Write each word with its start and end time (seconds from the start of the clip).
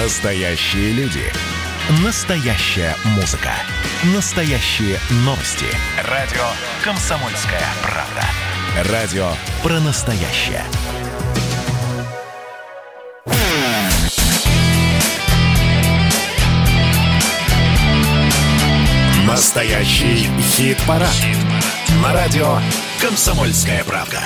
Настоящие 0.00 0.92
люди. 0.92 1.24
Настоящая 2.04 2.94
музыка. 3.16 3.50
Настоящие 4.14 4.96
новости. 5.24 5.66
Радио 6.04 6.44
«Комсомольская 6.84 7.64
правда». 7.82 8.92
Радио 8.92 9.28
про 9.60 9.80
настоящее. 9.80 10.62
Настоящий 19.26 20.30
хит-парад. 20.40 21.10
На 22.04 22.12
радио 22.12 22.60
«Комсомольская 23.00 23.82
правда». 23.82 24.20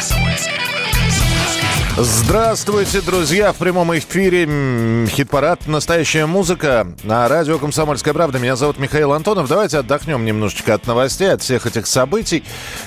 Здравствуйте, 1.98 3.02
друзья! 3.02 3.52
В 3.52 3.56
прямом 3.56 3.95
эфире 3.98 5.06
хит-парад 5.09 5.66
«Настоящая 5.66 6.24
музыка» 6.24 6.87
на 7.02 7.28
радио 7.28 7.59
«Комсомольская 7.59 8.14
правда». 8.14 8.38
Меня 8.38 8.56
зовут 8.56 8.78
Михаил 8.78 9.12
Антонов. 9.12 9.46
Давайте 9.46 9.77
отдохнем 9.77 10.24
немножечко 10.24 10.73
от 10.73 10.86
новостей, 10.86 11.30
от 11.30 11.42
всех 11.42 11.66
этих 11.66 11.86
событий. 11.86 12.45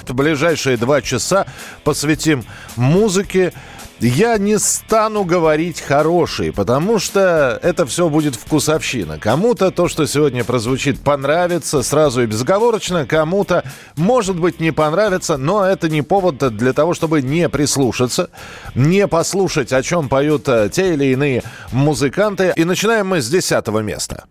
В 0.08 0.14
ближайшие 0.16 0.78
два 0.78 1.04
часа 1.04 1.46
посвятим 1.84 2.46
музыке, 2.78 3.54
я 4.00 4.38
не 4.38 4.60
стану 4.60 5.24
говорить 5.24 5.82
хороший, 5.82 6.52
потому 6.52 7.00
что 7.00 7.60
это 7.62 7.86
все 7.86 8.10
будет 8.10 8.36
вкусовщина. 8.36 9.20
Кому-то 9.20 9.72
то, 9.72 9.88
что 9.88 10.06
сегодня 10.06 10.44
прозвучит, 10.44 11.00
понравится 11.02 11.82
сразу 11.84 12.24
и 12.24 12.26
безоговорочно, 12.26 13.06
кому-то, 13.06 13.64
может 13.96 14.40
быть, 14.40 14.60
не 14.60 14.72
понравится, 14.72 15.38
но 15.38 15.64
это 15.66 15.90
не 15.90 16.02
повод 16.02 16.38
для 16.56 16.74
того, 16.74 16.94
чтобы 16.94 17.22
не 17.22 17.50
прислушаться, 17.50 18.30
не 18.76 19.08
послушать, 19.08 19.72
о 19.72 19.82
чем 19.82 20.10
поют 20.10 20.48
э, 20.48 20.70
те 20.72 20.94
или 20.94 21.06
иные 21.06 21.44
музыканты. 21.72 22.54
И 22.56 22.64
начинаем 22.64 23.08
мы 23.08 23.22
с 23.22 23.30
десятого 23.30 23.80
места. 23.80 24.26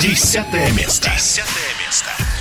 Десятое 0.00 0.70
место. 0.72 1.10
Десятое 1.14 1.72
место. 1.86 2.33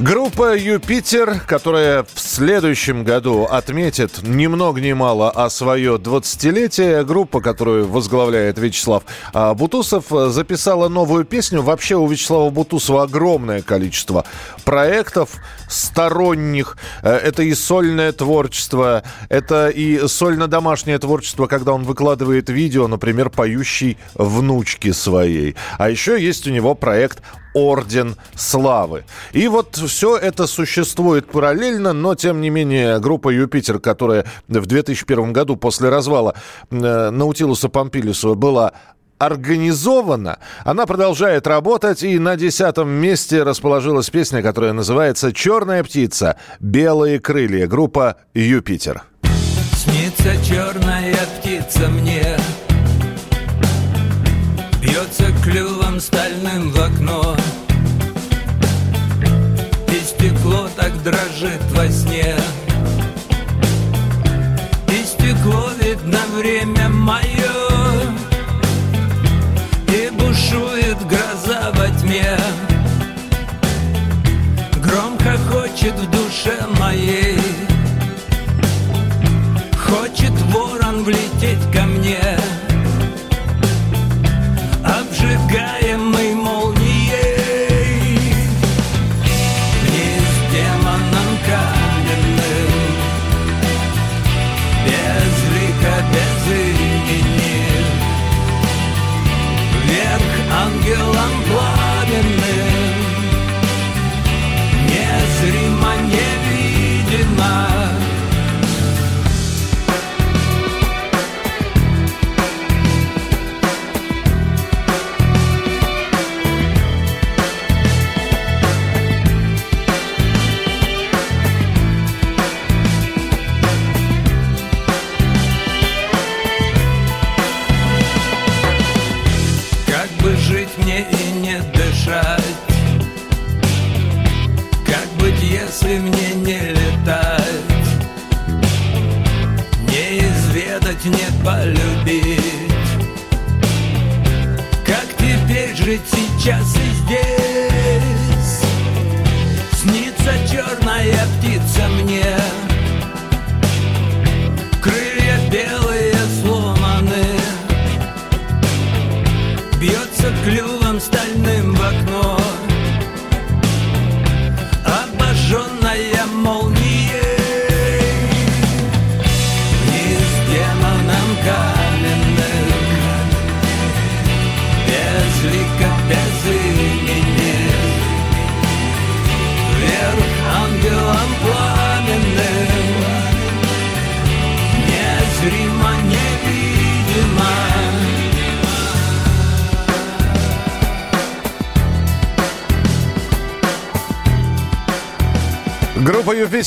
Группа 0.00 0.56
«Юпитер», 0.56 1.40
которая 1.40 2.04
в 2.04 2.20
следующем 2.20 3.02
году 3.02 3.48
отметит 3.50 4.22
ни 4.22 4.46
много 4.46 4.80
ни 4.80 4.92
мало, 4.92 5.28
а 5.28 5.50
свое 5.50 5.96
20-летие, 5.96 7.04
группа, 7.04 7.40
которую 7.40 7.88
возглавляет 7.88 8.58
Вячеслав 8.58 9.02
а, 9.34 9.54
Бутусов, 9.54 10.04
записала 10.08 10.88
новую 10.88 11.24
песню. 11.24 11.62
Вообще 11.62 11.96
у 11.96 12.06
Вячеслава 12.06 12.48
Бутусова 12.50 13.02
огромное 13.02 13.60
количество 13.60 14.24
проектов 14.64 15.30
сторонних. 15.68 16.76
Э, 17.02 17.16
Это 17.16 17.42
и 17.42 17.52
сольное 17.54 18.12
творчество, 18.12 19.02
это 19.28 19.68
и 19.68 20.06
сольно-домашнее 20.06 21.00
творчество, 21.00 21.48
когда 21.48 21.72
он 21.72 21.82
выкладывает 21.82 22.50
видео, 22.50 22.86
например, 22.86 23.30
поющий 23.30 23.98
внучки 24.14 24.92
своей. 24.92 25.56
А 25.76 25.90
еще 25.90 26.22
есть 26.22 26.46
у 26.46 26.50
него 26.50 26.76
проект 26.76 27.20
Орден 27.58 28.16
Славы. 28.34 29.04
И 29.32 29.48
вот 29.48 29.76
все 29.76 30.16
это 30.16 30.46
существует 30.46 31.30
параллельно, 31.30 31.92
но 31.92 32.14
тем 32.14 32.40
не 32.40 32.50
менее 32.50 33.00
группа 33.00 33.30
Юпитер, 33.30 33.78
которая 33.78 34.24
в 34.48 34.66
2001 34.66 35.32
году 35.32 35.56
после 35.56 35.88
развала 35.88 36.34
э, 36.70 37.10
Наутилуса 37.10 37.68
Помпилиуса 37.68 38.34
была 38.34 38.72
организована, 39.18 40.38
она 40.64 40.86
продолжает 40.86 41.46
работать, 41.46 42.02
и 42.02 42.18
на 42.18 42.36
десятом 42.36 42.88
месте 42.88 43.42
расположилась 43.42 44.10
песня, 44.10 44.42
которая 44.42 44.72
называется 44.72 45.32
«Черная 45.32 45.82
птица. 45.82 46.36
Белые 46.60 47.18
крылья». 47.18 47.66
Группа 47.66 48.16
Юпитер. 48.34 49.02
Снится 49.72 50.34
черная 50.44 51.16
птица 51.40 51.88
мне 51.88 52.36
Бьется 54.98 55.32
клювом 55.44 56.00
стальным 56.00 56.72
в 56.72 56.80
окно. 56.80 57.36
И 59.86 60.00
стекло 60.00 60.68
так 60.76 60.92
дрожит 61.04 61.62
во 61.70 61.86
сне. 61.88 62.34
И 64.88 65.04
стекло 65.04 65.70
видно 65.80 66.18
время 66.36 66.88
мое 66.88 67.22
И 69.86 70.10
бушует 70.14 70.98
гроза 71.06 71.72
во 71.74 71.86
тьме. 72.00 72.36
Громко 74.82 75.38
хочет 75.48 75.94
в 75.94 76.10
душе 76.10 76.58
моей. 76.80 77.38
Хочет 79.78 80.32
ворон 80.50 81.04
влететь 81.04 81.72
ко 81.72 81.84
мне 81.84 82.36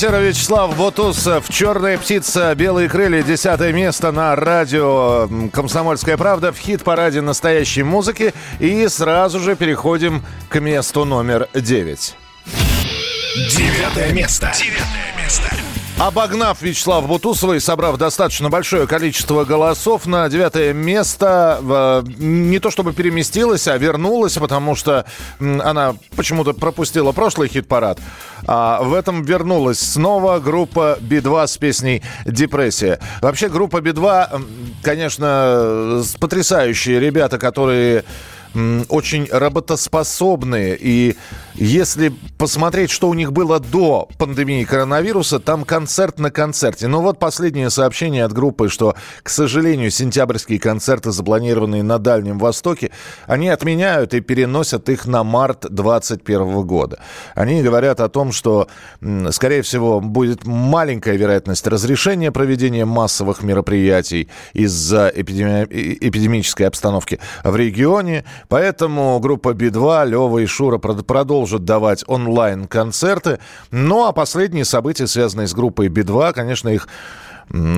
Юпитера 0.02 0.20
Вячеслав 0.20 0.76
Бутусов 0.76 1.48
«Черная 1.48 1.96
птица. 1.96 2.56
Белые 2.56 2.90
крылья». 2.90 3.22
Десятое 3.22 3.72
место 3.72 4.12
на 4.12 4.36
радио 4.36 5.30
«Комсомольская 5.54 6.18
правда» 6.18 6.52
в 6.52 6.58
хит-параде 6.58 7.22
настоящей 7.22 7.84
музыки. 7.84 8.34
И 8.60 8.88
сразу 8.88 9.40
же 9.40 9.56
переходим 9.56 10.24
к 10.50 10.60
месту 10.60 11.06
номер 11.06 11.50
девять. 11.54 12.16
Девятое 13.36 14.12
место. 14.12 14.52
Девятое. 14.58 15.01
Обогнав 16.02 16.64
Вячеслава 16.64 17.06
Бутусова 17.06 17.54
и 17.54 17.60
собрав 17.60 17.98
достаточно 17.98 18.50
большое 18.50 18.88
количество 18.88 19.46
голосов, 19.46 20.08
на 20.08 20.28
девятое 20.30 20.74
место 20.74 22.04
не 22.18 22.58
то 22.58 22.72
чтобы 22.72 22.94
переместилась, 22.94 23.68
а 23.68 23.78
вернулась, 23.78 24.34
потому 24.34 24.74
что 24.74 25.06
она 25.40 25.94
почему-то 26.16 26.54
пропустила 26.54 27.12
прошлый 27.12 27.50
хит-парад. 27.50 28.00
А 28.48 28.82
в 28.82 28.96
этом 28.96 29.22
вернулась 29.22 29.80
снова 29.80 30.40
группа 30.40 30.98
Би-2 31.02 31.46
с 31.46 31.58
песней 31.58 32.02
«Депрессия». 32.26 33.00
Вообще 33.22 33.48
группа 33.48 33.80
Би-2, 33.80 34.82
конечно, 34.82 36.02
потрясающие 36.20 37.00
ребята, 37.00 37.38
которые 37.38 38.06
очень 38.90 39.30
работоспособные. 39.32 40.78
И 40.78 41.16
если 41.64 42.12
посмотреть, 42.40 42.90
что 42.90 43.08
у 43.08 43.14
них 43.14 43.32
было 43.32 43.60
до 43.60 44.10
пандемии 44.18 44.64
коронавируса, 44.64 45.40
там 45.40 45.64
концерт 45.64 46.18
на 46.18 46.32
концерте. 46.32 46.88
Но 46.88 47.04
вот 47.04 47.20
последнее 47.20 47.70
сообщение 47.70 48.26
от 48.26 48.34
группы, 48.34 48.68
что, 48.68 48.96
к 49.22 49.30
сожалению, 49.30 49.92
сентябрьские 49.92 50.60
концерты, 50.60 51.12
запланированные 51.12 51.84
на 51.84 52.00
Дальнем 52.00 52.40
Востоке, 52.40 52.90
они 53.28 53.48
отменяют 53.50 54.16
и 54.16 54.22
переносят 54.22 54.90
их 54.90 55.06
на 55.06 55.24
март 55.24 55.68
2021 55.70 56.66
года. 56.66 57.00
Они 57.36 57.62
говорят 57.62 58.00
о 58.00 58.10
том, 58.10 58.32
что, 58.32 58.68
скорее 59.30 59.62
всего, 59.62 60.02
будет 60.02 60.48
маленькая 60.48 61.16
вероятность 61.16 61.68
разрешения 61.68 62.32
проведения 62.32 62.86
массовых 62.86 63.44
мероприятий 63.44 64.30
из-за 64.54 65.12
эпидеми... 65.14 65.66
эпидемической 65.66 66.64
обстановки 66.64 67.20
в 67.44 67.56
регионе. 67.56 68.26
Поэтому 68.48 69.20
группа 69.20 69.54
Би-2, 69.54 70.08
Лева 70.08 70.40
и 70.40 70.48
Шура 70.48 70.80
продолжат 70.80 71.51
давать 71.60 72.04
онлайн-концерты. 72.08 73.40
Ну 73.72 74.06
а 74.06 74.12
последние 74.12 74.66
события, 74.66 75.08
связанные 75.08 75.48
с 75.48 75.54
группой 75.54 75.88
Би-2, 75.88 76.34
конечно, 76.34 76.70
их 76.70 76.88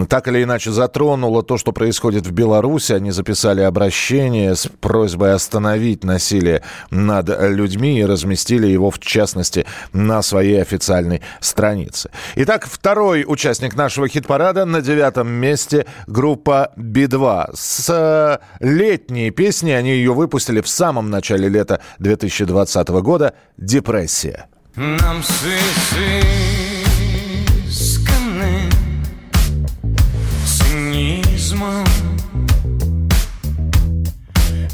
так 0.10 0.28
или 0.28 0.44
иначе 0.44 0.72
затронуло 0.72 1.44
то, 1.44 1.58
что 1.58 1.72
происходит 1.72 2.28
в 2.28 2.32
Беларуси. 2.32 2.94
Они 2.94 3.12
записали 3.12 3.62
обращение 3.62 4.56
с 4.56 4.68
просьбой 4.68 5.34
остановить 5.34 6.04
насилие 6.04 6.64
над 6.92 7.30
людьми 7.42 8.00
и 8.00 8.06
разместили 8.06 8.68
его, 8.68 8.92
в 8.92 9.00
частности, 9.00 9.66
на 9.92 10.22
своей 10.22 10.62
официальной 10.62 11.22
странице. 11.40 12.12
Итак, 12.36 12.68
второй 12.70 13.26
участник 13.28 13.76
нашего 13.76 14.08
хит-парада 14.08 14.66
на 14.66 14.82
девятом 14.82 15.30
месте 15.30 15.86
группа 16.08 16.72
Би-2. 16.76 17.52
С 17.56 17.90
э, 17.90 18.38
летней 18.60 19.32
песни 19.32 19.72
они 19.72 19.92
ее 19.92 20.14
выпустили 20.14 20.62
в 20.62 20.68
самом 20.68 21.10
начале 21.10 21.50
лета 21.50 21.82
2020 22.00 22.90
года 22.90 23.34
«Депрессия». 23.58 24.48
Нам 24.76 25.22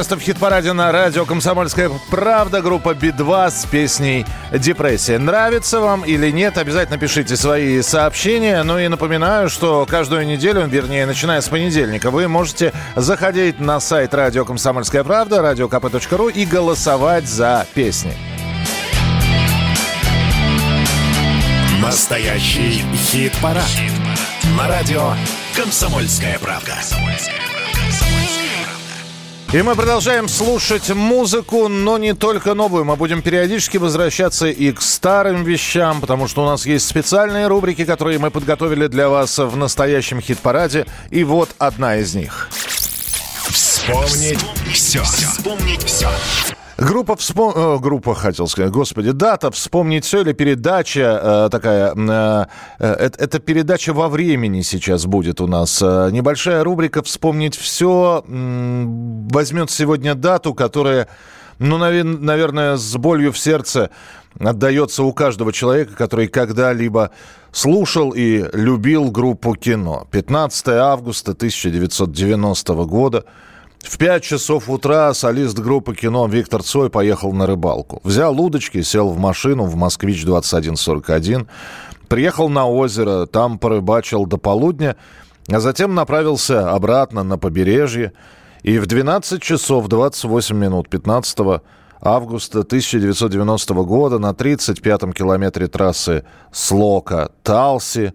место 0.06 0.18
в 0.18 0.22
хит-параде 0.22 0.72
на 0.74 0.92
радио 0.92 1.26
«Комсомольская 1.26 1.90
правда». 2.12 2.62
Группа 2.62 2.94
Би-2 2.94 3.50
с 3.50 3.66
песней 3.66 4.24
«Депрессия». 4.52 5.18
Нравится 5.18 5.80
вам 5.80 6.04
или 6.04 6.30
нет, 6.30 6.60
обязательно 6.60 7.00
пишите 7.00 7.36
свои 7.36 7.82
сообщения. 7.82 8.62
Ну 8.62 8.78
и 8.78 8.88
напоминаю, 8.88 9.50
что 9.50 9.84
каждую 9.90 10.28
неделю, 10.28 10.68
вернее, 10.68 11.08
начиная 11.08 11.42
с 11.42 11.50
понедельника, 11.50 12.12
вы 12.12 12.28
можете 12.28 12.72
заходить 12.96 13.60
на 13.60 13.80
сайт 13.80 14.14
радио 14.14 14.46
«Комсомольская 14.46 15.04
правда», 15.04 15.42
радиокп.ру 15.42 16.30
и 16.30 16.46
голосовать 16.46 17.28
за 17.28 17.66
песни. 17.74 18.14
Настоящий 21.82 22.84
хит-парад. 22.94 23.64
Хит 23.64 23.92
на 24.56 24.68
радио 24.68 25.14
«Комсомольская 25.56 26.38
правда». 26.38 26.74
«Комсомольская 26.76 27.34
правда». 27.38 27.55
И 29.56 29.62
мы 29.62 29.74
продолжаем 29.76 30.28
слушать 30.28 30.90
музыку, 30.90 31.70
но 31.70 31.98
не 31.98 32.14
только 32.14 32.56
новую. 32.56 32.84
Мы 32.84 32.98
будем 32.98 33.22
периодически 33.22 33.78
возвращаться 33.78 34.48
и 34.48 34.74
к 34.74 34.82
старым 34.82 35.46
вещам, 35.46 36.02
потому 36.02 36.28
что 36.28 36.44
у 36.44 36.46
нас 36.46 36.66
есть 36.66 36.86
специальные 36.86 37.48
рубрики, 37.48 37.86
которые 37.86 38.20
мы 38.20 38.32
подготовили 38.32 38.88
для 38.88 39.08
вас 39.08 39.38
в 39.38 39.56
настоящем 39.56 40.20
хит-параде. 40.20 40.86
И 41.10 41.24
вот 41.24 41.52
одна 41.58 41.96
из 41.96 42.14
них. 42.16 42.50
Вспомнить 43.50 44.44
все. 44.74 45.02
Вспомнить 45.04 45.84
все. 45.84 46.10
Группа, 46.78 47.16
вспом... 47.16 47.54
Э, 47.56 47.80
группа, 47.80 48.14
хотел 48.14 48.48
сказать, 48.48 48.70
господи, 48.72 49.12
дата 49.12 49.50
«Вспомнить 49.50 50.04
все» 50.04 50.22
или 50.22 50.34
передача 50.34 51.20
э, 51.24 51.50
такая, 51.50 51.94
э, 51.96 52.46
э, 52.80 53.08
это, 53.18 53.40
передача 53.40 53.94
во 53.94 54.10
времени 54.10 54.62
сейчас 54.62 55.06
будет 55.06 55.40
у 55.40 55.48
нас. 55.48 55.82
Э, 55.82 56.10
небольшая 56.12 56.66
рубрика 56.66 57.02
«Вспомнить 57.02 57.56
все» 57.56 58.26
возьмет 58.28 59.72
сегодня 59.72 60.16
дату, 60.16 60.54
которая, 60.54 61.08
ну, 61.60 61.78
навер... 61.78 62.04
наверное, 62.04 62.76
с 62.76 62.98
болью 62.98 63.32
в 63.32 63.38
сердце 63.38 63.90
отдается 64.38 65.04
у 65.04 65.14
каждого 65.14 65.54
человека, 65.54 65.96
который 65.96 66.28
когда-либо 66.28 67.12
слушал 67.54 68.12
и 68.12 68.50
любил 68.52 69.12
группу 69.12 69.56
кино. 69.56 70.10
15 70.12 70.68
августа 70.68 71.32
1990 71.32 72.74
года– 72.84 73.24
в 73.88 73.98
5 73.98 74.24
часов 74.24 74.70
утра 74.70 75.14
солист 75.14 75.58
группы 75.60 75.96
кино 75.96 76.28
Виктор 76.28 76.64
Цой 76.64 76.90
поехал 76.90 77.34
на 77.34 77.46
рыбалку. 77.46 78.02
Взял 78.04 78.40
удочки, 78.40 78.82
сел 78.82 79.10
в 79.10 79.18
машину 79.18 79.64
в 79.66 79.76
«Москвич-2141», 79.76 81.48
приехал 82.08 82.50
на 82.50 82.68
озеро, 82.68 83.26
там 83.26 83.58
порыбачил 83.58 84.26
до 84.26 84.38
полудня, 84.38 84.96
а 85.50 85.60
затем 85.60 85.96
направился 85.96 86.72
обратно 86.72 87.24
на 87.24 87.38
побережье. 87.38 88.14
И 88.64 88.80
в 88.80 88.88
12 88.88 89.42
часов 89.42 89.88
28 89.88 90.56
минут 90.56 90.90
15 90.90 91.62
августа 92.02 92.60
1990 92.62 93.74
года 93.74 94.20
на 94.20 94.32
35-м 94.32 95.14
километре 95.14 95.68
трассы 95.68 96.26
Слока-Талси 96.52 98.14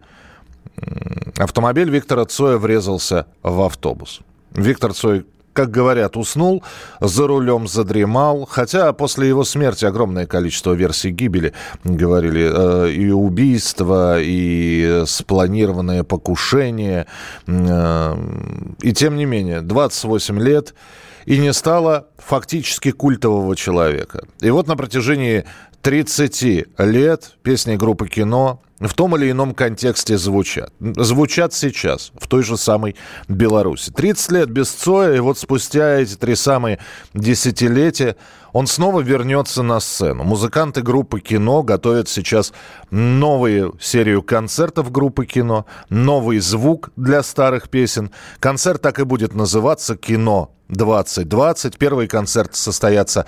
автомобиль 1.39 1.91
Виктора 1.91 2.25
Цоя 2.25 2.57
врезался 2.57 3.27
в 3.43 3.61
автобус. 3.63 4.21
Виктор 4.53 4.93
Цой 4.93 5.25
как 5.53 5.71
говорят, 5.71 6.17
уснул, 6.17 6.63
за 7.01 7.27
рулем 7.27 7.67
задремал. 7.67 8.47
Хотя 8.47 8.93
после 8.93 9.29
его 9.29 9.45
смерти 9.45 9.85
огромное 9.85 10.27
количество 10.27 10.73
версий 10.73 11.11
гибели, 11.11 11.53
говорили, 11.85 12.51
э, 12.53 12.91
и 12.91 13.11
убийство, 13.11 14.21
и 14.21 15.03
спланированное 15.07 16.05
покушение. 16.05 17.07
Э, 17.47 18.17
и 18.83 18.93
тем 18.93 19.17
не 19.17 19.25
менее, 19.25 19.61
28 19.61 20.41
лет 20.41 20.75
и 21.27 21.39
не 21.39 21.53
стало 21.53 22.07
фактически 22.19 22.91
культового 22.91 23.55
человека. 23.57 24.25
И 24.41 24.51
вот 24.51 24.67
на 24.67 24.77
протяжении 24.77 25.45
30 25.83 26.67
лет 26.79 27.37
песни 27.43 27.77
группы 27.77 28.09
«Кино» 28.09 28.61
в 28.81 28.95
том 28.95 29.15
или 29.17 29.31
ином 29.31 29.55
контексте 29.55 30.17
звучат. 30.17 30.73
Звучат 30.81 31.53
сейчас, 31.53 32.13
в 32.19 32.27
той 32.27 32.43
же 32.43 32.57
самой 32.57 32.97
Беларуси. 33.29 33.91
30 33.91 34.33
лет 34.33 34.51
без 34.51 34.71
Цоя, 34.71 35.15
и 35.15 35.21
вот 35.21 35.39
спустя 35.39 35.99
эти 35.99 36.17
три 36.17 36.35
самые 36.35 36.79
десятилетия 37.13 38.17
он 38.53 38.67
снова 38.67 39.01
вернется 39.01 39.63
на 39.63 39.81
сцену. 39.81 40.25
Музыканты 40.25 40.83
группы 40.83 41.21
«Кино» 41.21 41.63
готовят 41.63 42.09
сейчас 42.09 42.53
новую 42.91 43.77
серию 43.81 44.23
концертов 44.23 44.91
группы 44.91 45.25
«Кино», 45.27 45.67
новый 45.89 46.39
звук 46.41 46.91
для 46.97 47.23
старых 47.23 47.69
песен. 47.69 48.11
Концерт 48.39 48.83
так 48.83 48.99
и 48.99 49.05
будет 49.05 49.35
называться 49.35 49.97
«Кино 49.97 50.53
2020». 50.71 51.77
Первый 51.79 52.07
концерт 52.07 52.55
состоятся 52.55 53.27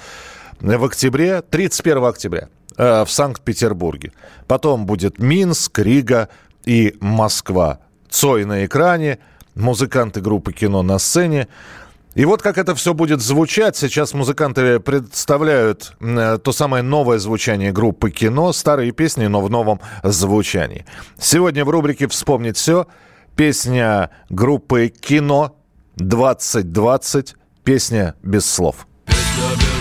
в 0.62 0.84
октябре, 0.84 1.42
31 1.42 2.04
октября 2.04 2.48
э, 2.76 3.04
в 3.04 3.10
Санкт-Петербурге. 3.10 4.12
Потом 4.46 4.86
будет 4.86 5.18
Минск, 5.18 5.78
Рига 5.80 6.28
и 6.64 6.96
Москва. 7.00 7.80
Цой 8.08 8.44
на 8.44 8.64
экране, 8.64 9.18
музыканты 9.54 10.20
группы 10.20 10.52
кино 10.52 10.82
на 10.82 10.98
сцене. 10.98 11.48
И 12.14 12.24
вот 12.24 12.42
как 12.42 12.58
это 12.58 12.74
все 12.74 12.94
будет 12.94 13.20
звучать. 13.20 13.76
Сейчас 13.76 14.14
музыканты 14.14 14.78
представляют 14.78 15.94
э, 16.00 16.38
то 16.42 16.52
самое 16.52 16.84
новое 16.84 17.18
звучание 17.18 17.72
группы 17.72 18.10
кино, 18.10 18.52
старые 18.52 18.92
песни, 18.92 19.26
но 19.26 19.40
в 19.40 19.50
новом 19.50 19.80
звучании. 20.04 20.84
Сегодня 21.18 21.64
в 21.64 21.70
рубрике 21.70 22.06
«Вспомнить 22.06 22.56
все» 22.56 22.86
песня 23.34 24.10
группы 24.28 24.88
кино 24.88 25.56
2020, 25.96 27.34
песня 27.64 28.14
без 28.22 28.46
слов. 28.46 28.86
Песня 29.06 29.56
без 29.58 29.71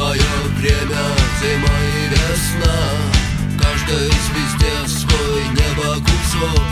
свое 0.00 0.32
время, 0.56 1.02
зима 1.40 1.76
и 1.94 2.08
весна. 2.08 2.78
Каждой 3.60 4.08
звезде 4.08 4.74
свой 4.86 5.42
небо 5.58 5.96
кусок, 5.96 6.68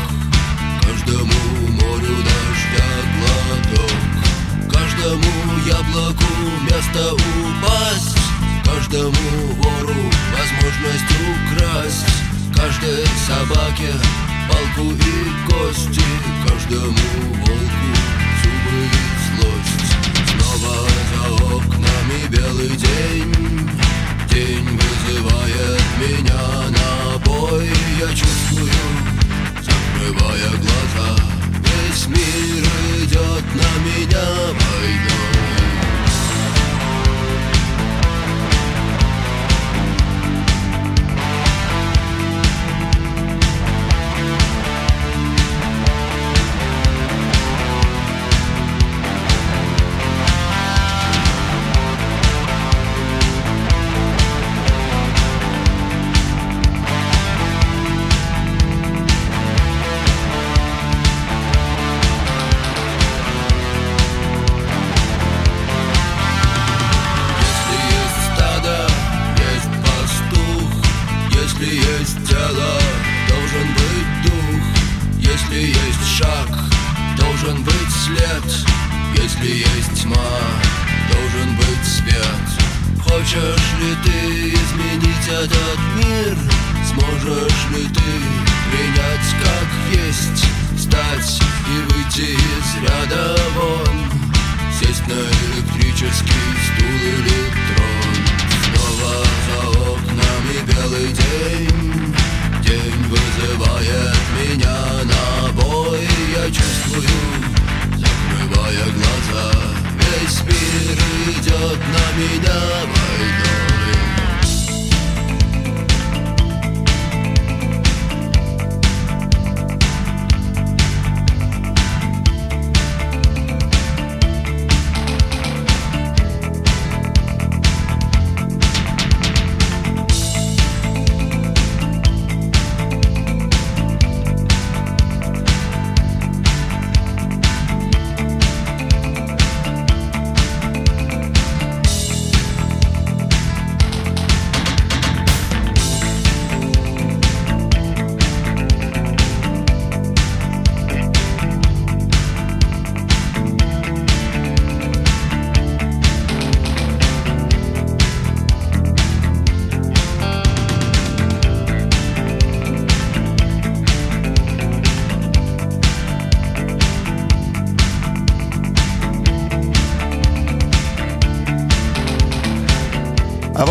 каждому 0.81 1.41
морю 1.79 2.17
дождя 2.29 2.89
глоток, 3.13 3.93
каждому 4.73 5.31
яблоку 5.67 6.25
место 6.63 7.13
упасть, 7.13 8.17
каждому 8.65 9.13
вору 9.61 10.03
возможность 10.33 11.13
украсть, 11.35 12.07
каждой 12.57 13.05
собаке 13.27 13.93
палку 14.49 14.91
и 14.93 15.51
кости, 15.51 16.05
каждому 16.47 16.97
волку 17.45 17.89
зубы 18.43 18.85
и 18.85 19.18
злость. 19.49 19.97
Снова 20.31 20.75
за 21.11 21.45
окнами 21.45 22.27
белый 22.31 22.77
день, 22.77 23.71
день 24.31 24.81
вызывает 24.81 25.83
меня 25.99 26.69
на 26.71 27.19
бой. 27.19 27.69
Я 27.99 28.09
чувствую, 28.09 28.71
закрывая 29.63 30.51
глаза, 30.51 31.23
весь 31.65 32.07
мир 32.09 32.65
идет 33.03 33.45
на 33.55 33.71
меня 33.85 34.27
войной. 34.47 35.58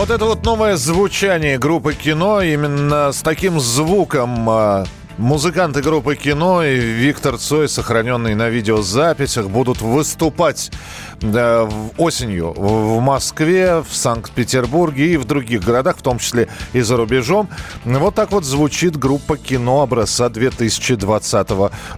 Вот 0.08 0.16
это 0.16 0.26
вот 0.26 0.46
новое 0.46 0.78
звучание 0.78 1.58
группы 1.58 1.94
кино, 1.94 2.42
именно 2.42 3.12
с 3.12 3.22
таким 3.22 3.60
звуком 3.60 4.50
а, 4.50 4.86
Музыканты 5.18 5.82
группы 5.82 6.16
«Кино» 6.16 6.64
и 6.64 6.78
Виктор 6.78 7.40
Цой, 7.40 7.68
сохраненные 7.68 8.36
на 8.36 8.50
видеозаписях, 8.50 9.50
будут 9.50 9.82
выступать 9.82 10.72
осенью 11.98 12.54
в 12.54 13.00
Москве, 13.00 13.82
в 13.82 13.96
Санкт-Петербурге 13.96 15.14
и 15.14 15.18
в 15.18 15.26
других 15.26 15.64
городах, 15.64 15.98
в 15.98 16.02
том 16.02 16.20
числе 16.20 16.48
и 16.74 16.82
за 16.82 16.98
рубежом. 16.98 17.50
Вот 17.86 18.16
так 18.16 18.32
вот 18.32 18.46
звучит 18.46 18.98
группа 18.98 19.38
«Кино» 19.38 19.82
образца 19.82 20.30
2020 20.30 21.50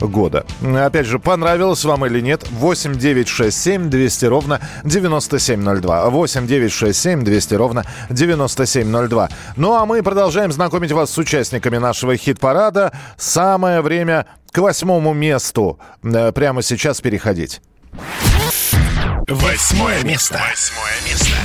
года. 0.02 0.46
Опять 0.62 1.06
же, 1.06 1.20
понравилось 1.20 1.84
вам 1.86 2.06
или 2.06 2.22
нет? 2.22 2.46
8 2.52 2.96
9 2.96 3.28
6 3.28 3.58
7 3.58 3.90
200 3.90 4.26
ровно 4.26 4.60
9702. 4.84 6.10
8 6.10 6.48
9 6.48 6.72
6 6.72 7.00
7 7.00 7.24
200 7.24 7.54
ровно 7.56 7.86
9702. 8.10 9.30
Ну 9.56 9.74
а 9.76 9.86
мы 9.86 10.02
продолжаем 10.04 10.52
знакомить 10.52 10.92
вас 10.92 11.12
с 11.12 11.18
участниками 11.18 11.78
нашего 11.78 12.16
хит-парада. 12.16 12.94
Самое 13.18 13.82
время 13.82 14.26
к 14.52 14.58
восьмому 14.58 15.14
месту 15.14 15.80
э, 16.04 16.32
прямо 16.32 16.62
сейчас 16.62 17.02
переходить. 17.02 17.62
Восьмое 19.32 20.04
место. 20.04 20.42
Восьмое 20.50 21.02
место. 21.08 21.36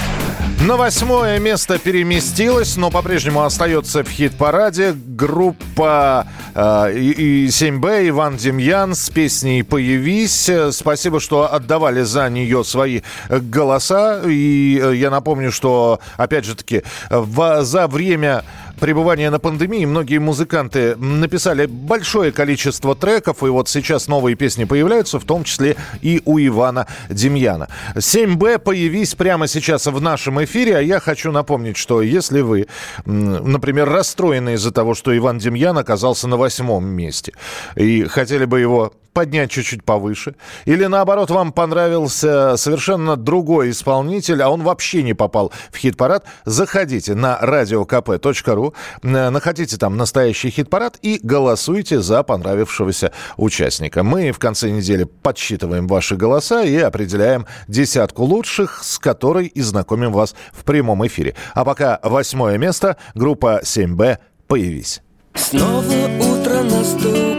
На 0.67 0.77
восьмое 0.79 1.39
место 1.39 1.79
переместилась, 1.79 2.79
но 2.79 2.91
по-прежнему 2.91 3.43
остается 3.43 4.03
в 4.03 4.09
хит-параде 4.09 4.95
группа 4.95 5.74
э, 5.83 6.93
и, 6.95 7.45
и 7.45 7.47
7Б 7.47 8.09
Иван 8.09 8.37
Демьян 8.37 8.95
с 8.95 9.11
песней 9.11 9.63
«Появись». 9.63 10.51
Спасибо, 10.73 11.21
что 11.21 11.53
отдавали 11.53 12.03
за 12.03 12.29
нее 12.29 12.65
свои 12.65 13.03
голоса. 13.29 14.23
И 14.27 14.81
э, 14.83 14.95
я 14.97 15.11
напомню, 15.11 15.51
что, 15.51 16.01
опять 16.17 16.45
же 16.45 16.55
таки, 16.55 16.83
в, 17.11 17.65
за 17.65 17.87
время 17.87 18.45
пребывания 18.85 19.31
на 19.31 19.39
пандемии 19.39 19.87
многие 19.87 20.19
музыканты 20.19 20.95
написали 20.97 21.65
большое 21.65 22.33
количество 22.33 22.95
треков, 22.95 23.43
и 23.43 23.47
вот 23.47 23.69
сейчас 23.71 24.09
новые 24.09 24.37
песни 24.37 24.65
появляются, 24.65 25.19
в 25.19 25.25
том 25.25 25.45
числе 25.45 25.77
и 26.03 26.21
у 26.27 26.39
Ивана 26.39 26.87
Демьяна. 27.09 27.69
7Б 27.95 28.59
появись 28.59 29.15
прямо 29.15 29.47
сейчас 29.47 29.87
в 29.87 30.01
нашем 30.03 30.45
эфире, 30.45 30.77
а 30.77 30.81
я 30.83 31.01
хочу 31.01 31.33
напомнить, 31.33 31.79
что 31.79 32.03
если 32.03 32.43
вы, 32.43 32.67
например, 33.07 33.89
расстроены 33.89 34.53
из-за 34.55 34.71
того, 34.71 34.95
что 34.95 35.17
Иван 35.17 35.39
Демьян 35.39 35.64
оказался 35.71 36.29
на 36.29 36.37
восьмом 36.37 36.87
месте, 36.87 37.33
и 37.77 38.05
хотели 38.05 38.45
бы 38.45 38.61
его 38.61 38.93
поднять 39.15 39.51
чуть-чуть 39.51 39.85
повыше. 39.85 40.35
Или 40.67 40.85
наоборот, 40.85 41.31
вам 41.31 41.53
понравился 41.53 42.57
совершенно 42.57 43.17
другой 43.17 43.71
исполнитель, 43.71 44.43
а 44.43 44.51
он 44.51 44.63
вообще 44.63 45.03
не 45.03 45.15
попал 45.15 45.53
в 45.71 45.77
хит-парад, 45.77 46.27
заходите 46.45 47.15
на 47.15 47.39
radiokp.ru, 47.41 48.75
э, 49.03 49.31
находите 49.31 49.77
там 49.79 49.97
настоящий 49.97 50.51
хит-парад 50.51 50.99
и 51.01 51.21
голосуйте 51.23 52.01
за 52.01 52.23
понравившегося 52.25 53.13
участника. 53.37 54.03
Мы 54.03 54.33
в 54.33 54.39
конце 54.39 54.71
недели 54.71 55.05
подсчитываем 55.05 55.87
ваши 55.87 56.17
голоса 56.17 56.63
и 56.63 56.77
определяем 56.77 57.47
десятку 57.69 58.25
лучших, 58.25 58.83
с 58.83 58.99
которой 58.99 59.47
и 59.47 59.63
знакомим 59.63 60.13
вас 60.13 60.35
в 60.53 60.65
прямом 60.65 61.07
эфире. 61.07 61.37
А 61.55 61.65
пока 61.65 62.01
восьмое 62.03 62.59
место, 62.59 62.97
группа 63.15 63.61
7Б 63.63 64.19
«Появись». 64.49 65.04
Снова 65.37 66.09
утро 66.21 66.63
наступает, 66.63 67.34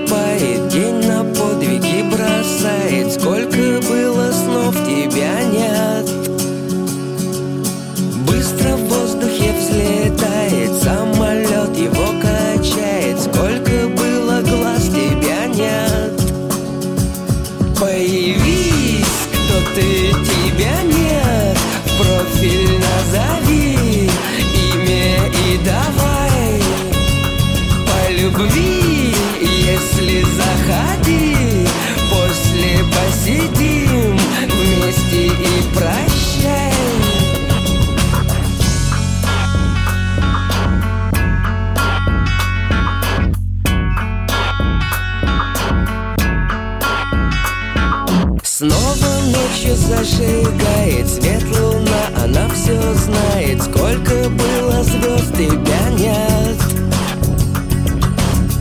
Снова 48.58 48.72
ночью 49.34 49.76
зажигает 49.76 51.10
свет 51.10 51.44
луна 51.60 52.24
Она 52.24 52.48
все 52.54 52.80
знает, 52.94 53.62
сколько 53.62 54.30
было 54.30 54.82
звезд, 54.82 55.34
тебя 55.34 55.90
нет 55.98 56.56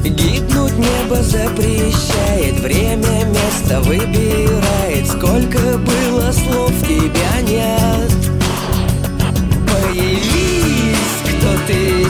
Гибнуть 0.03 0.77
небо 0.79 1.23
запрещает 1.23 2.59
Время, 2.59 3.25
место 3.27 3.81
выбирает 3.83 5.07
Сколько 5.07 5.79
было 5.79 6.33
слов, 6.33 6.73
тебя 6.83 7.41
нет 7.43 8.11
Появись, 9.71 11.23
кто 11.23 11.51
ты, 11.69 12.04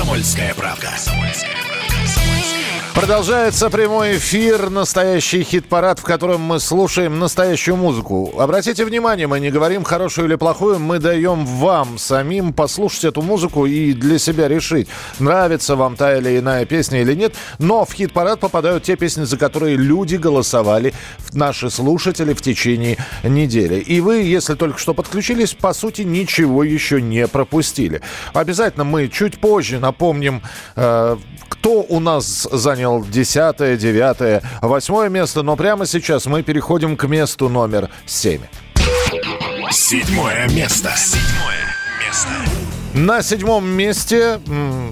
«Комсомольская 0.00 0.49
правка». 0.49 0.49
Продолжается 3.00 3.70
прямой 3.70 4.18
эфир, 4.18 4.68
настоящий 4.68 5.42
хит-парад, 5.42 5.98
в 5.98 6.02
котором 6.02 6.42
мы 6.42 6.60
слушаем 6.60 7.18
настоящую 7.18 7.78
музыку. 7.78 8.30
Обратите 8.38 8.84
внимание, 8.84 9.26
мы 9.26 9.40
не 9.40 9.50
говорим 9.50 9.84
хорошую 9.84 10.28
или 10.28 10.34
плохую, 10.34 10.78
мы 10.78 10.98
даем 10.98 11.46
вам 11.46 11.96
самим 11.96 12.52
послушать 12.52 13.04
эту 13.04 13.22
музыку 13.22 13.64
и 13.64 13.94
для 13.94 14.18
себя 14.18 14.48
решить, 14.48 14.86
нравится 15.18 15.76
вам 15.76 15.96
та 15.96 16.18
или 16.18 16.40
иная 16.40 16.66
песня 16.66 17.00
или 17.00 17.14
нет. 17.14 17.34
Но 17.58 17.86
в 17.86 17.94
хит-парад 17.94 18.38
попадают 18.38 18.82
те 18.82 18.96
песни, 18.96 19.24
за 19.24 19.38
которые 19.38 19.76
люди 19.76 20.16
голосовали, 20.16 20.92
наши 21.32 21.70
слушатели 21.70 22.34
в 22.34 22.42
течение 22.42 22.98
недели. 23.24 23.76
И 23.76 24.02
вы, 24.02 24.16
если 24.16 24.56
только 24.56 24.78
что 24.78 24.92
подключились, 24.92 25.54
по 25.54 25.72
сути, 25.72 26.02
ничего 26.02 26.64
еще 26.64 27.00
не 27.00 27.26
пропустили. 27.28 28.02
Обязательно 28.34 28.84
мы 28.84 29.08
чуть 29.08 29.40
позже 29.40 29.78
напомним, 29.78 30.42
э, 30.76 31.16
кто 31.48 31.82
у 31.82 32.00
нас 32.00 32.48
занял 32.50 32.89
10, 32.98 33.78
9, 33.78 34.42
8 34.62 35.08
место, 35.08 35.42
но 35.42 35.56
прямо 35.56 35.86
сейчас 35.86 36.26
мы 36.26 36.42
переходим 36.42 36.96
к 36.96 37.06
месту 37.06 37.48
номер 37.48 37.88
7. 38.06 38.40
Седьмое 39.70 40.48
место. 40.48 40.92
Седьмое 40.96 41.76
место. 42.04 42.28
На 42.92 43.22
седьмом 43.22 43.68
месте 43.68 44.40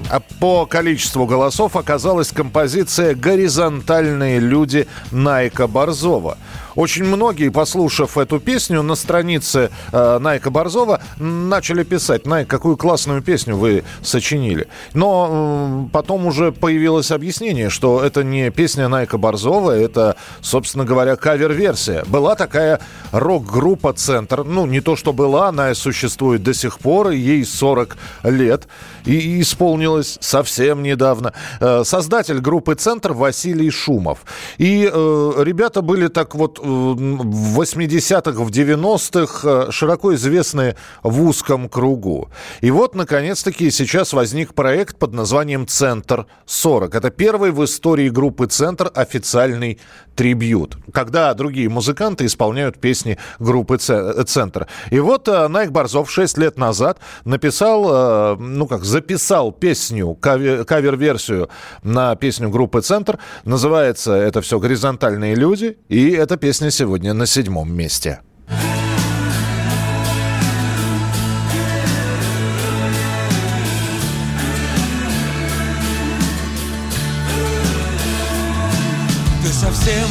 а 0.09 0.21
по 0.39 0.67
количеству 0.67 1.27
голосов 1.27 1.75
оказалась 1.75 2.31
композиция 2.31 3.17
«Горизонтальные 3.17 4.39
люди» 4.39 4.87
Найка 5.11 5.67
Борзова. 5.67 6.39
Очень 6.79 7.07
многие, 7.07 7.49
послушав 7.49 8.17
эту 8.17 8.39
песню 8.39 8.83
на 8.83 8.95
странице 8.95 9.71
э, 9.91 10.19
Найка 10.21 10.49
Борзова, 10.51 11.01
начали 11.19 11.83
писать, 11.83 12.25
Найк, 12.25 12.47
какую 12.47 12.77
классную 12.77 13.21
песню 13.21 13.57
вы 13.57 13.83
сочинили. 14.01 14.69
Но 14.95 15.89
э, 15.89 15.93
потом 15.93 16.27
уже 16.27 16.53
появилось 16.53 17.11
объяснение, 17.11 17.69
что 17.69 18.01
это 18.05 18.23
не 18.23 18.53
песня 18.53 18.87
Найка 18.87 19.19
Борзова, 19.19 19.73
это, 19.73 20.15
собственно 20.41 20.85
говоря, 20.85 21.17
кавер-версия. 21.17 22.05
Была 22.07 22.37
такая 22.37 22.79
рок-группа 23.11 23.93
«Центр». 23.95 24.45
Ну, 24.45 24.65
не 24.67 24.81
то, 24.81 24.95
что 24.95 25.13
была, 25.13 25.49
она 25.49 25.75
существует 25.75 26.45
до 26.45 26.55
сих 26.55 26.79
пор, 26.79 27.11
ей 27.11 27.45
40 27.45 27.97
лет. 28.23 28.69
И 29.09 29.41
исполнилось 29.41 30.19
совсем 30.21 30.83
недавно. 30.83 31.33
Э, 31.61 31.83
создатель 31.85 32.41
группы 32.41 32.75
«Центр» 32.75 33.13
Василий 33.13 33.71
Шумов. 33.71 34.19
И 34.59 34.89
э, 34.93 35.33
ребята 35.39 35.81
были 35.81 36.09
так 36.09 36.35
вот 36.35 36.59
в 36.59 37.61
80-х, 37.61 38.43
в 38.43 38.51
90-х 38.51 39.73
широко 39.73 40.15
известны 40.15 40.77
в 41.03 41.23
узком 41.23 41.69
кругу. 41.69 42.29
И 42.61 42.71
вот, 42.71 42.95
наконец-таки, 42.95 43.71
сейчас 43.71 44.13
возник 44.13 44.53
проект 44.53 44.99
под 44.99 45.15
названием 45.15 45.67
«Центр-40». 45.67 46.97
Это 46.97 47.11
первый 47.11 47.51
в 47.51 47.65
истории 47.65 48.11
группы 48.11 48.47
«Центр» 48.47 48.91
официальный 48.95 49.79
трибют, 50.19 50.77
когда 50.93 51.33
другие 51.33 51.69
музыканты 51.69 52.27
исполняют 52.27 52.81
песни 52.81 53.19
группы 53.39 53.79
«Центр». 53.79 54.67
И 54.91 54.99
вот 54.99 55.29
Найк 55.29 55.71
Борзов 55.71 56.11
6 56.11 56.39
лет 56.39 56.59
назад 56.59 56.99
написал, 57.25 58.37
ну 58.37 58.67
как, 58.67 58.83
записал 58.83 59.53
песню, 59.53 60.17
кавер-версию 60.17 61.51
на 61.85 62.17
песню 62.17 62.51
группы 62.51 62.81
«Центр». 62.81 63.21
Называется 63.45 64.13
это 64.13 64.41
все 64.41 64.59
«Горизонтальные 64.59 65.37
люди», 65.37 65.79
и 65.89 66.11
эта 66.11 66.37
песня 66.37 66.73
сегодня 66.73 67.15
на 67.15 67.25
седьмом 67.25 67.73
месте. 67.73 68.19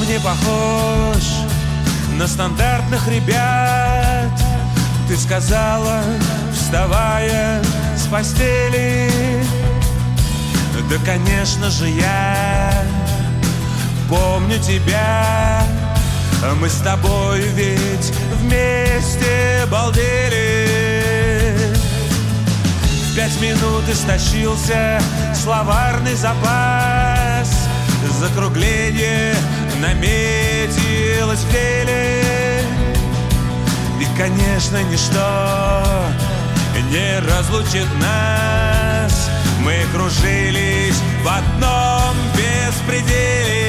Не 0.08 0.20
похож 0.20 1.24
на 2.18 2.28
стандартных 2.28 3.08
ребят. 3.08 4.32
Ты 5.08 5.18
сказала, 5.18 6.02
вставая 6.54 7.62
с 7.96 8.08
постели. 8.08 9.12
Да, 10.90 10.96
конечно 11.06 11.70
же, 11.70 11.90
я 11.90 12.72
помню 14.10 14.58
тебя. 14.60 15.64
Мы 16.62 16.70
с 16.70 16.78
тобой 16.78 17.42
ведь 17.42 18.14
вместе 18.36 19.66
балдели. 19.70 21.58
В 23.12 23.16
пять 23.16 23.42
минут 23.42 23.84
истощился 23.92 25.02
словарный 25.36 26.16
запас. 26.16 27.68
Закругление 28.20 29.36
наметилось 29.80 31.40
в 31.40 31.52
деле 31.52 32.64
И, 34.00 34.18
конечно, 34.18 34.82
ничто 34.84 35.88
не 36.92 37.20
разлучит 37.20 37.88
нас. 38.00 39.30
Мы 39.64 39.86
кружились 39.94 41.02
в 41.24 41.28
одном 41.28 42.16
беспределе 42.36 43.67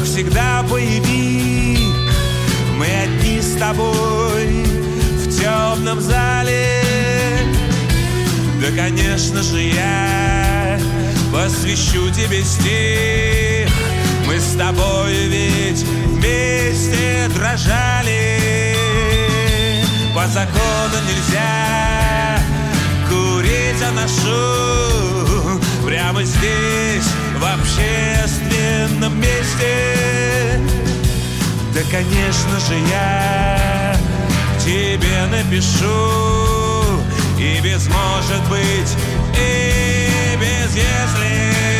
как 0.00 0.08
всегда, 0.08 0.62
боевик. 0.62 1.94
Мы 2.76 2.86
одни 2.86 3.40
с 3.40 3.54
тобой 3.58 4.64
темном 5.38 6.00
зале. 6.00 6.80
Да, 8.60 8.68
конечно 8.74 9.42
же, 9.42 9.60
я 9.60 10.80
посвящу 11.32 12.08
тебе 12.10 12.42
стих. 12.42 13.70
Мы 14.26 14.40
с 14.40 14.56
тобой 14.56 15.12
ведь 15.26 15.82
вместе 15.82 17.28
дрожали. 17.34 18.76
По 20.14 20.26
закону 20.28 20.96
нельзя 21.08 22.38
курить, 23.08 23.82
а 23.82 23.92
ношу 23.92 25.60
Прямо 25.86 26.24
здесь, 26.24 27.08
в 27.40 27.44
общественном 27.44 29.18
месте. 29.18 30.60
Да, 31.74 31.80
конечно 31.90 32.60
же, 32.60 32.74
я 32.90 33.96
тебе 34.58 35.26
напишу 35.30 37.00
И 37.38 37.60
без 37.62 37.88
может 37.88 38.42
быть, 38.50 38.96
и 39.38 40.36
без 40.36 40.74
если 40.74 41.79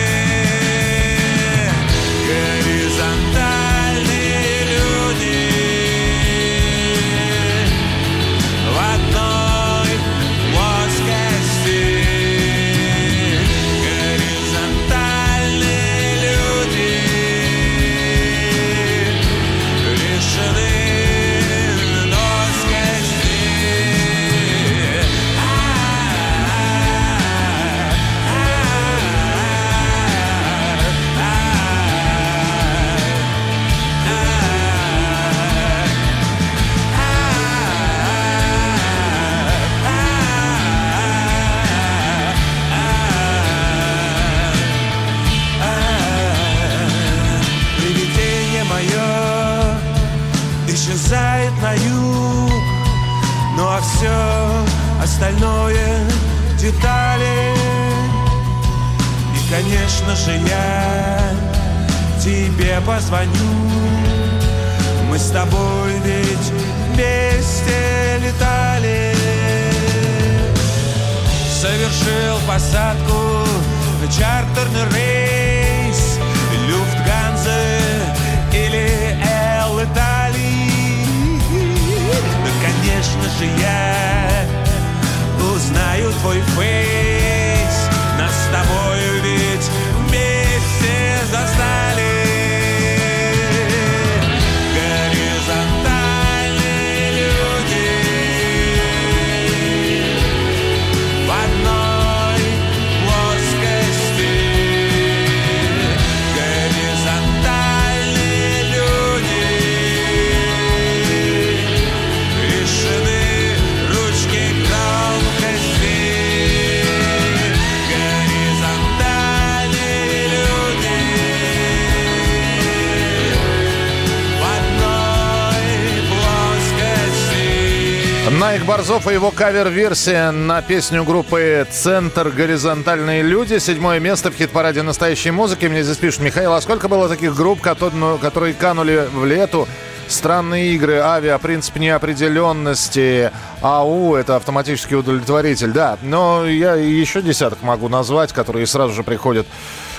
Борзов 129.00 129.12
и 129.12 129.14
его 129.14 129.30
кавер-версия 129.30 130.30
на 130.30 130.62
песню 130.62 131.04
группы 131.04 131.66
«Центр. 131.70 132.30
Горизонтальные 132.30 133.22
люди». 133.22 133.58
Седьмое 133.58 133.98
место 133.98 134.30
в 134.30 134.34
хит-параде 134.34 134.82
настоящей 134.82 135.30
музыки. 135.30 135.66
Мне 135.66 135.82
здесь 135.82 135.96
пишут, 135.96 136.20
Михаил, 136.20 136.52
а 136.52 136.60
сколько 136.60 136.88
было 136.88 137.08
таких 137.08 137.34
групп, 137.34 137.60
ну, 137.92 138.18
которые 138.18 138.52
канули 138.54 139.08
в 139.12 139.24
лету? 139.24 139.66
Странные 140.08 140.74
игры, 140.74 140.98
авиа, 140.98 141.38
принцип 141.38 141.76
неопределенности, 141.76 143.30
АУ, 143.62 144.16
это 144.16 144.36
автоматический 144.36 144.96
удовлетворитель, 144.96 145.70
да. 145.70 145.96
Но 146.02 146.44
я 146.46 146.74
еще 146.74 147.22
десяток 147.22 147.62
могу 147.62 147.88
назвать, 147.88 148.32
которые 148.32 148.66
сразу 148.66 148.92
же 148.92 149.02
приходят 149.02 149.46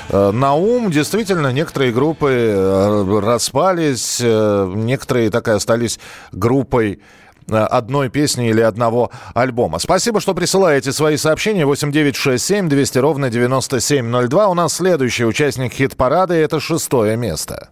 э, 0.09 0.31
на 0.31 0.53
ум. 0.53 0.91
Действительно, 0.91 1.51
некоторые 1.51 1.91
группы 1.91 2.29
э, 2.29 3.19
распались, 3.21 4.19
э, 4.21 4.71
некоторые 4.75 5.29
так 5.29 5.47
и 5.47 5.51
остались 5.51 5.99
группой 6.31 6.99
одной 7.49 8.09
песни 8.09 8.49
или 8.49 8.61
одного 8.61 9.11
альбома. 9.33 9.79
Спасибо, 9.79 10.19
что 10.21 10.33
присылаете 10.33 10.91
свои 10.91 11.17
сообщения. 11.17 11.65
8967 11.65 12.69
200 12.69 12.97
ровно 12.99 13.29
9702. 13.29 14.47
У 14.47 14.53
нас 14.53 14.73
следующий 14.73 15.25
участник 15.25 15.73
хит-парада, 15.73 16.33
это 16.33 16.59
шестое 16.59 17.17
место. 17.17 17.69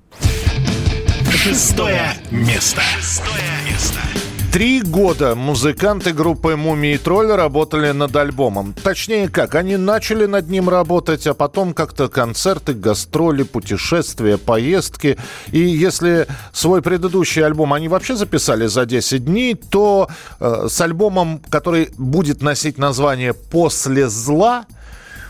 Шестое 1.32 2.13
место. 2.32 2.82
Шестое 2.82 3.41
место. 3.69 4.18
Три 4.52 4.82
года 4.82 5.36
музыканты 5.36 6.12
группы 6.12 6.56
«Мумий 6.56 6.96
и 6.96 6.98
тролль» 6.98 7.32
работали 7.32 7.92
над 7.92 8.16
альбомом. 8.16 8.74
Точнее 8.82 9.30
как, 9.30 9.54
они 9.54 9.78
начали 9.78 10.26
над 10.26 10.50
ним 10.50 10.70
работать, 10.70 11.28
а 11.28 11.36
потом 11.36 11.76
как-то 11.76 12.10
концерты, 12.10 12.74
гастроли, 12.74 13.44
путешествия, 13.44 14.40
поездки. 14.40 15.20
И 15.52 15.60
если 15.60 16.26
свой 16.52 16.82
предыдущий 16.82 17.46
альбом 17.46 17.74
они 17.74 17.88
вообще 17.90 18.16
записали 18.16 18.66
за 18.66 18.88
10 18.88 19.24
дней, 19.24 19.54
то 19.54 20.10
э, 20.40 20.66
с 20.68 20.82
альбомом, 20.82 21.42
который 21.52 21.90
будет 22.00 22.42
носить 22.42 22.80
название 22.80 23.36
«После 23.36 24.10
зла», 24.10 24.66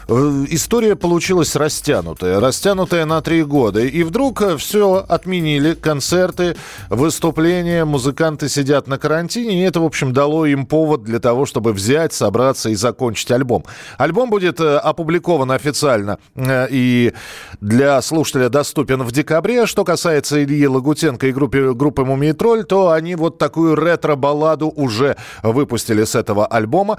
История 0.10 0.96
получилась 0.96 1.56
растянутая, 1.56 2.40
растянутая 2.40 3.06
на 3.06 3.22
три 3.22 3.44
года. 3.44 3.82
И 3.82 4.02
вдруг 4.02 4.42
все 4.58 5.06
отменили, 5.08 5.76
концерты, 5.76 6.56
выступления, 6.90 7.86
музыканты 7.86 8.50
сидят 8.50 8.88
на 8.88 8.98
карантине, 8.98 9.62
и 9.62 9.64
это, 9.64 9.82
в 9.82 9.86
общем, 9.86 10.12
дало 10.12 10.48
им 10.48 10.66
повод 10.66 11.04
для 11.04 11.20
того, 11.20 11.46
чтобы 11.46 11.74
взять, 11.74 12.14
собраться 12.14 12.72
и 12.72 12.76
закончить 12.76 13.30
альбом. 13.30 13.66
Альбом 14.00 14.32
будет 14.32 14.60
э, 14.60 14.78
опубликован 14.78 15.52
официально 15.52 16.18
э, 16.34 16.68
и 16.72 17.14
для 17.62 18.02
слушателя 18.02 18.50
доступен 18.50 19.04
в 19.04 19.12
декабре. 19.12 19.68
Что 19.68 19.86
касается 19.86 20.44
Ильи 20.44 20.68
Лагутенко 20.68 21.28
и 21.28 21.32
группы, 21.32 21.74
группы 21.76 22.04
«Мумий 22.04 22.34
тролль», 22.34 22.64
то 22.64 22.90
они 22.90 23.14
вот 23.14 23.38
такую 23.38 23.76
ретро-балладу 23.76 24.70
уже 24.70 25.18
выпустили 25.44 26.04
с 26.04 26.16
этого 26.16 26.48
альбома, 26.48 26.98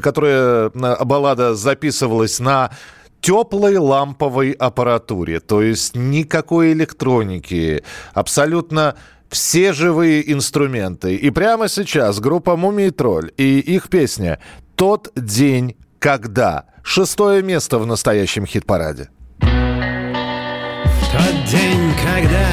которая 0.00 0.70
э, 0.72 1.04
баллада 1.04 1.56
записывалась 1.56 2.38
на 2.38 2.51
теплой 3.20 3.76
ламповой 3.76 4.50
аппаратуре, 4.50 5.40
то 5.40 5.62
есть 5.62 5.94
никакой 5.94 6.72
электроники, 6.72 7.84
абсолютно 8.12 8.96
все 9.30 9.72
живые 9.72 10.30
инструменты. 10.30 11.14
И 11.14 11.30
прямо 11.30 11.68
сейчас 11.68 12.20
группа 12.20 12.56
«Мумий 12.56 12.90
тролль» 12.90 13.30
и 13.36 13.60
их 13.60 13.88
песня 13.88 14.38
«Тот 14.74 15.10
день, 15.16 15.76
когда». 15.98 16.64
Шестое 16.82 17.42
место 17.42 17.78
в 17.78 17.86
настоящем 17.86 18.44
хит-параде. 18.44 19.08
Тот 19.40 19.48
день, 21.48 21.92
когда 22.02 22.48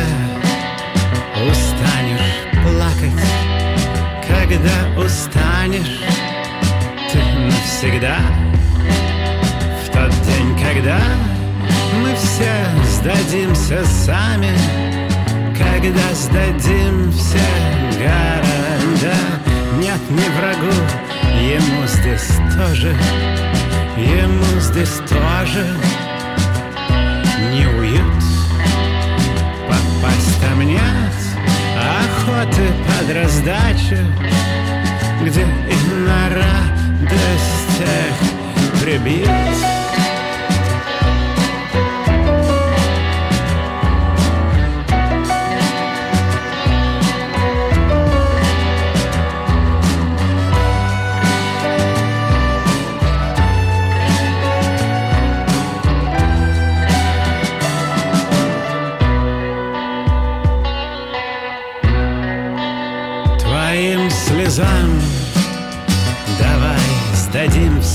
устанешь 1.50 2.46
плакать, 2.64 3.26
когда 4.28 5.02
устанешь 5.02 6.00
ты 7.12 7.20
навсегда. 7.20 8.49
Когда 10.80 11.02
мы 12.02 12.16
все 12.16 12.54
сдадимся 12.86 13.84
сами, 13.86 14.58
когда 15.52 16.14
сдадим 16.14 17.12
все 17.12 17.38
города, 17.98 19.14
нет 19.78 20.00
ни 20.10 20.30
врагу, 20.38 20.72
ему 21.38 21.86
здесь 21.86 22.32
тоже, 22.56 22.96
ему 23.98 24.62
здесь 24.62 25.02
тоже. 25.10 25.68
Не 27.52 27.68
уют 27.68 28.24
Попасть 29.68 30.42
там 30.42 30.62
нет 30.62 31.14
охоты 31.76 32.72
под 32.88 33.16
раздачу 33.18 33.98
Где 35.24 35.42
и 35.42 35.94
на 36.06 36.30
радостях 36.30 37.50
прибит 38.82 39.26
Твоим 39.26 39.79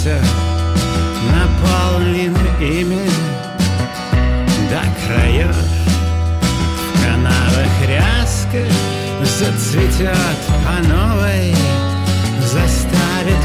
сдадимся 0.05 0.19
Наполним 1.33 2.37
ими 2.61 3.09
до 4.71 4.83
краев 5.07 5.57
В 6.95 7.05
канавах 7.05 7.89
ряска 7.89 8.65
зацветет 9.23 10.39
по 10.65 10.87
новой 10.89 11.55
Заставит 12.41 13.43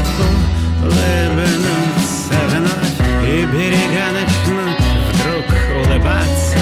улыбнуться 0.82 2.34
вновь. 2.48 3.28
И 3.28 3.46
берега 3.46 4.06
начнут 4.12 4.78
вдруг 5.12 5.46
улыбаться 5.84 6.58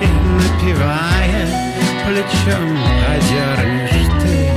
И 0.00 0.06
напевая 0.06 1.46
плечом 2.06 2.78
подернешь 3.02 4.22
ты. 4.22 4.50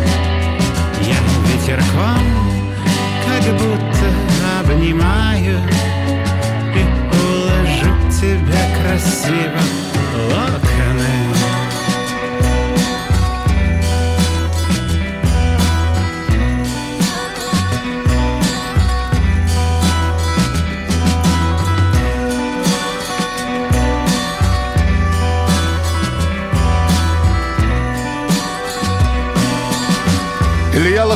Я 1.02 1.18
ветерком 1.48 2.36
как 3.28 3.54
будто 3.58 3.95
обнимаю 4.76 5.60
И 6.76 6.84
уложу 7.16 8.12
тебя 8.12 8.82
красиво 8.82 9.95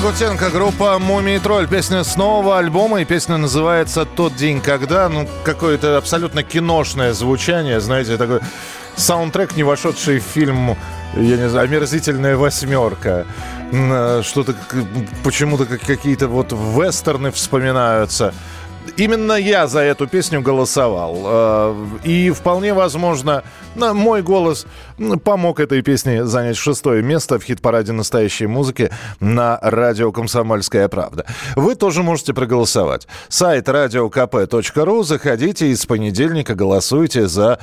Лагутенко, 0.01 0.49
группа 0.49 0.97
«Мумий 0.97 1.39
тролль». 1.39 1.67
Песня 1.67 2.05
с 2.05 2.15
нового 2.15 2.57
альбома, 2.57 3.01
и 3.01 3.05
песня 3.05 3.35
называется 3.35 4.05
«Тот 4.05 4.33
день, 4.33 4.61
когда». 4.61 5.09
Ну, 5.09 5.27
какое-то 5.43 5.97
абсолютно 5.97 6.41
киношное 6.41 7.11
звучание, 7.11 7.81
знаете, 7.81 8.15
такой 8.15 8.39
саундтрек, 8.95 9.57
не 9.57 9.63
вошедший 9.63 10.19
в 10.19 10.23
фильм, 10.23 10.77
я 11.15 11.35
не 11.35 11.49
знаю, 11.49 11.65
«Омерзительная 11.67 12.37
восьмерка». 12.37 13.25
М, 13.73 14.23
Что-то, 14.23 14.55
почему-то 15.21 15.65
как- 15.65 15.81
какие-то 15.81 16.29
вот 16.29 16.53
вестерны 16.53 17.31
вспоминаются. 17.31 18.33
Именно 18.97 19.33
я 19.33 19.67
за 19.67 19.79
эту 19.79 20.07
песню 20.07 20.41
голосовал. 20.41 21.17
Э, 21.25 21.85
И 22.03 22.31
вполне 22.31 22.73
возможно, 22.73 23.43
мой 23.75 24.21
голос 24.21 24.65
помог 25.23 25.59
этой 25.59 25.81
песне 25.81 26.25
занять 26.25 26.57
шестое 26.57 27.01
место 27.01 27.39
в 27.39 27.43
хит-параде 27.43 27.91
настоящей 27.91 28.47
музыки 28.47 28.91
на 29.19 29.57
радио 29.61 30.11
«Комсомольская 30.11 30.87
правда». 30.87 31.25
Вы 31.55 31.75
тоже 31.75 32.03
можете 32.03 32.33
проголосовать. 32.33 33.07
Сайт 33.29 33.67
radiokp.ru. 33.69 35.03
Заходите 35.03 35.67
и 35.67 35.75
с 35.75 35.85
понедельника 35.85 36.55
голосуйте 36.55 37.27
за 37.27 37.59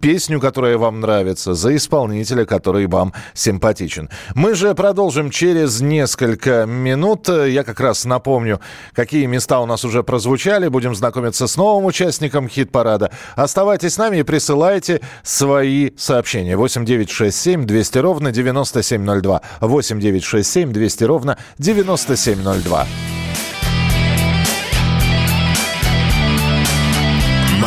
песню, 0.00 0.40
которая 0.40 0.78
вам 0.78 1.00
нравится, 1.00 1.54
за 1.54 1.74
исполнителя, 1.76 2.44
который 2.44 2.86
вам 2.86 3.12
симпатичен. 3.34 4.08
Мы 4.34 4.54
же 4.54 4.74
продолжим 4.74 5.30
через 5.30 5.80
несколько 5.80 6.66
минут. 6.66 7.28
Я 7.28 7.64
как 7.64 7.80
раз 7.80 8.04
напомню, 8.04 8.60
какие 8.94 9.26
места 9.26 9.60
у 9.60 9.66
нас 9.66 9.84
уже 9.84 10.02
прозвучали. 10.02 10.68
Будем 10.68 10.94
знакомиться 10.94 11.46
с 11.46 11.56
новым 11.56 11.86
участником 11.86 12.48
хит-парада. 12.48 13.10
Оставайтесь 13.36 13.94
с 13.94 13.98
нами 13.98 14.18
и 14.18 14.22
присылайте 14.22 15.00
свои 15.22 15.90
сообщения. 15.96 16.56
8 16.56 16.84
9 16.84 17.10
6 17.10 17.36
7 17.36 17.64
200 17.64 17.98
ровно 17.98 18.32
9702. 18.32 19.40
8 19.60 20.00
9 20.00 20.24
6 20.24 20.50
7 20.50 20.72
200 20.72 21.04
ровно 21.04 21.38
9702. 21.58 22.86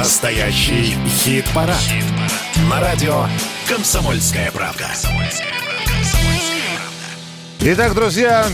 Настоящий 0.01 0.97
хит-парад. 1.05 1.77
На 2.67 2.79
радио 2.79 3.27
«Комсомольская 3.69 4.49
правда». 4.49 4.89
Итак, 7.59 7.93
друзья, 7.93 8.47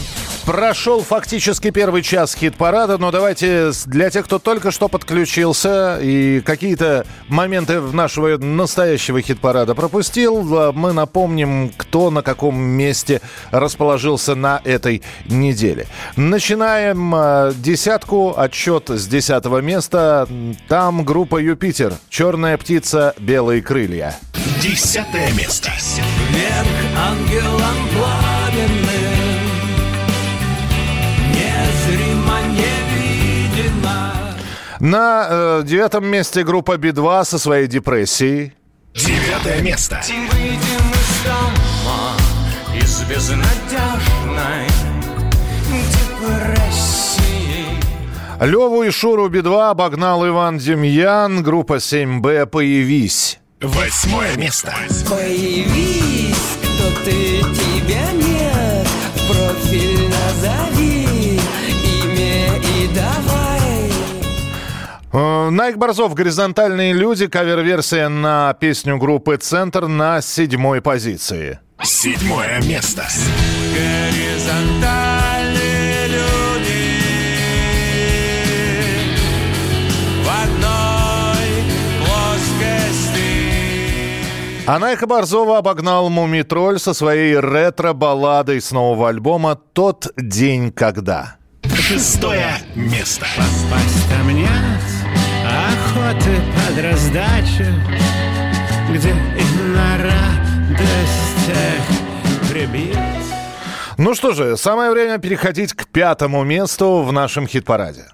прошел 0.47 1.03
фактически 1.03 1.71
первый 1.71 2.01
час 2.01 2.33
хит-парада, 2.33 2.97
но 2.97 3.11
давайте 3.11 3.71
для 3.85 4.09
тех, 4.09 4.23
кто 4.23 4.39
только 4.39 4.71
что 4.71 4.87
подключился 4.87 5.99
и 6.01 6.39
какие-то 6.39 7.05
моменты 7.27 7.81
в 7.81 7.93
нашего 7.93 8.37
настоящего 8.37 9.21
хит-парада 9.21 9.75
пропустил, 9.75 10.47
а, 10.57 10.71
мы 10.71 10.93
напомним, 10.93 11.69
кто 11.75 12.09
на 12.11 12.21
каком 12.21 12.57
месте 12.57 13.19
расположился 13.51 14.35
на 14.35 14.61
этой 14.63 15.03
неделе. 15.25 15.85
Начинаем 16.15 17.13
а, 17.13 17.51
десятку, 17.53 18.33
отчет 18.39 18.89
с 18.89 19.05
десятого 19.05 19.59
места. 19.59 20.29
Там 20.69 21.03
группа 21.03 21.41
«Юпитер», 21.41 21.93
«Черная 22.09 22.57
птица», 22.57 23.13
«Белые 23.19 23.61
крылья». 23.61 24.15
Десятое 24.61 25.29
место. 25.33 25.71
Вверх 26.29 26.67
ангелом 26.95 27.89
пламенным 27.91 28.36
На 34.79 35.27
э, 35.29 35.63
девятом 35.65 36.05
месте 36.05 36.43
группа 36.43 36.77
Би-2 36.77 37.25
со 37.25 37.39
своей 37.39 37.67
депрессией. 37.67 38.53
Девятое 38.93 39.61
место. 39.61 39.99
Выйдем 40.07 40.59
из 40.59 41.23
дома 41.25 42.15
Из 42.75 43.01
безнадежной 43.03 44.67
депрессии 45.69 47.37
Леву 48.45 48.83
и 48.83 48.91
Шуру 48.91 49.29
Би-2 49.29 49.71
обогнал 49.71 50.27
Иван 50.27 50.59
Демьян. 50.59 51.41
Группа 51.41 51.77
7Б 51.77 52.45
«Появись». 52.45 53.39
Восьмое 53.59 54.35
место. 54.37 54.75
Появись, 55.09 56.35
кто 56.61 57.03
ты, 57.03 57.39
тебя 57.39 58.11
нет 58.13 58.26
Найк 65.17 65.77
Борзов 65.77 66.13
«Горизонтальные 66.13 66.93
люди». 66.93 67.25
Кавер-версия 67.25 68.07
на 68.07 68.53
песню 68.53 68.99
группы 68.99 69.37
«Центр» 69.37 69.87
на 69.87 70.21
седьмой 70.21 70.79
позиции. 70.79 71.57
Седьмое 71.81 72.61
место. 72.61 73.07
Горизонтальные 73.73 76.07
люди 76.07 77.01
В 80.23 80.29
одной 80.43 81.63
плоскости 81.99 83.41
А 84.67 84.77
Найка 84.77 85.07
Борзова 85.07 85.57
обогнал 85.57 86.09
Муми 86.09 86.43
Тролль 86.43 86.77
со 86.77 86.93
своей 86.93 87.39
ретро-балладой 87.39 88.61
с 88.61 88.71
нового 88.71 89.09
альбома 89.09 89.55
«Тот 89.55 90.13
день, 90.15 90.71
когда». 90.71 91.37
Шестое 91.73 92.59
место. 92.75 93.25
Попасть 93.35 94.07
там 94.09 94.29
нет 94.29 94.96
охоты 95.87 96.41
под 96.53 96.83
раздачу, 96.83 97.65
где 98.91 99.09
и 99.09 99.43
на 99.73 99.97
радостях 99.97 100.81
прибит. 102.49 102.97
Ну 103.97 104.13
что 104.13 104.33
же, 104.33 104.57
самое 104.57 104.91
время 104.91 105.17
переходить 105.17 105.73
к 105.73 105.87
пятому 105.87 106.43
месту 106.43 107.01
в 107.01 107.11
нашем 107.11 107.47
хит-параде. 107.47 108.05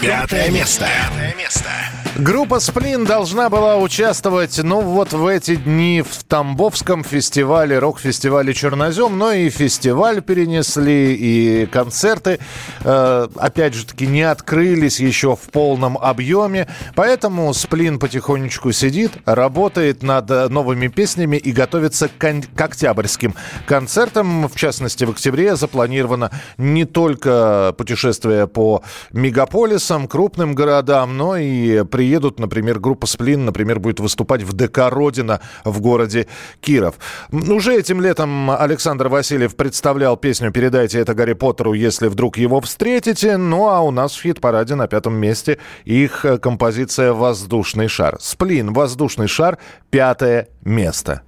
Пятое 0.00 0.50
место. 0.50 0.86
Пятое 0.86 1.34
место. 1.36 1.70
Группа 2.18 2.60
«Сплин» 2.60 3.06
должна 3.06 3.48
была 3.48 3.78
участвовать, 3.78 4.62
ну, 4.62 4.82
вот 4.82 5.14
в 5.14 5.26
эти 5.26 5.56
дни 5.56 6.02
в 6.02 6.24
Тамбовском 6.24 7.04
фестивале, 7.04 7.78
рок-фестивале 7.78 8.52
«Чернозем», 8.52 9.16
но 9.16 9.32
и 9.32 9.48
фестиваль 9.48 10.20
перенесли, 10.20 11.14
и 11.14 11.66
концерты, 11.66 12.38
э, 12.84 13.28
опять 13.36 13.72
же 13.72 13.86
таки, 13.86 14.06
не 14.06 14.22
открылись 14.22 15.00
еще 15.00 15.36
в 15.36 15.50
полном 15.50 15.96
объеме, 15.96 16.68
поэтому 16.94 17.54
«Сплин» 17.54 17.98
потихонечку 17.98 18.72
сидит, 18.72 19.12
работает 19.24 20.02
над 20.02 20.50
новыми 20.50 20.88
песнями 20.88 21.38
и 21.38 21.50
готовится 21.50 22.08
к, 22.08 22.18
кон- 22.18 22.42
к 22.42 22.60
октябрьским 22.60 23.34
концертам, 23.66 24.48
в 24.48 24.54
частности, 24.54 25.04
в 25.04 25.10
октябре 25.10 25.56
запланировано 25.56 26.30
не 26.58 26.84
только 26.84 27.74
путешествие 27.78 28.46
по 28.46 28.82
мегаполисам, 29.12 30.06
крупным 30.06 30.54
городам, 30.54 31.16
но 31.16 31.38
и 31.38 31.84
приедут, 32.02 32.40
например, 32.40 32.80
группа 32.80 33.06
«Сплин», 33.06 33.44
например, 33.44 33.78
будет 33.78 34.00
выступать 34.00 34.42
в 34.42 34.52
ДК 34.54 34.90
«Родина» 34.90 35.40
в 35.64 35.80
городе 35.80 36.26
Киров. 36.60 36.96
Уже 37.30 37.76
этим 37.76 38.00
летом 38.00 38.50
Александр 38.50 39.06
Васильев 39.06 39.54
представлял 39.54 40.16
песню 40.16 40.50
«Передайте 40.50 40.98
это 40.98 41.14
Гарри 41.14 41.34
Поттеру, 41.34 41.74
если 41.74 42.08
вдруг 42.08 42.38
его 42.38 42.60
встретите». 42.60 43.36
Ну, 43.36 43.68
а 43.68 43.82
у 43.82 43.92
нас 43.92 44.16
в 44.16 44.22
хит-параде 44.22 44.74
на 44.74 44.88
пятом 44.88 45.14
месте 45.14 45.58
их 45.84 46.24
э, 46.24 46.38
композиция 46.38 47.12
«Воздушный 47.12 47.86
шар». 47.86 48.16
«Сплин», 48.20 48.72
«Воздушный 48.72 49.28
шар», 49.28 49.58
пятое 49.90 50.48
место. 50.64 51.22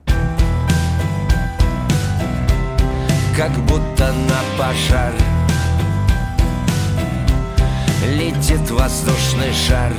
как 3.36 3.50
будто 3.66 4.12
на 4.12 4.40
пожар 4.56 5.12
Летит 8.16 8.70
воздушный 8.70 9.52
шар 9.52 9.92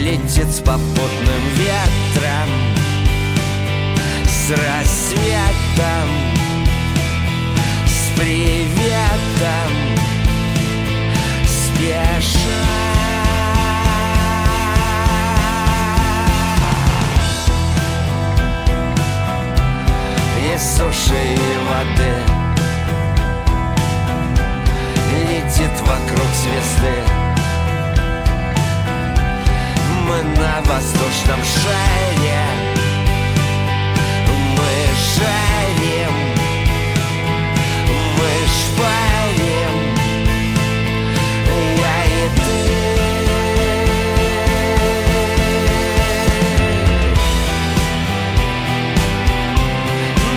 Летит 0.00 0.48
с 0.48 0.58
попутным 0.58 1.42
ветром 1.56 2.50
С 4.26 4.50
рассветом 4.50 6.08
С 7.86 8.18
приветом 8.18 9.72
Спеша 11.46 12.82
и 20.42 20.58
суши 20.58 21.14
и 21.14 21.58
воды. 21.68 22.14
Летит 25.28 25.80
вокруг 25.80 26.28
звезды 26.42 27.31
мы 30.12 30.22
на 30.38 30.60
воздушном 30.60 31.40
шаре. 31.42 32.44
Мы 34.56 34.72
шарим, 35.14 36.14
мы 38.18 38.30
шпарим. 38.56 39.74
Я 41.78 41.98
и 42.04 42.28
ты. 42.36 42.60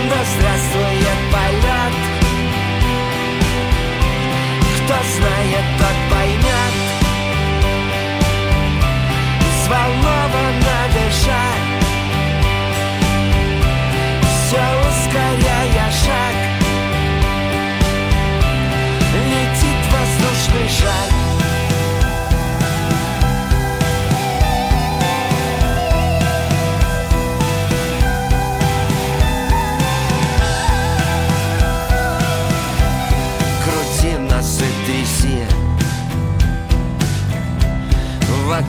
Да 0.08 0.20
здравствует 0.32 1.20
полет. 1.32 1.94
Кто 4.76 4.96
знает, 5.16 5.66
тот 5.78 6.15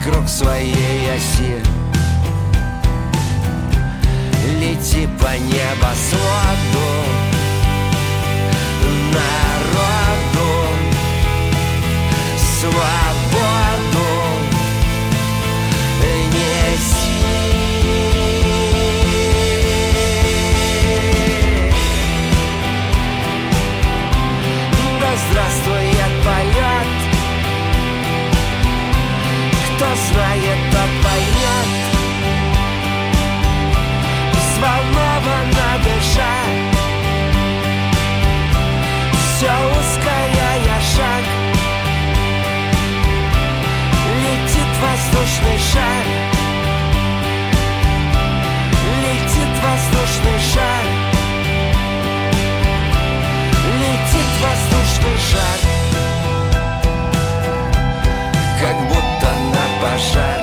Вокруг 0.08 0.26
своей 0.26 1.14
оси. 1.14 1.62
Лети 4.58 5.06
по 5.20 5.36
небосводу 5.36 7.27
воздушный 45.38 45.58
шар 45.58 46.04
Летит 49.02 49.54
воздушный 49.62 50.38
шар 50.52 50.84
Летит 53.80 54.30
воздушный 54.42 55.18
шар 55.30 55.60
Как 58.60 58.76
будто 58.88 59.28
на 59.52 59.64
пожар 59.82 60.37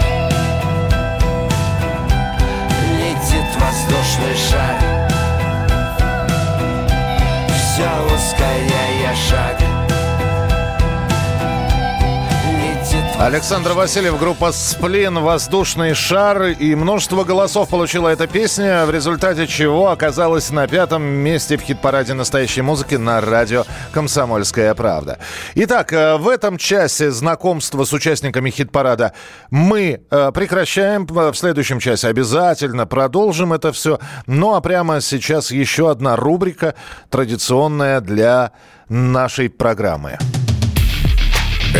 Александр 13.26 13.72
Васильев, 13.72 14.20
группа 14.20 14.52
«Сплин», 14.52 15.18
«Воздушный 15.18 15.96
шар» 15.96 16.44
и 16.44 16.76
множество 16.76 17.24
голосов 17.24 17.70
получила 17.70 18.10
эта 18.10 18.28
песня, 18.28 18.86
в 18.86 18.92
результате 18.92 19.48
чего 19.48 19.90
оказалась 19.90 20.52
на 20.52 20.68
пятом 20.68 21.02
месте 21.02 21.58
в 21.58 21.62
хит-параде 21.62 22.14
настоящей 22.14 22.62
музыки 22.62 22.94
на 22.94 23.20
радио 23.22 23.64
«Комсомольская 23.92 24.76
правда». 24.76 25.18
Итак, 25.56 25.92
э, 25.92 26.18
в 26.18 26.30
этом 26.30 26.60
часе 26.60 27.10
знакомства 27.10 27.84
с 27.84 27.94
участниками 27.94 28.52
хит-парада 28.52 29.14
мы 29.50 30.02
э, 30.08 30.32
прекращаем. 30.32 31.08
В 31.08 31.34
следующем 31.34 31.80
часе 31.80 32.10
обязательно 32.10 32.86
продолжим 32.86 33.54
это 33.54 33.72
все. 33.72 34.00
Ну 34.28 34.54
а 34.54 34.62
прямо 34.62 35.02
сейчас 35.02 35.50
еще 35.50 35.90
одна 35.90 36.16
рубрика, 36.16 36.76
традиционная 37.10 38.02
для 38.02 38.52
нашей 38.88 39.50
программы. 39.50 40.20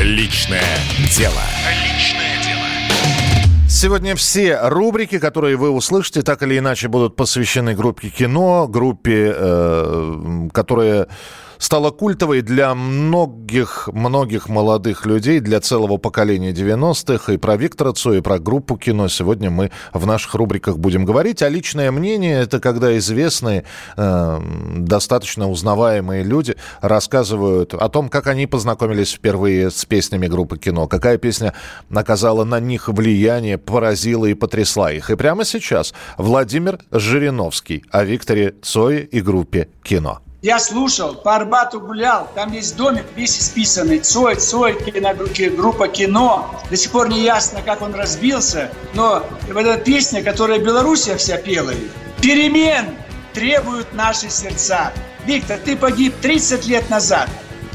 Личное 0.02 0.78
дело. 1.18 1.42
Сегодня 3.70 4.16
все 4.16 4.60
рубрики, 4.62 5.20
которые 5.20 5.56
вы 5.56 5.70
услышите, 5.70 6.22
так 6.22 6.44
или 6.44 6.58
иначе 6.58 6.90
будут 6.90 7.16
посвящены 7.16 7.76
группе 7.76 8.10
кино, 8.10 8.68
группе, 8.68 9.34
э, 9.34 10.50
которая 10.52 11.08
стала 11.58 11.92
культовой 11.92 12.42
для 12.42 12.74
многих-многих 12.76 14.50
молодых 14.50 15.06
людей, 15.06 15.40
для 15.40 15.60
целого 15.60 15.98
поколения 15.98 16.52
90-х. 16.52 17.34
И 17.34 17.38
про 17.38 17.58
Виктора 17.58 17.94
Цоя, 17.94 18.20
и 18.20 18.22
про 18.22 18.40
группу 18.40 18.78
кино 18.78 19.08
сегодня 19.08 19.50
мы 19.50 19.72
в 19.94 20.06
наших 20.06 20.36
рубриках 20.36 20.78
будем 20.78 21.06
говорить. 21.06 21.42
А 21.42 21.50
личное 21.50 21.92
мнение– 21.92 22.42
это 22.42 22.60
когда 22.60 22.98
известные, 22.98 23.66
э, 23.98 24.42
достаточно 24.78 25.50
узнаваемые 25.50 26.24
люди 26.24 26.56
рассказывают 26.82 27.74
о 27.74 27.90
том, 27.90 28.10
как 28.10 28.28
они 28.28 28.48
познакомились 28.48 29.14
впервые 29.14 29.72
с 29.72 29.86
песнями 29.86 30.28
группы 30.28 30.58
кино, 30.58 30.88
какая 30.88 31.18
песня 31.18 31.54
оказала 31.94 32.44
на 32.44 32.60
них 32.60 32.88
влияние, 32.88 33.58
поразила 33.58 34.26
и 34.26 34.34
потрясла 34.34 34.92
их. 34.92 35.10
И 35.10 35.16
прямо 35.16 35.46
сейчас 35.46 35.94
Владимир 36.18 36.80
Жириновский 36.92 37.84
о 37.92 38.04
Викторе 38.04 38.56
Цое 38.62 39.04
и 39.04 39.22
группе 39.22 39.70
кино. 39.84 40.25
Я 40.46 40.60
слушал, 40.60 41.16
по 41.16 41.36
Арбату 41.36 41.82
гулял, 41.82 42.30
там 42.36 42.52
есть 42.52 42.78
домик 42.78 43.06
весь 43.16 43.36
исписанный, 43.40 43.98
Цой, 43.98 44.36
Цой, 44.36 44.80
киногруппа, 44.80 45.50
группа 45.58 45.88
кино. 45.88 46.62
До 46.70 46.78
сих 46.78 46.92
пор 46.92 47.10
не 47.10 47.22
ясно, 47.22 47.64
как 47.64 47.82
он 47.82 47.96
разбился, 47.96 48.70
но 48.94 49.26
вот 49.52 49.66
эта 49.66 49.84
песня, 49.84 50.22
которая 50.22 50.60
Белоруссия 50.60 51.18
вся 51.18 51.38
пела, 51.38 51.74
перемен 52.22 52.96
требуют 53.34 53.92
наши 53.96 54.30
сердца. 54.30 54.94
Виктор, 55.26 55.58
ты 55.58 55.76
погиб 55.76 56.14
30 56.22 56.68
лет 56.68 56.92
назад, 56.92 57.28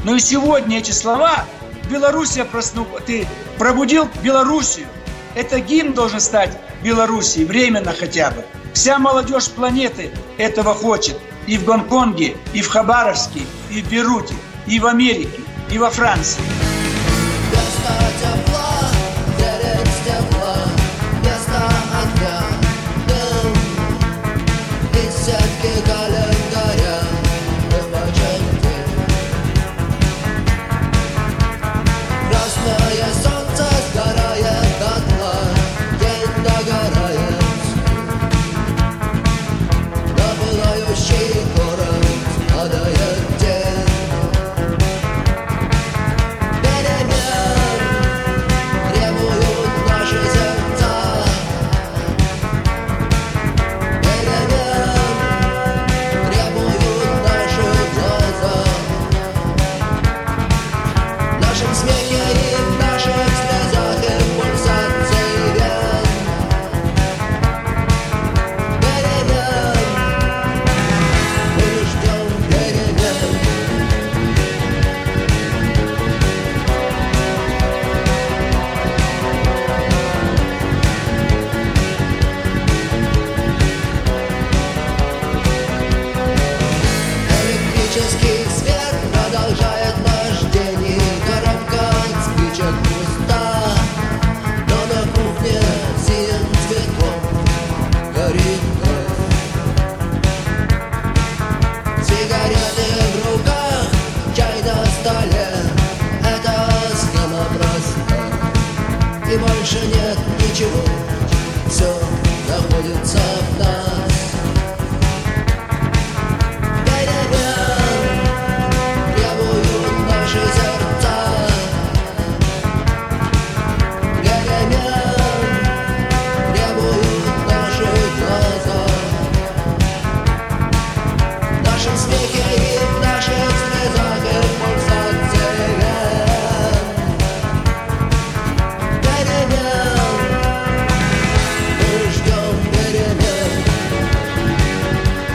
но 0.05 0.15
и 0.15 0.21
сегодня 0.21 0.77
эти 0.77 0.91
слова 0.91 1.43
Белоруссия 1.89 2.45
проснула, 2.45 3.01
ты 3.01 3.27
пробудил 3.57 4.07
Белоруссию. 4.23 4.87
Это 5.35 5.59
гимн 5.59 5.91
должен 5.91 6.21
стать 6.21 6.57
Белоруссии, 6.81 7.43
временно 7.43 7.91
хотя 7.91 8.31
бы. 8.31 8.45
Вся 8.73 8.97
молодежь 8.97 9.49
планеты 9.49 10.11
этого 10.37 10.73
хочет 10.73 11.17
и 11.51 11.57
в 11.57 11.65
Гонконге, 11.65 12.37
и 12.53 12.61
в 12.61 12.69
Хабаровске, 12.69 13.41
и 13.69 13.81
в 13.81 13.89
Беруте, 13.89 14.35
и 14.67 14.79
в 14.79 14.85
Америке, 14.85 15.41
и 15.69 15.77
во 15.77 15.89
Франции. 15.89 16.41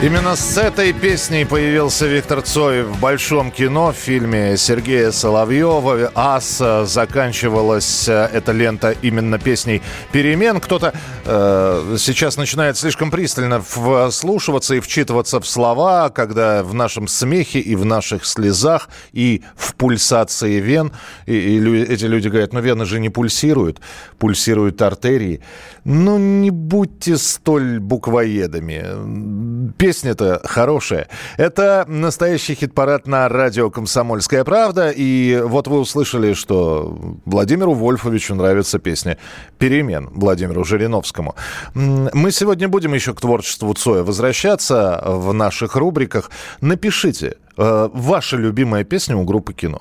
Именно 0.06 0.36
с 0.36 0.56
этой 0.56 0.92
песней 0.92 1.44
появился 1.44 2.06
Виктор 2.06 2.40
Цой 2.40 2.84
в 2.84 3.00
большом 3.00 3.50
кино 3.50 3.90
в 3.90 3.96
фильме 3.96 4.56
Сергея 4.56 5.10
Соловьева 5.10 6.12
«Ас». 6.14 6.62
Заканчивалась 6.84 8.08
э, 8.08 8.30
эта 8.32 8.52
лента 8.52 8.94
именно 9.02 9.40
песней 9.40 9.82
«Перемен». 10.12 10.60
Кто-то 10.60 10.94
э, 11.24 11.96
сейчас 11.98 12.36
начинает 12.36 12.76
слишком 12.76 13.10
пристально 13.10 13.60
вслушиваться 13.60 14.76
и 14.76 14.80
вчитываться 14.80 15.40
в 15.40 15.48
слова, 15.48 16.08
когда 16.10 16.62
в 16.62 16.72
нашем 16.72 17.08
смехе 17.08 17.58
и 17.58 17.74
в 17.74 17.84
наших 17.84 18.26
слезах 18.26 18.88
и 19.12 19.42
в 19.56 19.74
пульсации 19.74 20.60
вен. 20.60 20.92
И, 21.26 21.34
и 21.34 21.58
лю- 21.58 21.82
эти 21.84 22.04
люди 22.04 22.28
говорят, 22.28 22.52
ну 22.52 22.60
вены 22.60 22.84
же 22.84 23.00
не 23.00 23.08
пульсируют, 23.08 23.80
пульсируют 24.20 24.80
артерии. 24.82 25.40
Ну 25.82 26.16
не 26.16 26.50
будьте 26.50 27.16
столь 27.16 27.80
буквоедами. 27.80 29.72
Песня-то 29.96 30.42
хорошая. 30.44 31.08
Это 31.38 31.86
настоящий 31.88 32.54
хит-парад 32.54 33.06
на 33.06 33.30
радио 33.30 33.70
«Комсомольская 33.70 34.44
правда». 34.44 34.90
И 34.90 35.40
вот 35.42 35.68
вы 35.68 35.78
услышали, 35.80 36.34
что 36.34 36.98
Владимиру 37.24 37.72
Вольфовичу 37.72 38.34
нравится 38.34 38.78
песня 38.78 39.16
«Перемен» 39.56 40.10
Владимиру 40.12 40.64
Жириновскому. 40.64 41.34
Мы 41.72 42.30
сегодня 42.30 42.68
будем 42.68 42.92
еще 42.92 43.14
к 43.14 43.22
творчеству 43.22 43.72
Цоя 43.72 44.02
возвращаться 44.02 45.02
в 45.02 45.32
наших 45.32 45.76
рубриках. 45.76 46.30
Напишите, 46.60 47.36
э, 47.56 47.88
ваша 47.90 48.36
любимая 48.36 48.84
песня 48.84 49.16
у 49.16 49.24
группы 49.24 49.54
«Кино». 49.54 49.80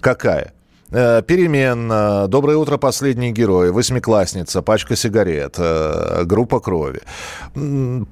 Какая? 0.00 0.52
Э, 0.90 1.22
Перемен, 1.22 1.90
э, 1.92 2.28
Доброе 2.28 2.56
утро, 2.56 2.78
последний 2.78 3.30
герой, 3.30 3.72
Восьмиклассница, 3.72 4.62
Пачка 4.62 4.96
сигарет, 4.96 5.56
э, 5.58 6.22
Группа 6.24 6.60
крови. 6.60 7.02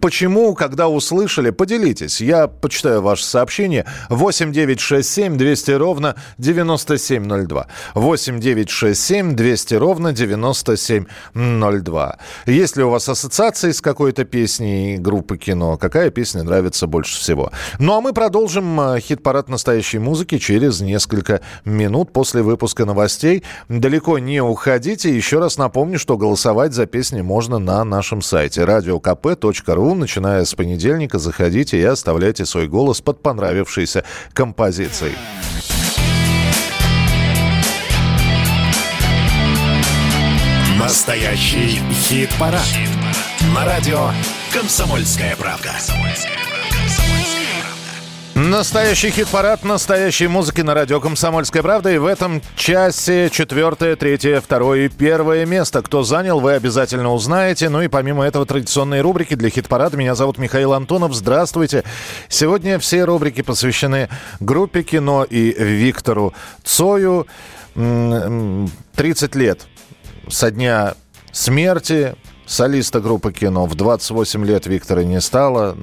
Почему, 0.00 0.54
когда 0.54 0.88
услышали, 0.88 1.50
поделитесь. 1.50 2.20
Я 2.20 2.48
почитаю 2.48 3.00
ваше 3.00 3.24
сообщение. 3.24 3.86
8 4.10 4.52
9 4.52 4.80
6 4.80 5.08
7 5.08 5.38
200 5.38 5.70
ровно 5.72 6.16
9702. 6.38 7.66
8 7.94 8.40
9 8.40 8.70
6 8.70 9.00
7 9.00 9.34
200 9.34 9.74
ровно 9.74 10.12
9702. 10.12 12.18
Есть 12.46 12.76
ли 12.76 12.84
у 12.84 12.90
вас 12.90 13.08
ассоциации 13.08 13.70
с 13.70 13.80
какой-то 13.80 14.24
песней 14.24 14.98
группы 14.98 15.38
кино? 15.38 15.78
Какая 15.78 16.10
песня 16.10 16.42
нравится 16.42 16.86
больше 16.86 17.18
всего? 17.18 17.50
Ну 17.78 17.96
а 17.96 18.02
мы 18.02 18.12
продолжим 18.12 18.98
хит-парад 18.98 19.48
настоящей 19.48 19.98
музыки 19.98 20.36
через 20.38 20.82
несколько 20.82 21.40
минут 21.64 22.12
после 22.12 22.42
выпуска 22.42 22.65
новостей. 22.74 23.42
Далеко 23.68 24.18
не 24.18 24.40
уходите. 24.40 25.14
Еще 25.14 25.38
раз 25.38 25.58
напомню, 25.58 25.98
что 25.98 26.16
голосовать 26.16 26.72
за 26.72 26.86
песни 26.86 27.20
можно 27.20 27.58
на 27.58 27.84
нашем 27.84 28.22
сайте 28.22 28.62
radiokp.ru. 28.62 29.94
Начиная 29.94 30.44
с 30.44 30.54
понедельника 30.54 31.18
заходите 31.18 31.78
и 31.78 31.84
оставляйте 31.84 32.44
свой 32.46 32.66
голос 32.66 33.00
под 33.00 33.22
понравившейся 33.22 34.04
композицией. 34.32 35.14
Настоящий 40.78 41.80
хит-парад. 41.90 42.62
На 43.54 43.64
радио 43.64 44.10
«Комсомольская 44.52 45.34
правда». 45.36 45.72
Настоящий 48.36 49.08
хит-парад 49.10 49.64
настоящей 49.64 50.26
музыки 50.26 50.60
на 50.60 50.74
радио 50.74 51.00
«Комсомольская 51.00 51.62
правда». 51.62 51.90
И 51.90 51.96
в 51.96 52.04
этом 52.04 52.42
часе 52.54 53.30
четвертое, 53.30 53.96
третье, 53.96 54.42
второе 54.42 54.84
и 54.84 54.88
первое 54.90 55.46
место. 55.46 55.80
Кто 55.80 56.02
занял, 56.02 56.38
вы 56.40 56.52
обязательно 56.52 57.14
узнаете. 57.14 57.70
Ну 57.70 57.80
и 57.80 57.88
помимо 57.88 58.24
этого 58.26 58.44
традиционные 58.44 59.00
рубрики 59.00 59.34
для 59.36 59.48
хит-парада. 59.48 59.96
Меня 59.96 60.14
зовут 60.14 60.36
Михаил 60.36 60.74
Антонов. 60.74 61.14
Здравствуйте. 61.14 61.82
Сегодня 62.28 62.78
все 62.78 63.04
рубрики 63.04 63.40
посвящены 63.40 64.10
группе 64.38 64.82
кино 64.82 65.24
и 65.24 65.54
Виктору 65.58 66.34
Цою. 66.62 67.26
М, 67.74 68.70
30 68.96 69.34
лет 69.34 69.62
со 70.28 70.50
дня 70.50 70.92
смерти 71.32 72.16
солиста 72.46 73.00
группы 73.00 73.32
кино. 73.32 73.66
В 73.66 73.74
28 73.74 74.44
лет 74.46 74.66
Виктора 74.66 75.04
не 75.04 75.20
стало. 75.20 75.76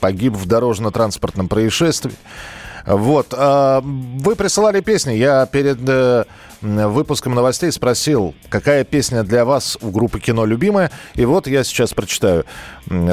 Погиб 0.00 0.34
в 0.34 0.46
дорожно-транспортном 0.46 1.48
происшествии. 1.48 2.14
Вот. 2.86 3.34
а, 3.36 3.82
Вы 3.82 4.34
присылали 4.36 4.80
песни. 4.80 5.12
Я 5.12 5.44
перед 5.46 5.78
э, 5.86 6.24
выпуском 6.62 7.34
новостей 7.34 7.70
спросил, 7.70 8.34
какая 8.48 8.82
песня 8.84 9.24
для 9.24 9.44
вас 9.44 9.76
у 9.82 9.90
группы 9.90 10.20
кино 10.20 10.46
любимая. 10.46 10.90
И 11.14 11.26
вот 11.26 11.46
я 11.46 11.64
сейчас 11.64 11.92
прочитаю 11.92 12.46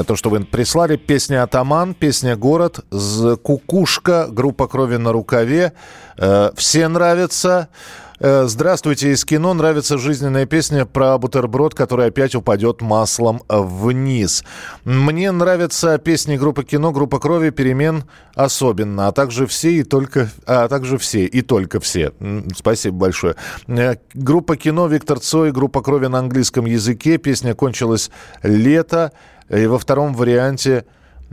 то, 0.06 0.16
что 0.16 0.30
вы 0.30 0.44
прислали. 0.44 0.96
Песня 0.96 1.42
«Атаман», 1.42 1.92
песня 1.92 2.36
«Город», 2.36 2.80
«З- 2.90 3.36
«Кукушка», 3.36 4.28
группа 4.30 4.66
«Крови 4.66 4.96
на 4.96 5.12
рукаве». 5.12 5.74
Э, 6.16 6.52
Все 6.56 6.88
нравятся. 6.88 7.68
Э, 8.18 8.44
Здравствуйте, 8.46 9.12
из 9.12 9.24
кино 9.24 9.52
нравится 9.54 9.98
жизненная 9.98 10.46
песня 10.46 10.86
про 10.86 11.18
бутерброд, 11.18 11.74
который 11.74 12.06
опять 12.06 12.34
упадет 12.34 12.80
маслом 12.80 13.42
вниз. 13.48 14.44
Мне 14.84 15.30
нравятся 15.32 15.98
песни 15.98 16.36
группы 16.36 16.64
кино, 16.64 16.92
группа 16.92 17.18
крови, 17.18 17.50
перемен 17.50 18.04
особенно, 18.34 19.08
а 19.08 19.12
также 19.12 19.46
все 19.46 19.70
и 19.70 19.82
только, 19.82 20.30
а 20.46 20.68
также 20.68 20.98
все 20.98 21.26
и 21.26 21.42
только 21.42 21.80
все. 21.80 22.12
Спасибо 22.54 22.96
большое. 22.96 23.36
Э, 23.66 23.96
Группа 24.14 24.56
кино, 24.56 24.86
Виктор 24.86 25.20
Цой, 25.20 25.52
группа 25.52 25.82
крови 25.82 26.06
на 26.06 26.18
английском 26.18 26.64
языке. 26.64 27.18
Песня 27.18 27.54
кончилась 27.54 28.10
лето. 28.42 29.12
И 29.48 29.66
во 29.66 29.78
втором 29.78 30.12
варианте 30.14 30.84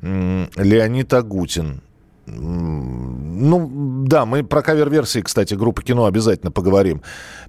Леонид 0.02 1.14
Агутин. 1.14 1.82
Ну, 2.26 4.06
да, 4.08 4.26
мы 4.26 4.44
про 4.44 4.62
кавер-версии, 4.62 5.20
кстати, 5.20 5.56
группы 5.56 5.84
кино 5.84 6.06
обязательно 6.06 6.52
поговорим. 6.52 7.02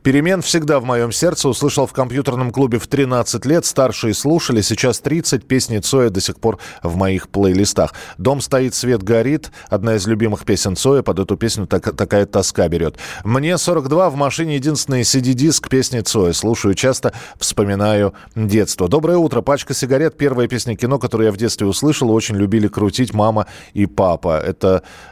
«Перемен 0.03 0.43
всегда 0.43 0.81
в 0.81 0.85
моем 0.85 1.13
сердце» 1.13 1.49
услышал 1.49 1.87
в 1.87 1.93
компьютерном 1.93 2.51
клубе 2.51 2.79
в 2.79 2.89
13 2.89 3.47
лет. 3.47 3.65
Старшие 3.67 4.15
слушали, 4.15 4.63
сейчас 4.63 4.99
30. 4.99 5.47
Песни 5.47 5.79
Цоя 5.79 6.11
до 6.11 6.21
сих 6.21 6.41
пор 6.41 6.59
в 6.83 6.97
моих 6.97 7.29
плейлистах. 7.29 7.95
«Дом 8.19 8.41
стоит, 8.41 8.75
свет 8.75 9.03
горит»— 9.05 9.53
одна 9.69 9.95
из 9.95 10.07
любимых 10.09 10.45
песен 10.45 10.75
Цоя. 10.75 11.03
Под 11.03 11.21
эту 11.21 11.37
песню 11.37 11.67
так- 11.67 11.95
такая 11.97 12.27
тоска 12.27 12.67
берет. 12.69 12.97
Мне 13.23 13.57
42, 13.57 14.11
в 14.11 14.17
машине 14.17 14.57
единственный 14.57 15.03
CD-диск 15.03 15.69
песни 15.69 16.01
Цоя. 16.01 16.33
Слушаю 16.33 16.75
часто, 16.75 17.13
вспоминаю 17.39 18.15
детство. 18.35 18.89
Доброе 18.89 19.19
утро. 19.19 19.41
Пачка 19.41 19.73
сигарет. 19.73 20.17
Первая 20.19 20.49
песня 20.49 20.75
кино, 20.75 20.99
которую 20.99 21.27
я 21.27 21.33
в 21.33 21.37
детстве 21.37 21.67
услышал, 21.67 22.11
очень 22.11 22.35
любили 22.35 22.67
крутить 22.67 23.15
мама 23.15 23.47
и 23.73 23.87
папа. 23.87 24.41
Это 24.41 24.64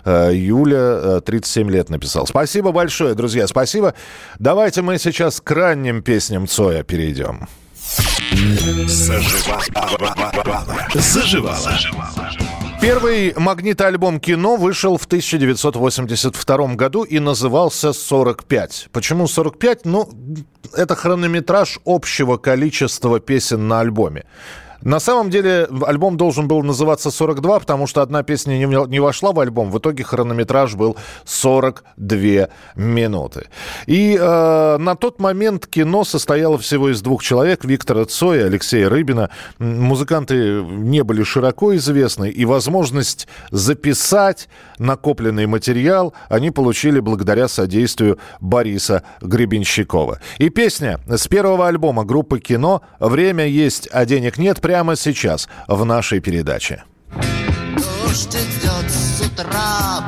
э, 0.05 0.30
Юля, 0.34 1.18
э, 1.18 1.20
37 1.24 1.70
лет 1.70 1.90
написал. 1.90 2.26
Спасибо 2.26 2.72
большое, 2.72 3.14
друзья, 3.14 3.46
спасибо. 3.46 3.94
Давайте 4.38 4.82
мы 4.82 4.98
сейчас 4.98 5.40
к 5.40 5.50
ранним 5.50 6.03
песням 6.03 6.46
Цоя 6.46 6.82
перейдем. 6.82 7.48
Заживала. 10.94 11.78
Первый 12.80 13.32
магнитоальбом 13.36 14.18
кино 14.18 14.57
вышел 14.57 14.96
в 14.96 15.05
1982 15.05 16.74
году 16.74 17.05
и 17.05 17.20
назывался 17.20 17.90
«45». 17.90 18.88
Почему 18.90 19.28
45? 19.28 19.84
Ну, 19.84 20.09
это 20.76 20.96
хронометраж 20.96 21.78
общего 21.84 22.38
количества 22.38 23.20
песен 23.20 23.68
на 23.68 23.80
альбоме. 23.80 24.24
На 24.83 25.01
самом 25.01 25.30
деле 25.30 25.68
альбом 25.87 26.16
должен 26.16 26.49
был 26.49 26.62
называться 26.62 27.11
42, 27.11 27.61
потому 27.61 27.87
что 27.87 28.03
одна 28.03 28.22
песня 28.22 28.55
не, 28.55 28.89
не 28.89 29.01
вошла 29.01 29.33
в 29.33 29.41
альбом. 29.41 29.70
В 29.70 29.78
итоге 29.78 30.05
хронометраж 30.05 30.74
был 30.74 30.97
42 31.24 32.49
минуты. 32.76 33.47
И 33.87 34.18
э, 34.20 34.76
на 34.78 34.97
тот 34.97 35.20
момент 35.20 35.66
кино 35.66 36.05
состояло 36.05 36.59
всего 36.59 36.91
из 36.91 37.01
двух 37.03 37.22
человек. 37.22 37.64
Виктора 37.64 38.05
Цоя 38.05 38.43
и 38.43 38.45
Алексея 38.45 38.89
Рыбина. 38.89 39.30
Музыканты 39.59 40.62
не 40.62 41.03
были 41.03 41.22
широко 41.22 41.74
известны. 41.76 42.30
И 42.30 42.45
возможность 42.45 43.28
записать 43.51 44.49
накопленный 44.78 45.47
материал 45.47 46.12
они 46.28 46.51
получили 46.51 47.01
благодаря 47.01 47.49
содействию 47.49 48.18
Бориса 48.41 49.05
Гребенщикова. 49.20 50.18
И 50.39 50.49
песня 50.49 51.01
с 51.09 51.28
первого 51.28 51.68
альбома 51.68 52.05
группы 52.05 52.41
«Кино» 52.41 52.83
«Время 52.99 53.47
есть, 53.47 53.89
а 53.93 54.05
денег 54.05 54.39
нет» 54.39 54.61
прямо 54.72 54.96
сейчас 54.96 55.48
в 55.68 55.84
нашей 55.84 56.20
передаче. 56.20 56.82
Дождь 57.76 58.34
идет 58.34 58.90
с 58.90 59.20
утра, 59.20 60.00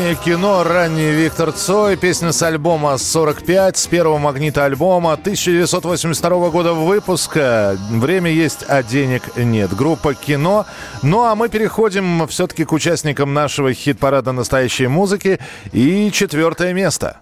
Раннее 0.00 0.16
кино, 0.16 0.64
ранний 0.64 1.10
Виктор 1.10 1.52
Цой, 1.52 1.94
песня 1.94 2.32
с 2.32 2.42
альбома 2.42 2.96
45, 2.96 3.76
с 3.76 3.86
первого 3.86 4.16
магнита 4.16 4.64
альбома 4.64 5.12
1982 5.12 6.48
года 6.48 6.72
выпуска. 6.72 7.76
Время 7.90 8.30
есть, 8.30 8.64
а 8.66 8.82
денег 8.82 9.36
нет. 9.36 9.76
Группа 9.76 10.14
кино. 10.14 10.64
Ну 11.02 11.24
а 11.24 11.34
мы 11.34 11.50
переходим 11.50 12.26
все-таки 12.28 12.64
к 12.64 12.72
участникам 12.72 13.34
нашего 13.34 13.74
хит-парада 13.74 14.32
настоящей 14.32 14.86
музыки. 14.86 15.38
И 15.70 16.10
четвертое 16.10 16.72
место. 16.72 17.20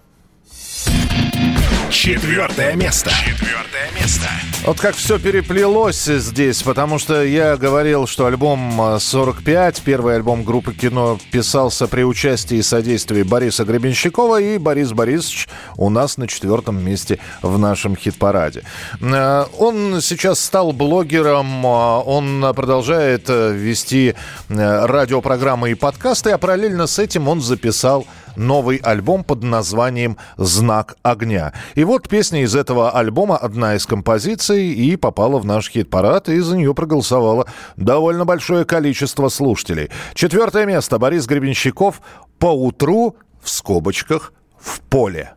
Четвертое 2.09 2.75
место. 2.75 3.11
Четвертое 3.23 3.91
место. 3.93 4.25
Вот 4.65 4.79
как 4.79 4.95
все 4.95 5.19
переплелось 5.19 6.05
здесь, 6.05 6.63
потому 6.63 6.97
что 6.97 7.23
я 7.23 7.55
говорил, 7.55 8.07
что 8.07 8.25
альбом 8.25 8.95
э, 8.95 8.99
45, 8.99 9.83
первый 9.83 10.15
альбом 10.15 10.43
группы 10.43 10.73
кино, 10.73 11.19
писался 11.31 11.87
при 11.87 12.01
участии 12.01 12.57
и 12.57 12.61
содействии 12.63 13.21
Бориса 13.21 13.63
Гребенщикова, 13.63 14.41
и 14.41 14.57
Борис 14.57 14.91
Борисович 14.91 15.49
у 15.77 15.91
нас 15.91 16.17
на 16.17 16.27
четвертом 16.27 16.83
месте 16.83 17.19
в 17.43 17.59
нашем 17.59 17.95
хит-параде. 17.95 18.63
Э, 19.01 19.45
Он 19.59 20.01
сейчас 20.01 20.39
стал 20.39 20.71
блогером, 20.71 21.63
э, 21.63 21.69
он 21.69 22.43
продолжает 22.55 23.29
э, 23.29 23.53
вести 23.53 24.15
э, 24.49 24.85
радиопрограммы 24.85 25.69
и 25.71 25.75
подкасты, 25.75 26.31
а 26.31 26.39
параллельно 26.39 26.87
с 26.87 26.97
этим 26.97 27.27
он 27.27 27.39
записал 27.39 28.07
новый 28.39 28.77
альбом 28.77 29.23
под 29.23 29.43
названием 29.43 30.17
«Знак 30.37 30.95
огня». 31.03 31.53
И 31.75 31.83
вот 31.83 32.07
песня 32.07 32.41
из 32.41 32.55
этого 32.55 32.91
альбома, 32.91 33.37
одна 33.37 33.75
из 33.75 33.85
композиций, 33.85 34.69
и 34.69 34.95
попала 34.95 35.37
в 35.39 35.45
наш 35.45 35.69
хит-парад, 35.69 36.29
и 36.29 36.39
за 36.39 36.57
нее 36.57 36.73
проголосовало 36.73 37.45
довольно 37.75 38.25
большое 38.25 38.65
количество 38.65 39.29
слушателей. 39.29 39.89
Четвертое 40.13 40.65
место. 40.65 40.97
Борис 40.97 41.27
Гребенщиков 41.27 42.01
«По 42.39 42.47
утру» 42.47 43.15
в 43.41 43.49
скобочках 43.49 44.33
«В 44.59 44.79
поле». 44.81 45.33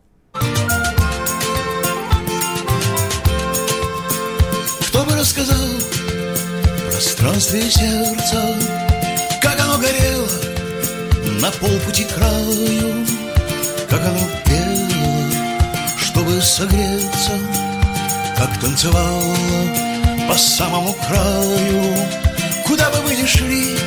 Кто 4.87 5.03
бы 5.03 5.15
рассказал 5.19 5.57
пространстве 6.89 7.61
сердца, 7.69 8.41
как 9.41 9.59
оно 9.59 9.77
горело 9.77 10.52
на 11.41 11.51
полпути 11.51 12.05
краю, 12.05 13.05
как 13.89 14.01
оно 14.01 14.27
пело, 14.45 15.31
чтобы 15.97 16.41
согреться, 16.41 17.31
как 18.37 18.59
танцевало 18.59 19.35
по 20.27 20.35
самому 20.37 20.93
краю. 20.93 21.95
Куда 22.65 22.89
бы 22.89 23.01
мы 23.03 23.15
ни 23.15 23.25
шли, 23.25 23.77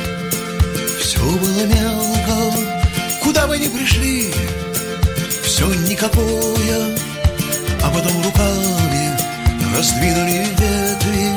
все 1.01 1.19
было 1.19 1.65
мелко, 1.65 2.57
куда 3.23 3.47
бы 3.47 3.57
ни 3.57 3.67
пришли, 3.67 4.33
все 5.43 5.65
никакое, 5.89 6.97
а 7.83 7.89
потом 7.89 8.23
руками 8.23 9.11
раздвинули 9.75 10.45
ветви 10.57 11.31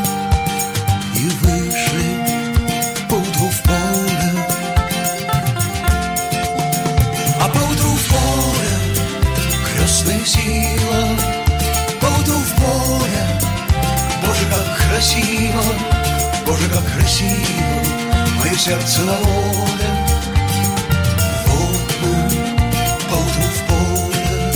и 1.16 1.28
вышли 1.42 2.09
Боже, 16.60 16.72
как 16.72 16.92
красиво, 16.92 17.30
мое 18.38 18.54
сердце 18.54 19.00
на 19.00 19.12
воле. 19.12 19.90
Вот 21.46 21.90
мы 22.02 22.12
поутру 23.08 23.42
в 23.42 23.60
поле. 23.66 24.52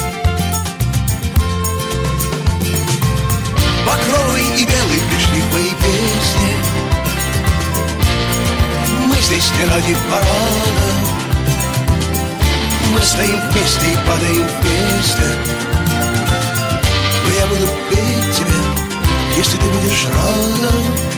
Багровый 3.86 4.42
и 4.42 4.64
белый 4.64 5.00
пришли 5.08 5.40
в 5.40 5.52
мои 5.54 5.70
песни 5.70 6.56
Мы 9.06 9.16
здесь 9.22 9.50
не 9.58 9.64
ради 9.72 9.94
парада 9.94 10.86
Мы 12.92 13.00
стоим 13.00 13.40
вместе 13.50 13.86
и 13.92 13.96
падаем 14.06 14.46
вместе 14.60 15.26
Но 17.24 17.30
я 17.32 17.46
буду 17.46 17.66
петь 17.88 18.36
тебе, 18.36 18.60
если 19.38 19.56
ты 19.56 19.64
будешь 19.64 20.06
рада 20.06 21.13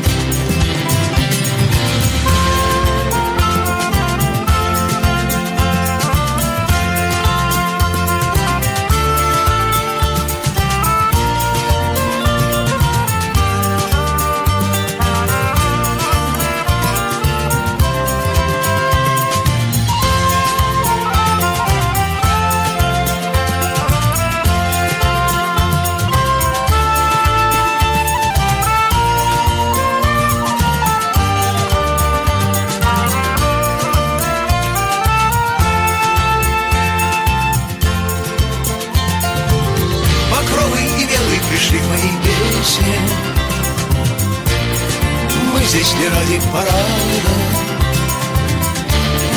парада 46.57 47.33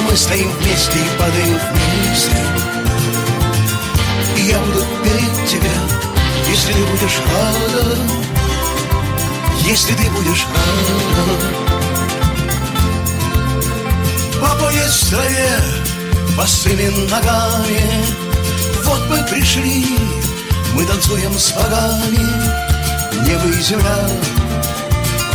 Мы 0.10 0.16
стоим 0.16 0.52
вместе 0.60 1.00
и 1.00 1.10
падаем 1.20 1.60
вместе. 1.72 2.38
И 4.38 4.42
я 4.50 4.60
буду 4.60 4.86
петь 5.04 5.50
тебя, 5.50 5.78
если 6.48 6.74
ты 6.74 6.80
будешь 6.86 7.20
рада 7.30 7.98
Если 9.66 9.94
ты 9.94 10.10
будешь 10.12 10.46
рада 10.56 10.96
По 14.40 14.48
в 14.48 15.10
траве, 15.10 15.60
босыми 16.38 16.88
ногами. 17.10 17.82
Вот 18.86 19.02
мы 19.10 19.18
пришли, 19.24 19.98
мы 20.74 20.86
танцуем 20.86 21.34
с 21.38 21.52
богами, 21.52 22.26
небо 23.28 23.48
и 23.48 23.62
земля. 23.62 24.08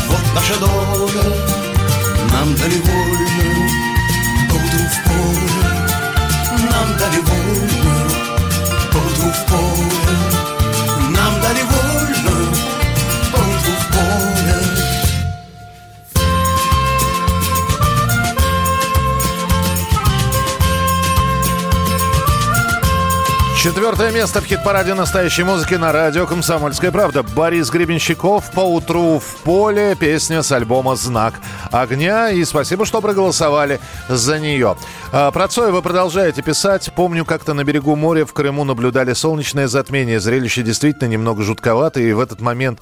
Вот 0.08 0.22
наша 0.34 0.54
доля, 0.60 1.63
нам 2.32 2.54
дали 2.54 2.78
вольную, 2.78 3.68
поутру 4.48 4.84
в 4.88 5.04
поле. 5.04 5.50
Нам 6.70 6.98
дали 6.98 7.20
вольную, 7.20 8.10
поутру 8.92 9.30
в 9.30 9.46
поле. 9.46 10.23
Четвертое 23.64 24.12
место 24.12 24.42
в 24.42 24.44
хит-параде 24.44 24.92
настоящей 24.92 25.42
музыки 25.42 25.72
на 25.76 25.90
радио 25.90 26.26
«Комсомольская 26.26 26.92
правда». 26.92 27.22
Борис 27.22 27.70
Гребенщиков 27.70 28.50
«Поутру 28.52 29.18
в 29.18 29.36
поле». 29.42 29.96
Песня 29.98 30.42
с 30.42 30.52
альбома 30.52 30.96
«Знак 30.96 31.40
огня». 31.72 32.28
И 32.28 32.44
спасибо, 32.44 32.84
что 32.84 33.00
проголосовали 33.00 33.80
за 34.06 34.38
нее. 34.38 34.76
А, 35.12 35.30
Про 35.30 35.48
Цоя 35.48 35.72
вы 35.72 35.80
продолжаете 35.80 36.42
писать. 36.42 36.92
Помню, 36.94 37.24
как-то 37.24 37.54
на 37.54 37.64
берегу 37.64 37.96
моря 37.96 38.26
в 38.26 38.34
Крыму 38.34 38.64
наблюдали 38.64 39.14
солнечное 39.14 39.66
затмение. 39.66 40.20
Зрелище 40.20 40.62
действительно 40.62 41.08
немного 41.08 41.42
жутковатое. 41.42 42.04
И 42.04 42.12
в 42.12 42.20
этот 42.20 42.42
момент 42.42 42.80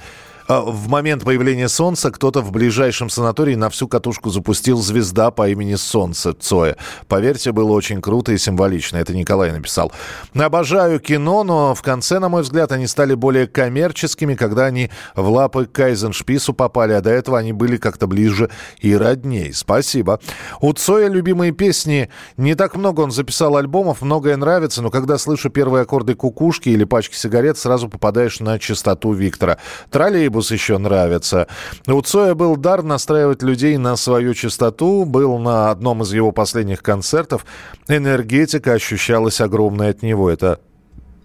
в 0.60 0.88
момент 0.88 1.24
появления 1.24 1.68
Солнца 1.68 2.10
кто-то 2.10 2.40
в 2.42 2.52
ближайшем 2.52 3.08
санатории 3.08 3.54
на 3.54 3.70
всю 3.70 3.88
катушку 3.88 4.30
запустил 4.30 4.78
звезда 4.82 5.30
по 5.30 5.48
имени 5.48 5.76
Солнце 5.76 6.34
Цоя. 6.34 6.76
Поверьте, 7.08 7.52
было 7.52 7.72
очень 7.72 8.02
круто 8.02 8.32
и 8.32 8.38
символично. 8.38 8.98
Это 8.98 9.14
Николай 9.14 9.52
написал. 9.52 9.92
Обожаю 10.34 11.00
кино, 11.00 11.44
но 11.44 11.74
в 11.74 11.82
конце, 11.82 12.18
на 12.18 12.28
мой 12.28 12.42
взгляд, 12.42 12.72
они 12.72 12.86
стали 12.86 13.14
более 13.14 13.46
коммерческими, 13.46 14.34
когда 14.34 14.66
они 14.66 14.90
в 15.16 15.28
лапы 15.28 15.66
Кайзеншпису 15.66 16.52
попали, 16.54 16.92
а 16.92 17.00
до 17.00 17.10
этого 17.10 17.38
они 17.38 17.52
были 17.52 17.76
как-то 17.76 18.06
ближе 18.06 18.50
и 18.80 18.94
родней. 18.96 19.52
Спасибо. 19.52 20.20
У 20.60 20.72
Цоя 20.72 21.08
любимые 21.08 21.52
песни. 21.52 22.10
Не 22.36 22.54
так 22.54 22.76
много 22.76 23.00
он 23.00 23.10
записал 23.10 23.56
альбомов, 23.56 24.02
многое 24.02 24.36
нравится, 24.36 24.82
но 24.82 24.90
когда 24.90 25.18
слышу 25.18 25.50
первые 25.50 25.82
аккорды 25.82 26.14
кукушки 26.14 26.68
или 26.68 26.84
пачки 26.84 27.14
сигарет, 27.14 27.58
сразу 27.58 27.88
попадаешь 27.88 28.40
на 28.40 28.58
частоту 28.58 29.12
Виктора. 29.12 29.58
Троллейбус 29.90 30.41
еще 30.50 30.78
нравится. 30.78 31.46
У 31.86 32.00
Цоя 32.02 32.34
был 32.34 32.56
дар 32.56 32.82
настраивать 32.82 33.42
людей 33.42 33.76
на 33.76 33.96
свою 33.96 34.34
частоту. 34.34 35.04
Был 35.04 35.38
на 35.38 35.70
одном 35.70 36.02
из 36.02 36.12
его 36.12 36.32
последних 36.32 36.82
концертов. 36.82 37.46
Энергетика 37.88 38.72
ощущалась 38.72 39.40
огромной 39.40 39.90
от 39.90 40.02
него. 40.02 40.30
Это 40.30 40.58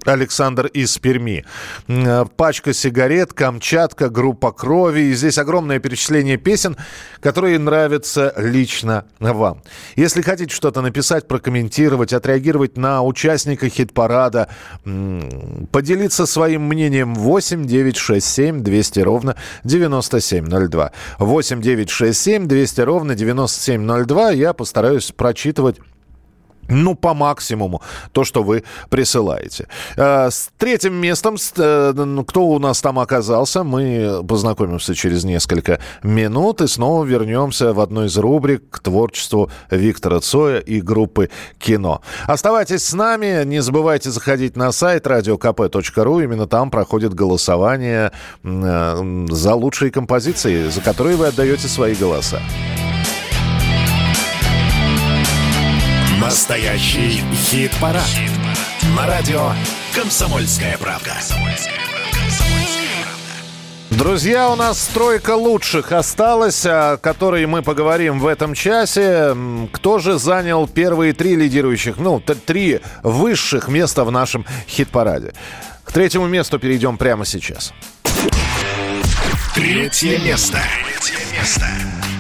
Александр 0.08 0.68
из 0.68 0.98
Перми. 0.98 1.46
М, 1.88 2.28
Пачка 2.36 2.74
сигарет, 2.74 3.34
Камчатка, 3.34 4.10
группа 4.10 4.52
крови. 4.52 5.02
И 5.02 5.14
здесь 5.14 5.38
огромное 5.38 5.80
перечисление 5.80 6.38
песен, 6.38 6.78
которые 7.20 7.60
нравятся 7.60 8.34
лично 8.38 9.06
вам. 9.20 9.62
Если 9.96 10.22
хотите 10.22 10.54
что-то 10.54 10.82
написать, 10.82 11.28
прокомментировать, 11.28 12.14
отреагировать 12.14 12.78
на 12.78 13.04
участника 13.04 13.70
хит-парада, 13.70 14.50
поделиться 15.72 16.26
своим 16.26 16.64
мнением 16.64 17.16
8 17.16 17.66
967 17.66 18.62
200 18.64 19.00
ровно 19.02 19.36
9702. 19.64 20.92
8 21.20 21.62
967 21.62 22.48
200 22.48 22.82
ровно 22.82 23.16
9702. 23.16 24.32
Я 24.32 24.54
постараюсь 24.54 25.12
прочитывать 25.12 25.78
ну, 26.70 26.96
по 26.96 27.14
максимуму, 27.14 27.82
то, 28.12 28.24
что 28.24 28.44
вы 28.44 28.64
присылаете. 28.90 29.68
Э, 29.96 30.30
С 30.30 30.50
третьим 30.58 30.94
местом, 30.96 31.36
э, 31.58 32.24
кто 32.28 32.48
у 32.48 32.60
нас 32.60 32.82
там 32.82 33.00
оказался, 33.00 33.64
мы 33.64 34.24
познакомимся 34.28 34.96
через 34.96 35.24
несколько 35.24 35.80
минут 36.04 36.62
и 36.62 36.68
снова 36.68 37.06
вернемся 37.06 37.74
в 37.74 37.80
одну 37.80 38.06
из 38.06 38.18
рубрик 38.18 38.70
к 38.70 38.80
творчеству 38.80 39.50
Виктора 39.72 40.20
Цоя 40.20 40.60
и 40.60 40.82
группы 40.82 41.30
«Кино». 41.58 42.02
Оставайтесь 42.28 42.86
с 42.86 42.94
нами, 42.94 43.44
не 43.46 43.62
забывайте 43.62 44.12
заходить 44.12 44.56
на 44.56 44.72
сайт 44.72 45.08
radiokp.ru, 45.08 46.24
именно 46.24 46.48
там 46.48 46.70
проходит 46.72 47.14
голосование 47.14 48.12
э, 48.44 49.26
за 49.30 49.56
лучшие 49.56 49.92
композиции, 49.92 50.70
за 50.70 50.82
которые 50.82 51.16
вы 51.16 51.28
отдаете 51.28 51.68
свои 51.68 51.96
голоса. 51.96 52.42
Настоящий 56.28 57.24
хит-парад. 57.32 58.04
На 58.98 59.08
радио 59.08 59.54
«Комсомольская 59.96 60.78
правда». 60.78 61.14
Друзья, 63.92 64.50
у 64.50 64.58
нас 64.58 64.78
стройка 64.78 65.38
лучших 65.38 65.94
осталась, 65.94 66.66
о 66.66 66.98
которой 66.98 67.46
мы 67.46 67.62
поговорим 67.62 68.20
в 68.20 68.28
этом 68.28 68.56
часе. 68.56 69.38
Кто 69.72 70.00
же 70.00 70.20
занял 70.20 70.68
первые 70.68 71.14
три 71.14 71.38
лидирующих, 71.38 71.96
ну, 71.96 72.20
три 72.20 72.82
высших 73.04 73.70
места 73.70 74.04
в 74.04 74.12
нашем 74.12 74.46
хит-параде? 74.68 75.32
К 75.86 75.94
третьему 75.94 76.28
месту 76.28 76.60
перейдем 76.60 76.98
прямо 76.98 77.24
сейчас. 77.24 77.72
Третье 79.56 80.20
место. 80.20 80.60
Третье 81.00 81.40
место. 81.40 81.66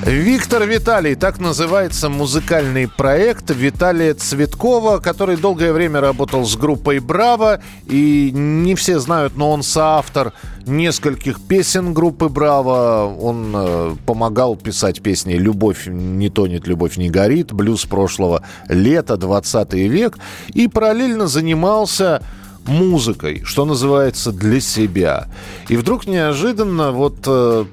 Виктор 0.05 0.63
Виталий, 0.63 1.15
так 1.15 1.39
называется 1.39 2.07
музыкальный 2.07 2.87
проект 2.87 3.49
Виталия 3.49 4.13
Цветкова, 4.13 4.99
который 4.99 5.37
долгое 5.37 5.73
время 5.73 5.99
работал 5.99 6.45
с 6.45 6.55
группой 6.55 6.99
«Браво», 6.99 7.61
и 7.87 8.31
не 8.31 8.75
все 8.75 8.99
знают, 8.99 9.35
но 9.35 9.51
он 9.51 9.63
соавтор 9.63 10.33
нескольких 10.65 11.41
песен 11.41 11.93
группы 11.93 12.29
«Браво». 12.29 13.05
Он 13.19 13.51
э, 13.55 13.95
помогал 14.05 14.55
писать 14.55 15.01
песни 15.01 15.33
«Любовь 15.33 15.87
не 15.87 16.29
тонет, 16.29 16.67
любовь 16.67 16.97
не 16.97 17.09
горит», 17.09 17.51
«Блюз 17.51 17.85
прошлого 17.85 18.43
лета», 18.69 19.15
«20 19.15 19.87
век», 19.87 20.19
и 20.53 20.67
параллельно 20.67 21.27
занимался 21.27 22.21
музыкой, 22.67 23.41
что 23.43 23.65
называется, 23.65 24.31
для 24.31 24.61
себя. 24.61 25.27
И 25.69 25.75
вдруг 25.75 26.05
неожиданно 26.05 26.91
вот 26.91 27.17
э, 27.25 27.65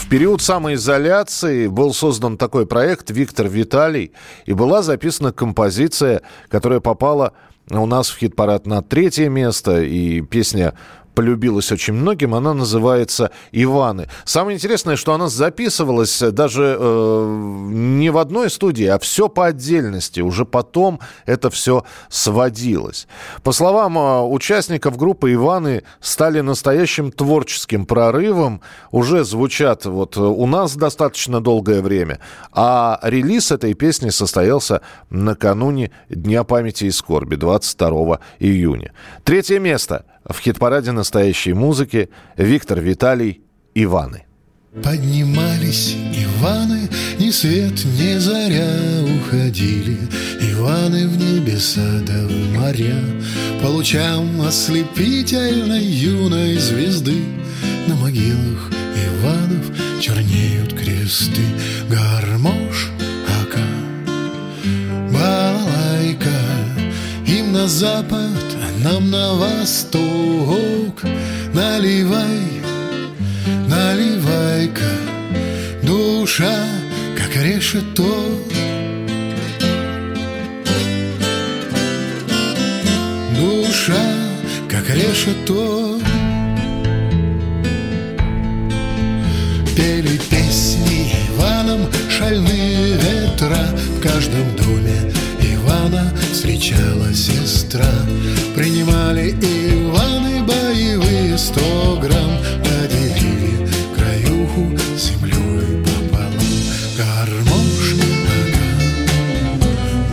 в 0.00 0.08
период 0.08 0.40
самоизоляции 0.40 1.66
был 1.66 1.92
создан 1.92 2.38
такой 2.38 2.66
проект 2.66 3.10
«Виктор 3.10 3.48
Виталий», 3.48 4.12
и 4.46 4.52
была 4.54 4.82
записана 4.82 5.32
композиция, 5.32 6.22
которая 6.48 6.80
попала 6.80 7.34
у 7.70 7.86
нас 7.86 8.08
в 8.08 8.18
хит-парад 8.18 8.66
на 8.66 8.82
третье 8.82 9.28
место, 9.28 9.82
и 9.82 10.22
песня 10.22 10.74
полюбилась 11.20 11.70
очень 11.70 11.92
многим, 11.92 12.34
она 12.34 12.54
называется 12.54 13.30
«Иваны». 13.52 14.08
Самое 14.24 14.56
интересное, 14.56 14.96
что 14.96 15.12
она 15.12 15.28
записывалась 15.28 16.18
даже 16.18 16.78
э, 16.80 17.66
не 17.70 18.08
в 18.08 18.16
одной 18.16 18.48
студии, 18.48 18.86
а 18.86 18.98
все 18.98 19.28
по 19.28 19.44
отдельности. 19.44 20.20
Уже 20.20 20.46
потом 20.46 20.98
это 21.26 21.50
все 21.50 21.84
сводилось. 22.08 23.06
По 23.42 23.52
словам 23.52 23.98
э, 23.98 24.22
участников 24.22 24.96
группы, 24.96 25.34
«Иваны» 25.34 25.82
стали 26.00 26.40
настоящим 26.40 27.12
творческим 27.12 27.84
прорывом. 27.84 28.62
Уже 28.90 29.22
звучат 29.24 29.84
вот 29.84 30.16
э, 30.16 30.20
у 30.20 30.46
нас 30.46 30.74
достаточно 30.74 31.42
долгое 31.42 31.82
время. 31.82 32.18
А 32.50 32.98
релиз 33.02 33.52
этой 33.52 33.74
песни 33.74 34.08
состоялся 34.08 34.80
накануне 35.10 35.90
Дня 36.08 36.44
памяти 36.44 36.84
и 36.84 36.90
скорби, 36.90 37.36
22 37.36 38.20
июня. 38.38 38.94
Третье 39.22 39.58
место 39.58 40.06
в 40.32 40.40
хит-параде 40.40 40.92
настоящей 40.92 41.52
музыки 41.52 42.08
Виктор 42.36 42.80
Виталий 42.80 43.40
«Иваны». 43.74 44.24
Поднимались 44.84 45.96
Иваны, 46.14 46.88
ни 47.18 47.30
свет, 47.30 47.84
ни 47.84 48.16
заря 48.18 48.70
уходили. 49.16 49.98
Иваны 50.40 51.08
в 51.08 51.16
небеса 51.16 52.00
да 52.06 52.26
в 52.28 52.54
моря 52.54 53.02
По 53.60 53.66
лучам 53.66 54.40
ослепительной 54.42 55.82
юной 55.82 56.56
звезды. 56.58 57.24
На 57.88 57.96
могилах 57.96 58.70
Иванов 58.94 59.72
чернеют 60.00 60.72
кресты 60.72 61.42
Гармош, 61.88 62.90
ака, 63.42 63.66
балалайка 65.12 66.28
Им 67.26 67.52
на 67.52 67.66
запад, 67.66 68.59
нам 68.84 69.10
на 69.10 69.34
восток 69.34 71.02
Наливай 71.54 72.60
Наливай-ка, 73.68 74.92
душа, 75.82 76.64
как 77.16 77.36
решето. 77.36 78.40
Душа, 83.38 84.04
как 84.68 84.90
решето. 84.90 86.00
Пели 89.76 90.18
песни 90.30 91.12
Иваном 91.28 91.86
шальные 92.10 92.96
ветра 92.96 93.76
В 93.96 94.00
каждом 94.00 94.56
доме 94.56 95.19
встречала 96.40 97.12
сестра. 97.12 97.84
Принимали 98.56 99.32
Иваны 99.32 100.42
боевые 100.42 101.36
сто 101.36 101.98
грамм 102.00 102.38
Поделили 102.64 103.68
краюху 103.94 104.74
землей 104.96 105.84
пополам. 105.84 106.40
Гармошка, 106.96 108.06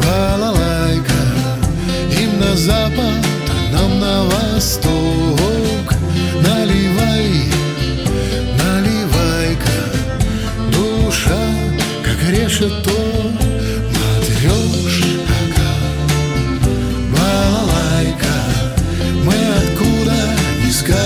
балалайка 0.04 1.14
Им 2.22 2.40
на 2.42 2.58
запад, 2.58 3.27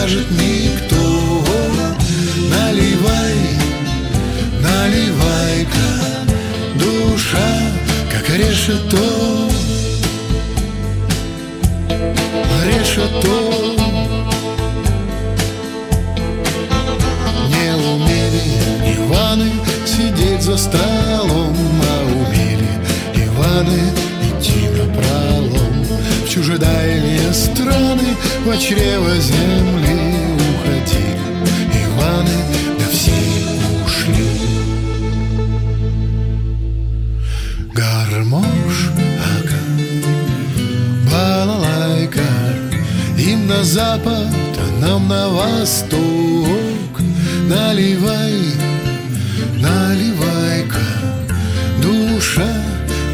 скажет 0.02 0.32
никто. 0.32 1.44
Наливай, 2.50 3.36
наливай-ка 4.60 5.90
Душа, 6.76 7.52
как 8.12 8.28
решето. 8.30 9.50
Решето. 12.66 13.38
Не 17.50 17.76
умели 17.76 18.44
Иваны 18.96 19.52
сидеть 19.86 20.42
за 20.42 20.58
столом 20.58 21.56
А 21.90 22.04
умели 22.06 22.72
Иваны 23.16 23.82
идти 24.24 24.68
на 24.70 24.86
пролом. 24.96 25.86
В 26.26 26.30
чужедае 26.30 26.91
в 28.46 28.58
чрево 28.58 29.16
земли 29.20 30.00
уходили 30.36 31.20
Иваны, 31.84 32.38
да 32.80 32.86
все 32.92 33.12
ушли. 33.86 34.42
Гармошка, 37.74 39.60
балалайка 41.10 42.30
Им 43.18 43.48
на 43.48 43.64
запад, 43.64 44.28
а 44.58 44.82
нам 44.82 45.08
на 45.08 45.30
восток. 45.30 47.02
Наливай, 47.48 48.40
наливай-ка 49.58 50.88
Душа, 51.82 52.50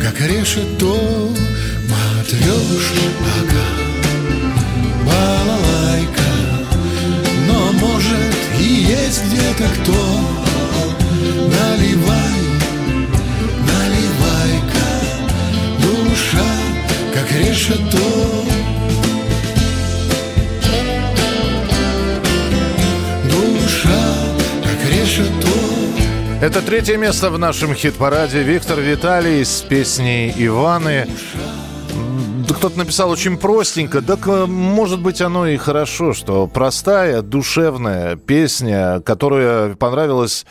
как 0.02 0.22
решето 0.22 1.34
Матрешка, 1.90 3.77
балалайка 5.48 6.30
Но 7.48 7.72
может 7.74 8.36
и 8.60 8.64
есть 8.64 9.24
где-то 9.26 9.64
кто 9.76 9.94
Наливай, 11.56 12.38
наливай-ка 13.70 14.90
Душа, 15.82 16.50
как 17.14 17.32
решето 17.32 17.98
Душа, 23.32 24.04
как 24.64 24.92
решето 24.92 25.48
Это 26.42 26.62
третье 26.62 26.98
место 26.98 27.30
в 27.32 27.40
нашем 27.40 27.74
хит-параде. 27.74 28.44
Виктор 28.44 28.80
Виталий 28.80 29.44
с 29.44 29.62
песней 29.62 30.34
«Иваны». 30.38 31.08
Кто-то 32.56 32.78
написал 32.78 33.10
очень 33.12 33.38
простенько. 33.38 34.02
Так, 34.02 34.28
э, 34.28 34.46
может 34.46 35.02
быть, 35.02 35.22
оно 35.22 35.46
и 35.48 35.58
хорошо, 35.58 36.14
что 36.14 36.48
простая, 36.48 37.22
душевная 37.22 38.16
песня, 38.16 39.02
которая 39.02 39.76
понравилась 39.76 40.46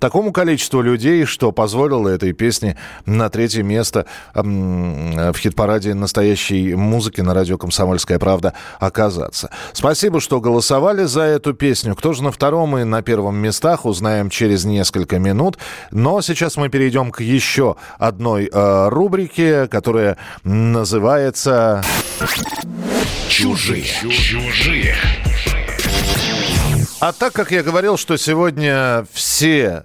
такому 0.00 0.32
количеству 0.32 0.80
людей, 0.80 1.24
что 1.24 1.52
позволило 1.52 2.08
этой 2.08 2.32
песне 2.32 2.76
на 3.06 3.28
третье 3.30 3.62
место 3.62 4.06
в 4.34 5.34
хит-параде 5.36 5.94
настоящей 5.94 6.74
музыки 6.74 7.20
на 7.20 7.34
радио 7.34 7.58
«Комсомольская 7.58 8.18
правда» 8.18 8.54
оказаться. 8.80 9.50
Спасибо, 9.72 10.20
что 10.20 10.40
голосовали 10.40 11.04
за 11.04 11.22
эту 11.22 11.54
песню. 11.54 11.94
Кто 11.94 12.12
же 12.12 12.24
на 12.24 12.32
втором 12.32 12.76
и 12.78 12.84
на 12.84 13.02
первом 13.02 13.36
местах, 13.36 13.84
узнаем 13.84 14.30
через 14.30 14.64
несколько 14.64 15.18
минут. 15.18 15.58
Но 15.90 16.20
сейчас 16.22 16.56
мы 16.56 16.68
перейдем 16.68 17.10
к 17.10 17.20
еще 17.20 17.76
одной 17.98 18.50
э, 18.52 18.88
рубрике, 18.88 19.68
которая 19.68 20.16
называется... 20.42 21.82
Чужие. 23.28 23.84
Чужие. 23.84 24.96
А 27.00 27.12
так 27.12 27.32
как 27.32 27.50
я 27.50 27.62
говорил, 27.62 27.96
что 27.96 28.16
сегодня 28.16 29.06
все 29.12 29.84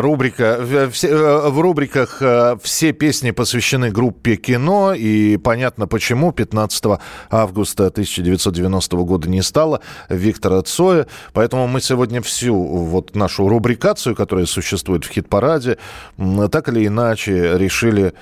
рубрика, 0.00 0.58
в, 0.60 0.72
э, 0.74 1.48
в 1.50 1.60
рубриках 1.60 2.18
э, 2.20 2.56
все 2.62 2.92
песни 2.92 3.32
посвящены 3.32 3.90
группе 3.90 4.36
кино, 4.36 4.94
и 4.94 5.36
понятно 5.36 5.86
почему. 5.86 6.32
15 6.32 7.00
августа 7.30 7.86
1990 7.86 8.96
года 8.98 9.28
не 9.28 9.42
стало 9.42 9.80
Виктора 10.08 10.62
Цоя, 10.62 11.06
поэтому 11.32 11.66
мы 11.66 11.80
сегодня 11.80 12.22
всю 12.22 12.56
вот 12.56 13.16
нашу 13.16 13.48
рубрикацию, 13.48 14.14
которая 14.14 14.46
существует 14.46 15.04
в 15.04 15.10
хит-параде, 15.10 15.78
так 16.50 16.68
или 16.68 16.86
иначе 16.86 17.58
решили 17.58 18.14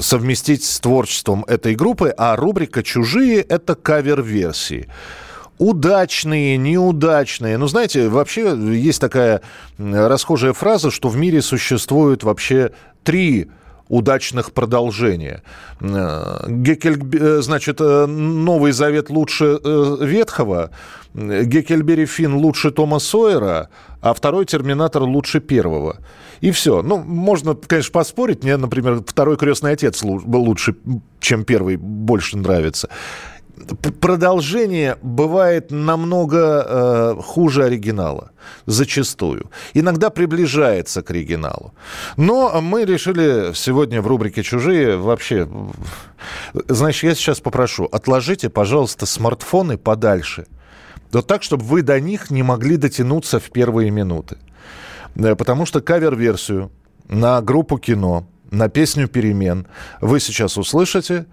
совместить 0.00 0.64
с 0.64 0.80
творчеством 0.80 1.44
этой 1.46 1.74
группы, 1.74 2.08
а 2.16 2.36
рубрика 2.36 2.82
«Чужие»— 2.82 3.40
это 3.48 3.74
кавер-версии. 3.74 4.88
Удачные, 5.62 6.56
неудачные. 6.56 7.56
Ну, 7.56 7.68
знаете, 7.68 8.08
вообще 8.08 8.52
есть 8.56 9.00
такая 9.00 9.42
расхожая 9.78 10.54
фраза, 10.54 10.90
что 10.90 11.08
в 11.08 11.16
мире 11.16 11.40
существует 11.40 12.24
вообще 12.24 12.72
три 13.04 13.48
удачных 13.88 14.50
продолжения. 14.50 15.44
Э, 15.80 16.46
Геккель, 16.48 16.98
э, 17.12 17.42
значит, 17.42 17.80
э, 17.80 18.06
Новый 18.06 18.72
Завет 18.72 19.08
лучше 19.08 19.60
Ветхого, 20.00 20.70
Геккельбери 21.14 22.06
Финн 22.06 22.34
лучше 22.34 22.72
Тома 22.72 22.98
Сойера, 22.98 23.68
а 24.00 24.14
второй 24.14 24.46
Терминатор 24.46 25.02
лучше 25.02 25.38
первого. 25.38 25.98
И 26.40 26.50
все. 26.50 26.82
Ну, 26.82 26.98
можно, 26.98 27.54
конечно, 27.54 27.92
поспорить. 27.92 28.42
Мне, 28.42 28.56
например, 28.56 29.00
второй 29.06 29.36
крестный 29.36 29.72
отец 29.72 30.02
был 30.02 30.42
лучше, 30.42 30.74
чем 31.20 31.44
первый, 31.44 31.76
больше 31.76 32.36
нравится. 32.36 32.88
Продолжение 34.00 34.96
бывает 35.02 35.70
намного 35.70 36.66
э, 36.66 37.14
хуже 37.22 37.64
оригинала, 37.64 38.32
зачастую. 38.66 39.50
Иногда 39.74 40.10
приближается 40.10 41.02
к 41.02 41.10
оригиналу. 41.10 41.72
Но 42.16 42.60
мы 42.60 42.84
решили 42.84 43.52
сегодня 43.54 44.02
в 44.02 44.06
рубрике 44.06 44.42
«Чужие» 44.42 44.96
вообще... 44.96 45.48
Знаешь, 46.68 47.02
я 47.02 47.14
сейчас 47.14 47.40
попрошу, 47.40 47.84
отложите, 47.84 48.48
пожалуйста, 48.48 49.06
смартфоны 49.06 49.78
подальше. 49.78 50.46
Вот 51.12 51.26
так, 51.26 51.42
чтобы 51.42 51.64
вы 51.64 51.82
до 51.82 52.00
них 52.00 52.30
не 52.30 52.42
могли 52.42 52.76
дотянуться 52.76 53.38
в 53.38 53.50
первые 53.50 53.90
минуты. 53.90 54.38
Э, 55.16 55.34
Потому 55.34 55.66
что 55.66 55.80
кавер-версию 55.80 56.70
на 57.08 57.40
группу 57.42 57.78
кино, 57.78 58.26
на 58.50 58.68
песню 58.68 59.08
«Перемен» 59.08 59.66
вы 60.00 60.20
сейчас 60.20 60.58
услышите 60.58 61.26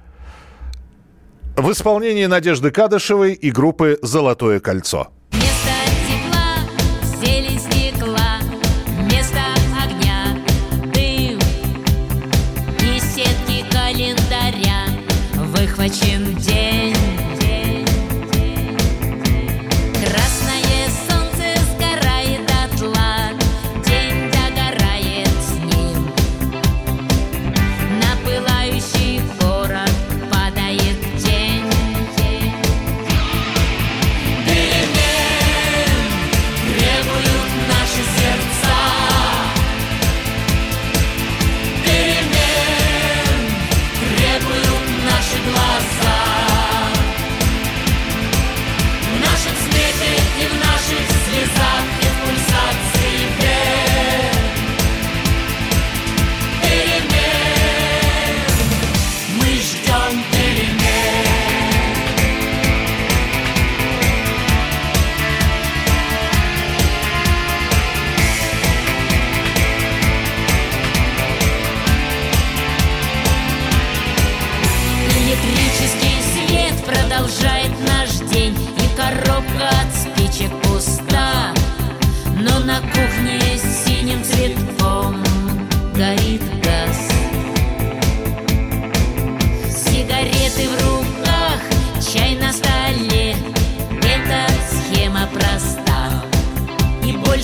в 1.56 1.72
исполнении 1.72 2.26
Надежды 2.26 2.72
Кадышевой 2.72 3.34
и 3.34 3.52
группы 3.52 4.00
«Золотое 4.02 4.60
кольцо». 4.60 5.10
Место 5.34 5.70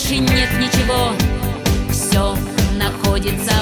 больше 0.06 0.20
нет 0.22 0.50
ничего. 0.60 1.14
Все 1.90 2.38
находится 2.78 3.55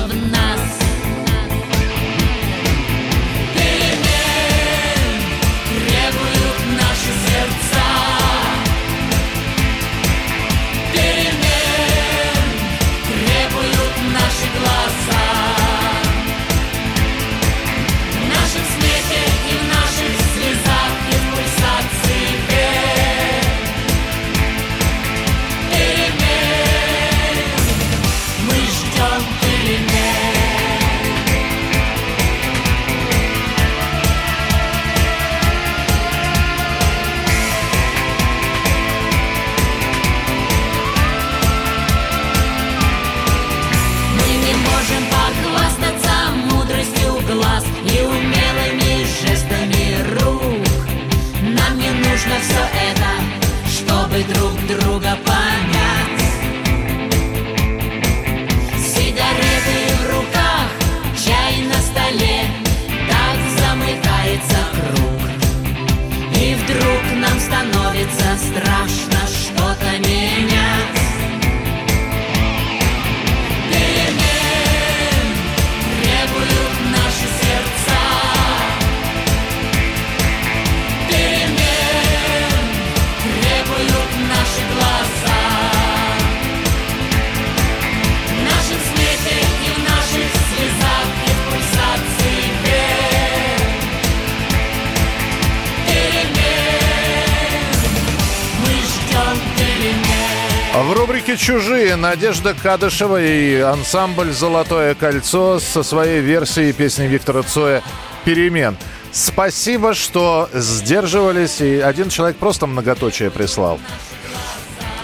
Надежда 101.95 102.53
Кадышева 102.53 103.21
и 103.21 103.59
ансамбль 103.59 104.31
«Золотое 104.31 104.95
кольцо» 104.95 105.59
со 105.59 105.83
своей 105.83 106.21
версией 106.21 106.73
песни 106.73 107.05
Виктора 107.05 107.43
Цоя 107.43 107.81
«Перемен». 108.25 108.77
Спасибо, 109.11 109.93
что 109.93 110.49
сдерживались, 110.53 111.61
и 111.61 111.79
один 111.79 112.09
человек 112.09 112.37
просто 112.37 112.67
многоточие 112.67 113.29
прислал. 113.29 113.79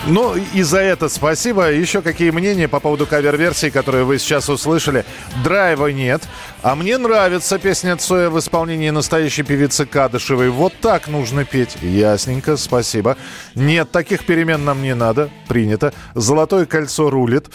Ну, 0.08 0.36
и 0.36 0.62
за 0.62 0.80
это 0.80 1.10
спасибо. 1.10 1.72
Еще 1.72 2.02
какие 2.02 2.32
мнения 2.32 2.68
по 2.68 2.80
поводу 2.80 3.06
кавер-версии, 3.06 3.70
которую 3.70 4.06
вы 4.06 4.18
сейчас 4.18 4.50
услышали? 4.50 5.06
Драйва 5.44 5.88
нет. 5.88 6.24
А 6.64 6.76
мне 6.76 6.98
нравится 6.98 7.60
песня 7.60 7.98
Цоя 7.98 8.30
в 8.30 8.40
исполнении 8.40 8.90
настоящей 8.90 9.44
певицы 9.44 9.86
Кадышевой. 9.86 10.50
Вот 10.50 10.74
так 10.82 11.08
нужно 11.08 11.44
петь. 11.44 11.78
Ясненько, 11.82 12.56
спасибо. 12.58 13.18
Нет, 13.56 13.92
таких 13.92 14.26
перемен 14.26 14.64
нам 14.64 14.82
не 14.82 14.96
надо. 14.96 15.30
Принято. 15.48 15.94
Золотое 16.16 16.66
кольцо 16.66 17.10
рулит. 17.10 17.50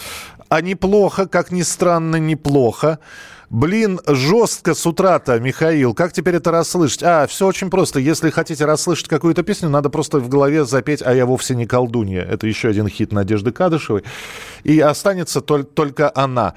А 0.47 0.61
неплохо, 0.61 1.27
как 1.27 1.51
ни 1.51 1.63
странно, 1.63 2.17
неплохо. 2.17 2.99
Блин, 3.49 3.99
жестко 4.07 4.73
с 4.73 4.85
утра-то, 4.85 5.39
Михаил. 5.39 5.93
Как 5.93 6.13
теперь 6.13 6.35
это 6.35 6.51
расслышать? 6.51 7.03
А, 7.03 7.27
все 7.27 7.45
очень 7.45 7.69
просто. 7.69 7.99
Если 7.99 8.29
хотите 8.29 8.65
расслышать 8.65 9.07
какую-то 9.07 9.43
песню, 9.43 9.69
надо 9.69 9.89
просто 9.89 10.19
в 10.19 10.29
голове 10.29 10.65
запеть 10.65 11.01
«А 11.03 11.13
я 11.13 11.25
вовсе 11.25 11.55
не 11.55 11.65
колдунья». 11.65 12.21
Это 12.21 12.47
еще 12.47 12.69
один 12.69 12.87
хит 12.87 13.11
Надежды 13.11 13.51
Кадышевой. 13.51 14.03
И 14.63 14.79
останется 14.79 15.41
толь- 15.41 15.63
только 15.63 16.11
она. 16.15 16.55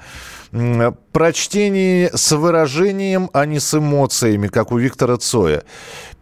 Прочтение 1.11 2.09
с 2.13 2.31
выражением, 2.31 3.29
а 3.33 3.45
не 3.45 3.59
с 3.59 3.73
эмоциями, 3.75 4.47
как 4.47 4.71
у 4.71 4.77
Виктора 4.77 5.17
Цоя. 5.17 5.63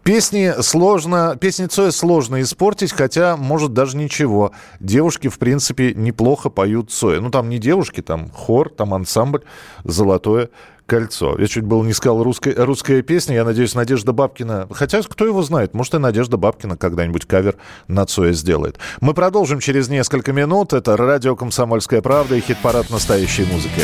Песни 0.07 0.53
сложно, 0.61 1.35
песни 1.37 1.65
Цоя 1.65 1.91
сложно 1.91 2.41
испортить, 2.41 2.93
хотя, 2.93 3.35
может, 3.35 3.73
даже 3.73 3.97
ничего. 3.97 4.53
Девушки, 4.79 5.27
в 5.27 5.37
принципе, 5.37 5.93
неплохо 5.93 6.49
поют 6.49 6.91
Цоя. 6.91 7.19
Ну, 7.19 7.29
там 7.29 7.49
не 7.49 7.57
девушки, 7.57 8.01
там 8.01 8.29
хор, 8.29 8.69
там 8.69 8.93
ансамбль 8.93 9.41
«Золотое 9.83 10.49
кольцо». 10.85 11.35
Я 11.37 11.47
чуть 11.47 11.65
было 11.65 11.83
не 11.83 11.91
сказал 11.91 12.23
русская, 12.23 12.55
русская 12.55 13.01
песня. 13.01 13.35
Я 13.35 13.43
надеюсь, 13.43 13.75
Надежда 13.75 14.13
Бабкина... 14.13 14.69
Хотя, 14.71 15.01
кто 15.01 15.25
его 15.25 15.43
знает, 15.43 15.73
может, 15.73 15.95
и 15.95 15.97
Надежда 15.97 16.37
Бабкина 16.37 16.77
когда-нибудь 16.77 17.25
кавер 17.25 17.57
на 17.89 18.05
Цоя 18.05 18.31
сделает. 18.31 18.79
Мы 19.01 19.13
продолжим 19.13 19.59
через 19.59 19.89
несколько 19.89 20.31
минут. 20.31 20.71
Это 20.71 20.95
радио 20.95 21.35
«Комсомольская 21.35 22.01
правда» 22.01 22.37
и 22.37 22.39
хит-парад 22.39 22.89
настоящей 22.91 23.43
музыки. 23.43 23.81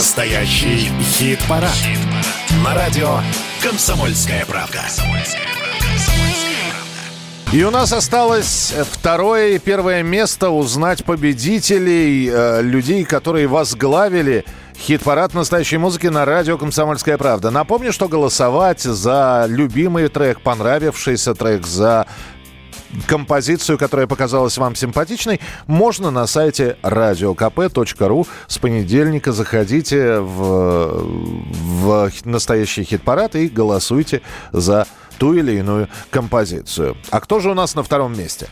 Настоящий 0.00 0.90
хит-парад. 1.02 1.76
На 2.64 2.74
радио 2.74 3.18
«Комсомольская 3.62 4.46
правда». 4.46 4.80
И 7.52 7.62
у 7.62 7.70
нас 7.70 7.92
осталось 7.92 8.72
второе 8.92 9.48
и 9.48 9.58
первое 9.58 10.02
место 10.02 10.48
узнать 10.48 11.04
победителей, 11.04 12.30
э, 12.32 12.62
людей, 12.62 13.04
которые 13.04 13.46
возглавили 13.46 14.46
хит-парад 14.78 15.34
настоящей 15.34 15.76
музыки 15.76 16.06
на 16.06 16.24
радио 16.24 16.56
«Комсомольская 16.56 17.18
правда». 17.18 17.50
Напомню, 17.50 17.92
что 17.92 18.08
голосовать 18.08 18.80
за 18.80 19.44
любимый 19.50 20.08
трек, 20.08 20.40
понравившийся 20.40 21.34
трек, 21.34 21.66
за 21.66 22.06
композицию, 23.06 23.78
которая 23.78 24.06
показалась 24.06 24.58
вам 24.58 24.74
симпатичной, 24.74 25.40
можно 25.66 26.10
на 26.10 26.26
сайте 26.26 26.76
radiokp.ru. 26.82 28.26
С 28.46 28.58
понедельника 28.58 29.32
заходите 29.32 30.20
в, 30.20 31.04
в 31.04 32.10
настоящий 32.24 32.84
хит-парад 32.84 33.36
и 33.36 33.48
голосуйте 33.48 34.22
за 34.52 34.86
ту 35.18 35.34
или 35.34 35.58
иную 35.58 35.88
композицию. 36.10 36.96
А 37.10 37.20
кто 37.20 37.40
же 37.40 37.50
у 37.50 37.54
нас 37.54 37.74
на 37.74 37.82
втором 37.82 38.18
месте? 38.18 38.48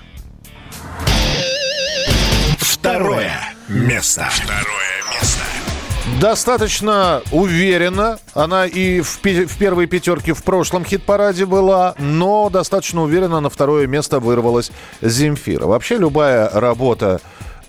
Второе 2.59 3.33
место. 3.69 4.29
Второе. 4.31 4.88
Достаточно 6.21 7.23
уверенно. 7.31 8.19
Она 8.35 8.67
и 8.67 9.01
в, 9.01 9.21
в 9.23 9.59
первой 9.59 9.87
пятерке 9.87 10.35
в 10.35 10.43
прошлом 10.43 10.85
хит-параде 10.85 11.47
была, 11.47 11.95
но 11.99 12.51
достаточно 12.51 13.03
уверенно 13.03 13.39
на 13.39 13.51
второе 13.51 13.87
место 13.87 14.19
вырвалась 14.19 14.73
Земфира. 15.01 15.67
Вообще 15.67 15.97
любая 15.97 16.51
работа 16.51 17.21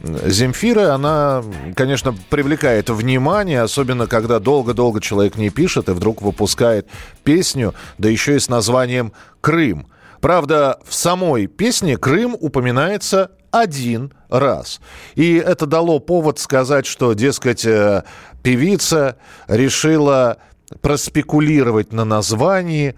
Земфиры, 0.01 0.83
она, 0.83 1.43
конечно, 1.75 2.15
привлекает 2.29 2.89
внимание, 2.89 3.61
особенно 3.61 4.07
когда 4.07 4.39
долго-долго 4.39 5.01
человек 5.01 5.35
не 5.35 5.49
пишет 5.49 5.89
и 5.89 5.91
вдруг 5.91 6.21
выпускает 6.21 6.87
песню, 7.23 7.75
да 7.97 8.09
еще 8.09 8.37
и 8.37 8.39
с 8.39 8.47
названием 8.47 9.11
«Крым». 9.41 9.87
Правда, 10.21 10.79
в 10.85 10.93
самой 10.93 11.47
песне 11.47 11.97
Крым 11.97 12.35
упоминается 12.39 13.31
один 13.51 14.13
раз. 14.29 14.79
И 15.15 15.35
это 15.35 15.65
дало 15.65 15.99
повод 15.99 16.39
сказать, 16.39 16.85
что, 16.85 17.13
дескать, 17.13 17.65
э, 17.65 18.03
певица 18.41 19.17
решила 19.47 20.37
проспекулировать 20.81 21.93
на 21.93 22.05
названии. 22.05 22.95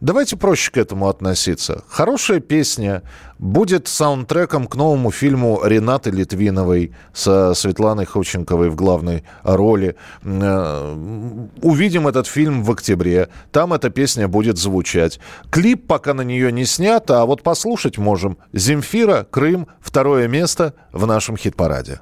Давайте 0.00 0.36
проще 0.36 0.72
к 0.72 0.78
этому 0.78 1.08
относиться. 1.08 1.84
Хорошая 1.88 2.40
песня 2.40 3.04
будет 3.38 3.86
саундтреком 3.86 4.66
к 4.66 4.74
новому 4.74 5.12
фильму 5.12 5.60
Ренаты 5.64 6.10
Литвиновой 6.10 6.92
со 7.12 7.54
Светланой 7.54 8.04
Ходченковой 8.04 8.68
в 8.68 8.74
главной 8.74 9.22
роли. 9.44 9.94
Э, 10.24 11.48
Увидим 11.62 12.08
этот 12.08 12.26
фильм 12.26 12.64
в 12.64 12.72
октябре. 12.72 13.28
Там 13.52 13.72
эта 13.72 13.90
песня 13.90 14.26
будет 14.26 14.58
звучать. 14.58 15.20
Клип 15.50 15.86
пока 15.86 16.14
на 16.14 16.22
нее 16.22 16.50
не 16.50 16.64
снят, 16.64 17.08
а 17.08 17.24
вот 17.24 17.44
послушать 17.44 17.96
можем. 17.96 18.38
Земфира, 18.52 19.24
Крым, 19.30 19.68
второе 19.80 20.26
место 20.26 20.74
в 20.90 21.06
нашем 21.06 21.36
хит-параде. 21.36 22.00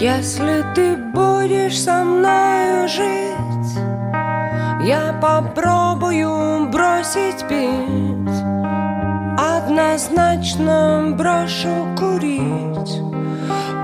Если 0.00 0.64
ты 0.74 0.96
будешь 0.96 1.78
со 1.78 2.02
мною 2.04 2.88
жить, 2.88 3.76
я 4.82 5.12
попробую 5.20 6.70
бросить 6.70 7.46
пить. 7.46 8.40
Однозначно 9.38 11.14
брошу 11.18 11.86
курить, 11.98 13.02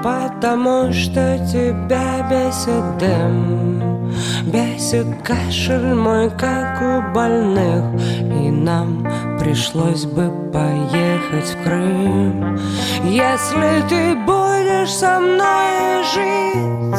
потому 0.06 0.92
что 0.92 1.36
тебя 1.52 2.22
бесит 2.30 2.98
дым. 2.98 4.12
Бесит 4.44 5.06
кашель 5.24 5.94
мой, 5.94 6.30
как 6.30 6.80
у 6.80 7.12
больных. 7.12 7.82
И 8.20 8.50
нам 8.50 9.04
пришлось 9.40 10.04
бы 10.04 10.30
поехать 10.52 11.48
в 11.50 11.64
Крым. 11.64 12.56
Если 13.02 13.82
ты 13.88 14.14
будешь 14.24 14.92
со 14.92 15.18
мной 15.18 16.04
жить 16.14 16.96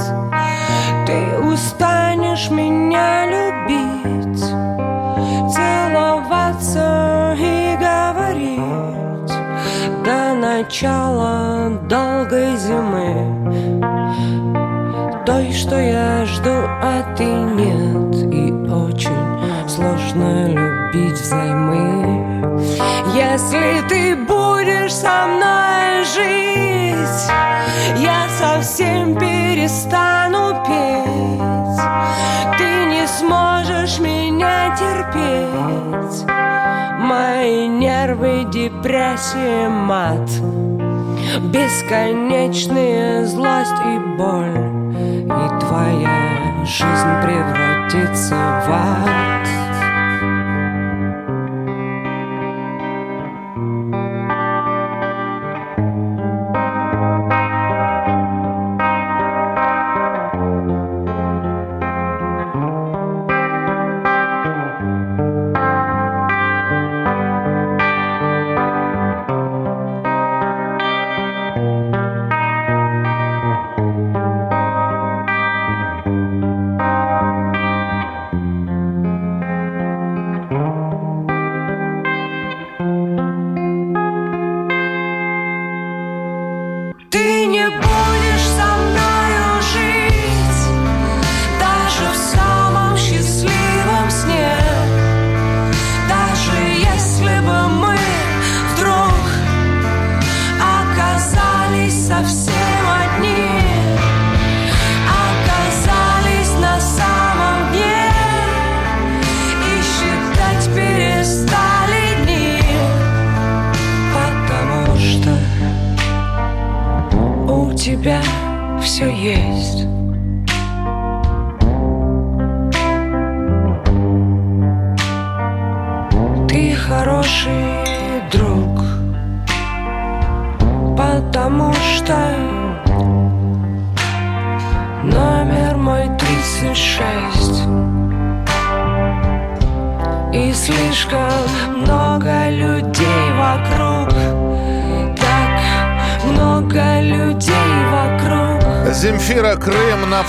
Ты 1.06 1.40
устанешь 1.40 2.50
меня 2.50 3.26
любить 3.26 4.44
Целоваться 5.54 7.17
До 10.58 10.64
начала 10.64 11.70
долгой 11.88 12.58
зимы. 12.58 13.14
Той, 15.24 15.52
что 15.52 15.80
я 15.80 16.26
жду, 16.26 16.50
а 16.50 17.14
ты 17.16 17.26
нет. 17.26 18.34
И 18.34 18.52
очень 18.68 19.70
сложно 19.70 20.48
любить 20.48 21.22
взаймы. 21.22 22.60
Если 23.14 23.88
ты 23.88 24.16
будешь 24.16 24.96
со 24.96 25.28
мной 25.28 26.04
жить 26.06 27.30
Я 28.00 28.28
совсем 28.40 29.16
перестану 29.16 30.64
петь. 30.66 31.86
Ты 32.58 32.86
не 32.88 33.08
сможешь 33.08 34.00
меня 34.00 34.76
терпеть 34.76 36.26
Мои 37.08 37.68
нервы, 37.68 38.44
депрессия, 38.52 39.70
мат. 39.70 40.30
Бесконечная 41.54 43.26
злость 43.26 43.72
и 43.72 44.18
боль. 44.18 44.60
И 45.24 45.60
твоя 45.62 46.66
жизнь 46.66 47.14
превратится 47.24 48.36
в 48.36 48.72
ад 48.72 49.57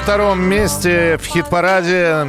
втором 0.09 0.43
месте 0.43 1.19
в 1.19 1.27
хит-параде 1.27 2.25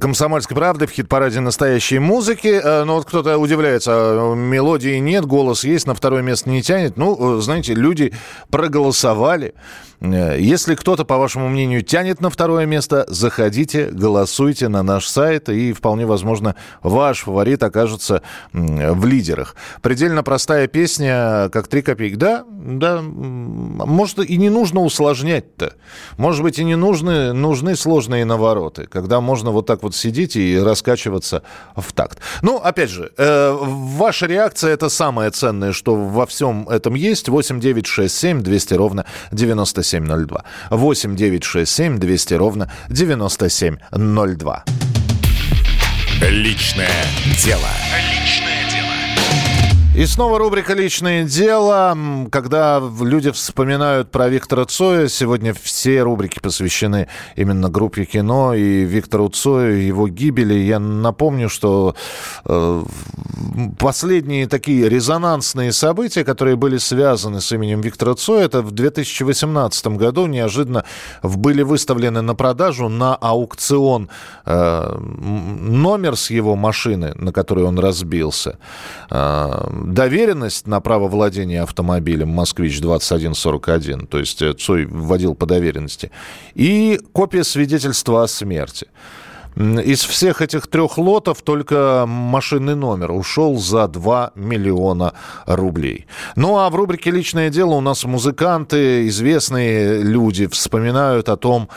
«Комсомольской 0.00 0.56
правды», 0.56 0.88
в 0.88 0.90
хит-параде 0.90 1.38
настоящей 1.38 2.00
музыки. 2.00 2.60
Э, 2.60 2.82
Ну 2.82 2.94
вот 2.94 3.04
кто-то 3.04 3.38
удивляется, 3.38 3.92
а, 3.94 4.34
мелодии 4.34 4.98
нет, 4.98 5.24
голос 5.24 5.62
есть, 5.62 5.86
на 5.86 5.94
второе 5.94 6.22
место 6.22 6.50
не 6.50 6.62
тянет. 6.62 6.96
Ну, 6.96 7.38
э, 7.38 7.40
знаете, 7.42 7.74
люди 7.74 8.12
проголосовали. 8.50 9.54
Э, 10.00 10.36
Если 10.38 10.74
кто-то, 10.74 11.04
по 11.04 11.18
вашему 11.18 11.48
мнению, 11.48 11.82
тянет 11.82 12.20
на 12.20 12.30
второе 12.30 12.66
место, 12.66 13.04
заходите, 13.08 13.86
голосуйте 13.90 14.68
на 14.68 14.82
наш 14.82 15.06
сайт, 15.06 15.48
и 15.48 15.72
вполне 15.72 16.06
возможно, 16.06 16.56
ваш 16.82 17.20
фаворит 17.20 17.62
окажется 17.62 18.22
в 18.52 19.04
лидерах. 19.04 19.54
Предельно 19.82 20.22
простая 20.22 20.66
песня, 20.66 21.48
как 21.52 21.68
три 21.68 21.82
копейки. 21.82 22.14
Да, 22.14 22.44
да, 22.48 23.00
может, 23.02 24.18
и 24.18 24.36
не 24.36 24.50
нужно 24.50 24.80
усложнять-то. 24.80 25.74
Может 26.16 26.42
быть, 26.42 26.58
и 26.58 26.64
не 26.64 26.76
нужны, 26.76 27.32
нужны 27.32 27.76
сложные 27.76 28.24
навороты, 28.24 28.86
когда 28.86 29.20
можно 29.20 29.50
вот 29.50 29.66
так 29.66 29.82
вот 29.82 29.94
сидеть 29.94 30.36
и 30.36 30.58
раскачиваться 30.58 31.42
в 31.76 31.92
такт. 31.92 32.18
Ну, 32.42 32.56
опять 32.56 32.90
же, 32.90 33.12
э, 33.16 33.56
ваша 33.60 34.26
реакция– 34.26 34.72
это 34.74 34.88
самое 34.88 35.30
ценное, 35.30 35.72
что 35.72 35.94
во 35.94 36.26
всем 36.26 36.68
этом 36.68 36.94
есть. 36.94 37.28
8 37.28 37.60
9 37.60 37.86
6 37.86 38.14
7 38.14 38.42
200 38.42 38.74
ровно 38.74 39.04
9702. 39.90 40.44
8 40.70 41.16
9 41.16 41.44
6 41.44 41.68
7 41.70 41.98
200 41.98 42.34
ровно 42.34 42.70
9702. 42.88 44.64
Личное 46.20 47.04
дело. 47.42 47.68
И 50.00 50.06
снова 50.06 50.38
рубрика 50.38 50.72
«Личное 50.72 51.24
дело». 51.24 51.94
Когда 52.32 52.82
люди 53.02 53.30
вспоминают 53.32 54.10
про 54.10 54.30
Виктора 54.30 54.64
Цоя, 54.64 55.08
сегодня 55.08 55.52
все 55.52 56.00
рубрики 56.00 56.38
посвящены 56.40 57.06
именно 57.36 57.68
группе 57.68 58.06
кино 58.06 58.54
и 58.54 58.84
Виктору 58.86 59.28
Цою, 59.28 59.76
его 59.86 60.08
гибели. 60.08 60.54
Я 60.54 60.78
напомню, 60.78 61.50
что 61.50 61.94
э, 62.46 62.82
последние 63.78 64.46
такие 64.46 64.88
резонансные 64.88 65.70
события, 65.70 66.24
которые 66.24 66.56
были 66.56 66.78
связаны 66.78 67.42
с 67.42 67.52
именем 67.52 67.82
Виктора 67.82 68.14
Цоя, 68.14 68.46
это 68.46 68.62
в 68.62 68.70
2018 68.70 69.86
году 69.98 70.24
неожиданно 70.24 70.86
были 71.22 71.60
выставлены 71.60 72.22
на 72.22 72.34
продажу 72.34 72.88
на 72.88 73.16
аукцион 73.16 74.08
э, 74.46 74.98
номер 74.98 76.16
с 76.16 76.30
его 76.30 76.56
машины, 76.56 77.12
на 77.16 77.34
которой 77.34 77.66
он 77.66 77.78
разбился, 77.78 78.58
э, 79.10 79.89
доверенность 79.94 80.66
на 80.66 80.80
право 80.80 81.08
владения 81.08 81.62
автомобилем 81.62 82.28
«Москвич-2141», 82.30 84.06
то 84.06 84.18
есть 84.18 84.42
э, 84.42 84.52
Цой 84.54 84.86
вводил 84.86 85.34
по 85.34 85.46
доверенности, 85.46 86.10
и 86.54 87.00
копия 87.12 87.44
свидетельства 87.44 88.24
о 88.24 88.28
смерти. 88.28 88.88
Из 89.56 90.04
всех 90.04 90.42
этих 90.42 90.68
трех 90.68 90.96
лотов 90.96 91.42
только 91.42 92.04
машинный 92.06 92.76
номер 92.76 93.10
ушел 93.10 93.58
за 93.58 93.88
2 93.88 94.32
миллиона 94.36 95.14
рублей. 95.44 96.06
Ну 96.36 96.56
а 96.58 96.70
в 96.70 96.76
рубрике 96.76 97.10
«Личное 97.10 97.50
дело» 97.50 97.74
у 97.74 97.80
нас 97.80 98.04
музыканты, 98.04 99.08
известные 99.08 100.02
люди 100.02 100.46
вспоминают 100.46 101.28
о 101.28 101.36
том, 101.36 101.68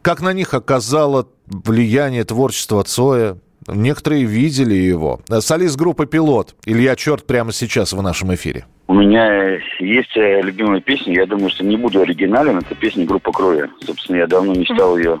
как 0.00 0.22
на 0.22 0.32
них 0.32 0.54
оказало 0.54 1.28
влияние 1.46 2.24
творчества 2.24 2.82
Цоя. 2.84 3.36
Некоторые 3.68 4.24
видели 4.24 4.74
его. 4.74 5.20
Солист 5.40 5.76
группы 5.76 6.06
«Пилот» 6.06 6.54
Илья 6.64 6.96
Черт 6.96 7.26
прямо 7.26 7.52
сейчас 7.52 7.92
в 7.92 8.02
нашем 8.02 8.34
эфире. 8.34 8.64
У 8.88 8.94
меня 8.94 9.58
есть 9.80 10.16
э, 10.16 10.40
любимая 10.40 10.80
песня, 10.80 11.14
я 11.14 11.26
думаю, 11.26 11.50
что 11.50 11.62
не 11.62 11.76
буду 11.76 12.00
оригинален, 12.00 12.56
это 12.56 12.74
песня 12.74 13.04
группы 13.04 13.30
Крови. 13.32 13.68
Собственно, 13.84 14.16
я 14.16 14.26
давно 14.26 14.54
мечтал 14.54 14.96
ее 14.96 15.20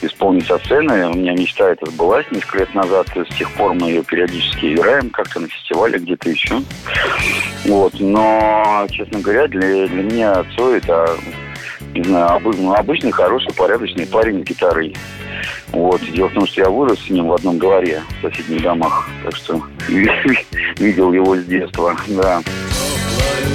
исполнить 0.00 0.46
со 0.46 0.56
сцены, 0.58 1.10
у 1.10 1.14
меня 1.14 1.32
мечта 1.32 1.70
эта 1.70 1.84
сбылась 1.90 2.24
несколько 2.30 2.60
лет 2.60 2.74
назад, 2.74 3.08
с 3.08 3.36
тех 3.36 3.50
пор 3.52 3.74
мы 3.74 3.88
ее 3.88 4.02
периодически 4.02 4.72
играем, 4.72 5.10
как-то 5.10 5.40
на 5.40 5.48
фестивале, 5.48 5.98
где-то 5.98 6.30
еще. 6.30 6.62
Вот, 7.66 7.92
но, 8.00 8.86
честно 8.90 9.20
говоря, 9.20 9.48
для, 9.48 9.86
для 9.86 10.02
меня 10.02 10.44
Цой 10.56 10.78
это, 10.78 11.16
не 11.94 12.02
знаю, 12.02 12.40
ну, 12.42 12.74
обычный, 12.74 13.12
хороший, 13.12 13.52
порядочный 13.54 14.06
парень 14.06 14.42
с 14.42 14.48
гитарой. 14.48 14.94
Вот. 15.68 16.00
Дело 16.12 16.28
в 16.28 16.34
том, 16.34 16.46
что 16.46 16.62
я 16.62 16.70
вырос 16.70 16.98
с 17.00 17.10
ним 17.10 17.28
в 17.28 17.34
одном 17.34 17.58
дворе 17.58 18.02
в 18.18 18.28
соседних 18.28 18.62
домах, 18.62 19.08
так 19.22 19.36
что 19.36 19.62
видел 20.76 21.12
его 21.12 21.36
с 21.36 21.44
детства, 21.44 21.96
да. 22.08 22.42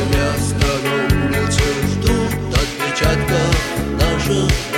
Место 0.09 0.67
на 0.83 1.25
улице 1.25 1.61
ждут 1.87 2.55
отпечатков 2.55 3.69
наших 3.99 4.68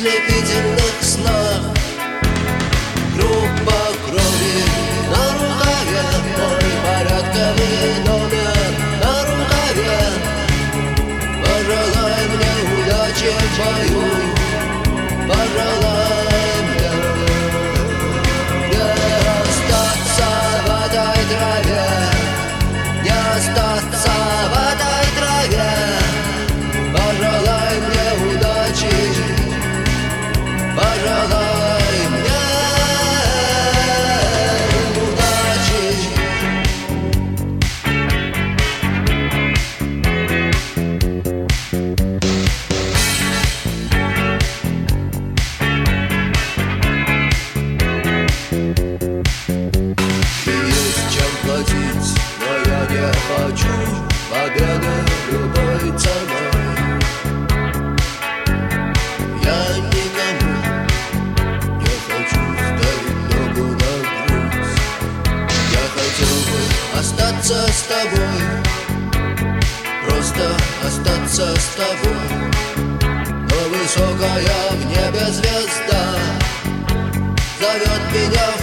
день 0.00 0.37
остаться 67.48 67.72
с 67.72 67.82
тобой. 67.84 68.42
Просто 70.06 70.56
остаться 70.86 71.56
с 71.56 71.66
тобой. 71.76 72.50
Но 73.24 73.68
высокая 73.70 74.70
в 74.72 74.84
небе 74.86 75.32
звезда 75.32 76.18
Зовет 77.58 78.02
меня 78.12 78.57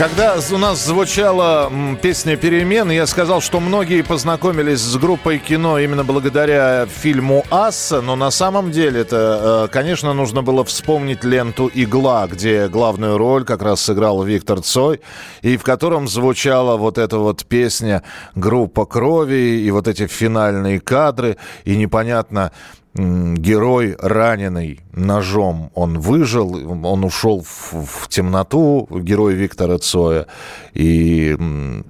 Когда 0.00 0.38
у 0.50 0.56
нас 0.56 0.86
звучала 0.86 1.70
песня 2.00 2.34
«Перемен», 2.38 2.90
я 2.90 3.06
сказал, 3.06 3.42
что 3.42 3.60
многие 3.60 4.00
познакомились 4.00 4.80
с 4.80 4.96
группой 4.96 5.38
кино 5.38 5.78
именно 5.78 6.04
благодаря 6.04 6.86
фильму 6.86 7.44
«Асса», 7.50 8.00
но 8.00 8.16
на 8.16 8.30
самом 8.30 8.70
деле 8.70 9.02
это, 9.02 9.66
э, 9.66 9.68
конечно, 9.70 10.14
нужно 10.14 10.42
было 10.42 10.64
вспомнить 10.64 11.22
ленту 11.22 11.70
«Игла», 11.74 12.26
где 12.28 12.68
главную 12.68 13.18
роль 13.18 13.44
как 13.44 13.60
раз 13.60 13.82
сыграл 13.82 14.22
Виктор 14.22 14.62
Цой, 14.62 15.02
и 15.42 15.58
в 15.58 15.64
котором 15.64 16.08
звучала 16.08 16.78
вот 16.78 16.96
эта 16.96 17.18
вот 17.18 17.44
песня 17.44 18.02
«Группа 18.34 18.86
крови», 18.86 19.60
и 19.60 19.70
вот 19.70 19.86
эти 19.86 20.06
финальные 20.06 20.80
кадры, 20.80 21.36
и 21.66 21.76
непонятно, 21.76 22.52
герой 22.94 23.96
раненый 24.00 24.80
ножом, 24.92 25.70
он 25.74 25.98
выжил, 25.98 26.54
он 26.86 27.04
ушел 27.04 27.42
в, 27.42 27.72
в 27.72 28.08
темноту, 28.08 28.88
герой 28.90 29.34
Виктора 29.34 29.78
Цоя, 29.78 30.26
и 30.74 31.36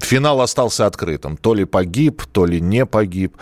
финал 0.00 0.40
остался 0.40 0.86
открытым. 0.86 1.36
То 1.36 1.54
ли 1.54 1.64
погиб, 1.64 2.22
то 2.32 2.46
ли 2.46 2.60
не 2.60 2.86
погиб. 2.86 3.36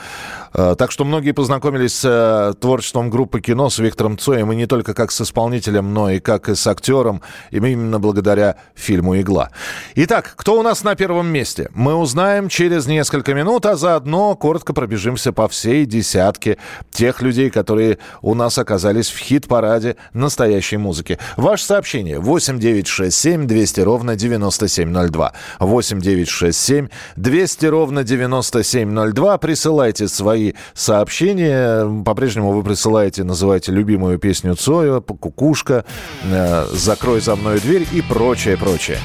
Э, 0.55 0.75
Так 0.79 0.91
что 0.91 1.05
многие 1.05 1.33
познакомились 1.33 1.95
с 1.95 2.05
э, 2.05 2.55
творчеством 2.61 3.11
группы 3.11 3.41
кино 3.41 3.71
с 3.71 3.79
Виктором 3.79 4.19
Цоем, 4.19 4.53
и 4.53 4.57
не 4.57 4.67
только 4.67 4.95
как 4.95 5.11
с 5.11 5.21
исполнителем, 5.21 5.93
но 5.93 6.11
и 6.11 6.21
как 6.21 6.49
и 6.49 6.55
с 6.55 6.67
актером, 6.67 7.23
именно 7.51 7.99
благодаря 7.99 8.57
фильму 8.75 9.21
«Игла». 9.21 9.51
Итак, 9.95 10.35
кто 10.37 10.59
у 10.59 10.63
нас 10.63 10.85
на 10.85 10.95
первом 10.95 11.29
месте? 11.29 11.71
Мы 11.75 11.95
узнаем 11.95 12.49
через 12.49 12.87
несколько 12.87 13.35
минут, 13.35 13.67
а 13.67 13.77
заодно 13.77 14.35
коротко 14.37 14.73
пробежимся 14.73 15.33
по 15.33 15.49
всей 15.49 15.87
десятке 15.87 16.59
тех 16.91 17.23
людей, 17.23 17.51
которые 17.51 17.99
у 18.23 18.35
нас 18.35 18.59
оказались 18.59 19.11
в 19.11 19.17
хит-параде 19.49 19.97
настоящей 20.13 20.77
музыки. 20.77 21.19
Ваше 21.37 21.65
сообщение 21.65 22.21
8967 22.21 23.47
200 23.47 23.81
ровно 23.81 24.17
9702. 24.17 25.33
8967 25.59 26.89
200 27.17 27.67
ровно 27.67 28.05
9702. 28.05 29.39
Присылайте 29.39 30.09
свои 30.09 30.53
сообщения. 30.75 32.05
По-прежнему 32.05 32.53
вы 32.53 32.63
присылаете, 32.63 33.25
называйте 33.25 33.73
любимую 33.73 34.19
песню 34.19 34.55
Цоя, 34.55 35.01
«Кукушка», 35.01 35.85
э, 36.25 36.67
«Закрой 36.73 37.21
за 37.21 37.37
мной 37.37 37.61
дверь» 37.61 37.87
и 37.93 38.03
прочее, 38.03 38.57
прочее. 38.57 38.99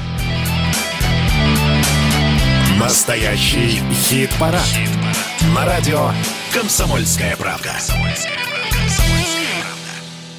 Настоящий 2.78 3.80
хит-парад. 3.92 4.60
На 5.54 5.64
радио 5.64 6.10
«Комсомольская 6.52 7.36
правда». 7.36 7.72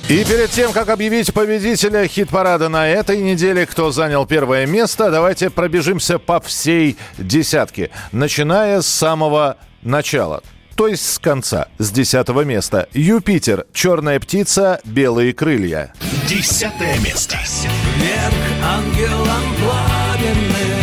И 0.07 0.23
перед 0.23 0.51
тем, 0.51 0.71
как 0.71 0.89
объявить 0.89 1.33
победителя 1.33 2.07
хит-парада 2.07 2.69
на 2.69 2.87
этой 2.87 3.17
неделе, 3.17 3.65
кто 3.65 3.91
занял 3.91 4.27
первое 4.27 4.67
место, 4.67 5.09
давайте 5.09 5.49
пробежимся 5.49 6.19
по 6.19 6.39
всей 6.39 6.95
десятке, 7.17 7.89
начиная 8.11 8.81
с 8.81 8.87
самого 8.87 9.57
начала. 9.81 10.43
То 10.75 10.87
есть 10.87 11.11
с 11.11 11.17
конца, 11.17 11.69
с 11.79 11.89
десятого 11.89 12.41
места. 12.41 12.87
Юпитер, 12.93 13.65
черная 13.73 14.19
птица, 14.19 14.79
белые 14.83 15.33
крылья. 15.33 15.91
Десятое 16.27 16.99
место. 16.99 17.37
Вверх 17.95 18.35
ангелом 18.63 19.55
пламенным 19.57 20.75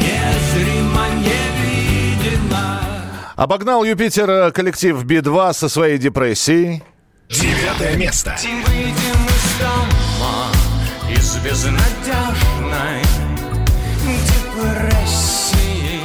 Незримо 0.00 1.06
невидимо 1.20 2.80
Обогнал 3.36 3.84
Юпитер 3.84 4.28
э, 4.28 4.50
коллектив 4.50 5.04
Би-2 5.04 5.52
со 5.52 5.68
своей 5.68 5.98
депрессией. 5.98 6.82
Девятое 7.28 7.96
место. 7.96 8.36
Выйдем 8.42 9.26
из 9.26 9.58
дома 9.60 10.52
Из 11.10 11.36
безнадежной 11.38 13.02
депрессии 14.26 16.00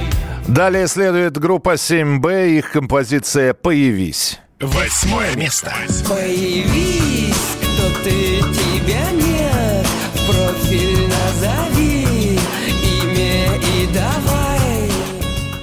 Далее 0.47 0.87
следует 0.87 1.37
группа 1.37 1.75
7Б, 1.75 2.57
их 2.57 2.71
композиция 2.71 3.53
«Появись». 3.53 4.39
Восьмое 4.59 5.35
место. 5.35 5.73
Появись, 6.07 7.35
кто 7.61 8.03
ты, 8.03 8.37
тебя 8.39 9.11
нет 9.11 9.87
В 10.13 10.25
профиль 10.27 11.07
назови 11.07 11.70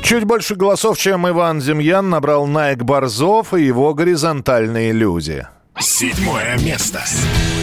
Чуть 0.09 0.25
больше 0.25 0.55
голосов, 0.55 0.97
чем 0.97 1.29
Иван 1.29 1.59
Демьян, 1.59 2.09
набрал 2.09 2.47
Найк 2.47 2.83
Борзов 2.83 3.53
и 3.53 3.63
его 3.63 3.93
горизонтальные 3.93 4.93
люди. 4.93 5.47
Седьмое 5.79 6.57
место. 6.61 7.03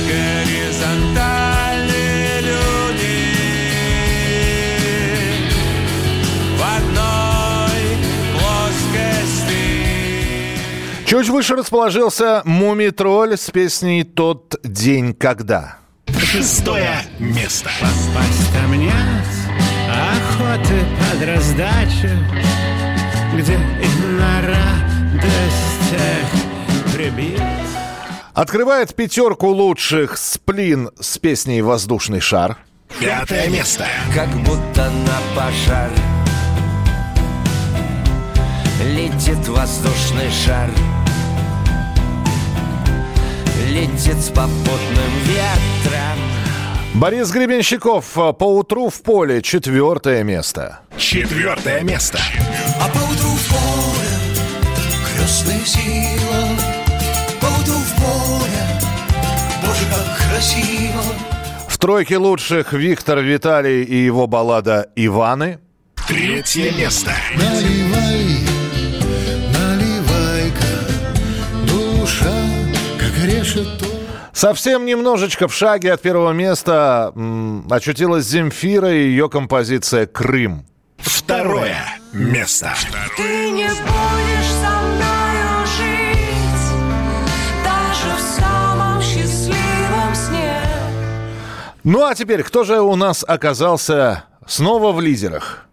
Горизонтальные 0.08 2.42
люди 2.42 3.34
В 6.56 6.62
одной 6.78 7.98
плоскости 8.36 9.64
Чуть 11.08 11.30
выше 11.30 11.56
расположился 11.56 12.44
Мумитроль 12.46 13.40
с 13.40 13.50
песней 13.50 14.04
«Тот 14.04 14.60
день, 14.64 15.16
когда». 15.16 15.80
Шестое 16.16 17.02
место. 17.18 17.72
Попасть 17.82 18.54
ко 18.54 18.68
мне 18.68 18.94
охоты 20.36 20.86
под 21.00 21.28
раздачу, 21.28 22.10
где 23.36 23.54
и 23.54 23.88
на 24.20 24.42
радостях 24.42 25.24
прибит. 26.94 27.42
Открывает 28.34 28.96
пятерку 28.96 29.48
лучших 29.48 30.18
«Сплин» 30.18 30.90
с 31.00 31.18
песней 31.18 31.62
«Воздушный 31.62 32.20
шар». 32.20 32.58
Пятое 33.00 33.48
место. 33.50 33.86
Как 34.14 34.30
будто 34.44 34.90
на 34.90 35.20
пожар 35.36 35.90
Летит 38.84 39.48
воздушный 39.48 40.30
шар 40.30 40.70
Летит 43.68 44.18
с 44.18 44.28
попутным 44.30 45.12
ветром 45.26 46.35
Борис 46.96 47.30
Гребенщиков 47.30 48.18
э, 48.18 48.32
«Поутру 48.32 48.90
в 48.90 49.02
поле» 49.02 49.42
четвертое 49.42 50.24
место. 50.24 50.80
Четвертое 50.96 51.82
место. 51.82 52.20
А 52.80 52.88
поутру 52.88 53.32
в 53.32 53.50
поле 53.50 54.08
крестная 55.14 55.60
сила 55.66 56.48
Поутру 57.42 57.76
в 57.76 57.96
поле, 57.98 58.62
боже, 59.62 59.86
как 59.94 60.30
красиво 60.30 61.02
В 61.68 61.78
тройке 61.78 62.16
лучших 62.16 62.72
Виктор 62.72 63.20
Виталий 63.20 63.84
и 63.84 63.98
его 63.98 64.26
баллада 64.26 64.88
«Иваны». 64.96 65.60
Третье 66.08 66.72
место. 66.72 67.12
Наливай, 67.36 68.40
наливай-ка, 69.52 70.72
душа, 71.68 72.34
как 72.98 73.26
решето. 73.26 73.85
Совсем 74.46 74.86
немножечко 74.86 75.48
в 75.48 75.56
шаге 75.56 75.92
от 75.94 76.04
первого 76.04 76.32
места 76.32 77.12
м, 77.16 77.66
очутилась 77.68 78.26
Земфира 78.26 78.94
и 78.94 79.08
ее 79.08 79.28
композиция 79.28 80.06
«Крым». 80.06 80.68
Второе 80.98 81.84
место. 82.14 82.72
Ты 83.18 83.50
не 83.50 83.68
будешь 83.68 84.52
со 84.62 84.82
мною 84.82 85.66
жить 85.66 86.66
Даже 87.64 88.16
в 88.16 88.22
самом 88.40 89.02
счастливом 89.02 90.14
сне 90.14 90.62
Ну 91.84 92.06
а 92.06 92.14
теперь, 92.14 92.44
кто 92.44 92.64
же 92.64 92.82
у 92.82 92.96
нас 92.96 93.26
оказался 93.28 94.26
снова 94.46 94.92
в 94.92 95.02
лидерах? 95.02 95.66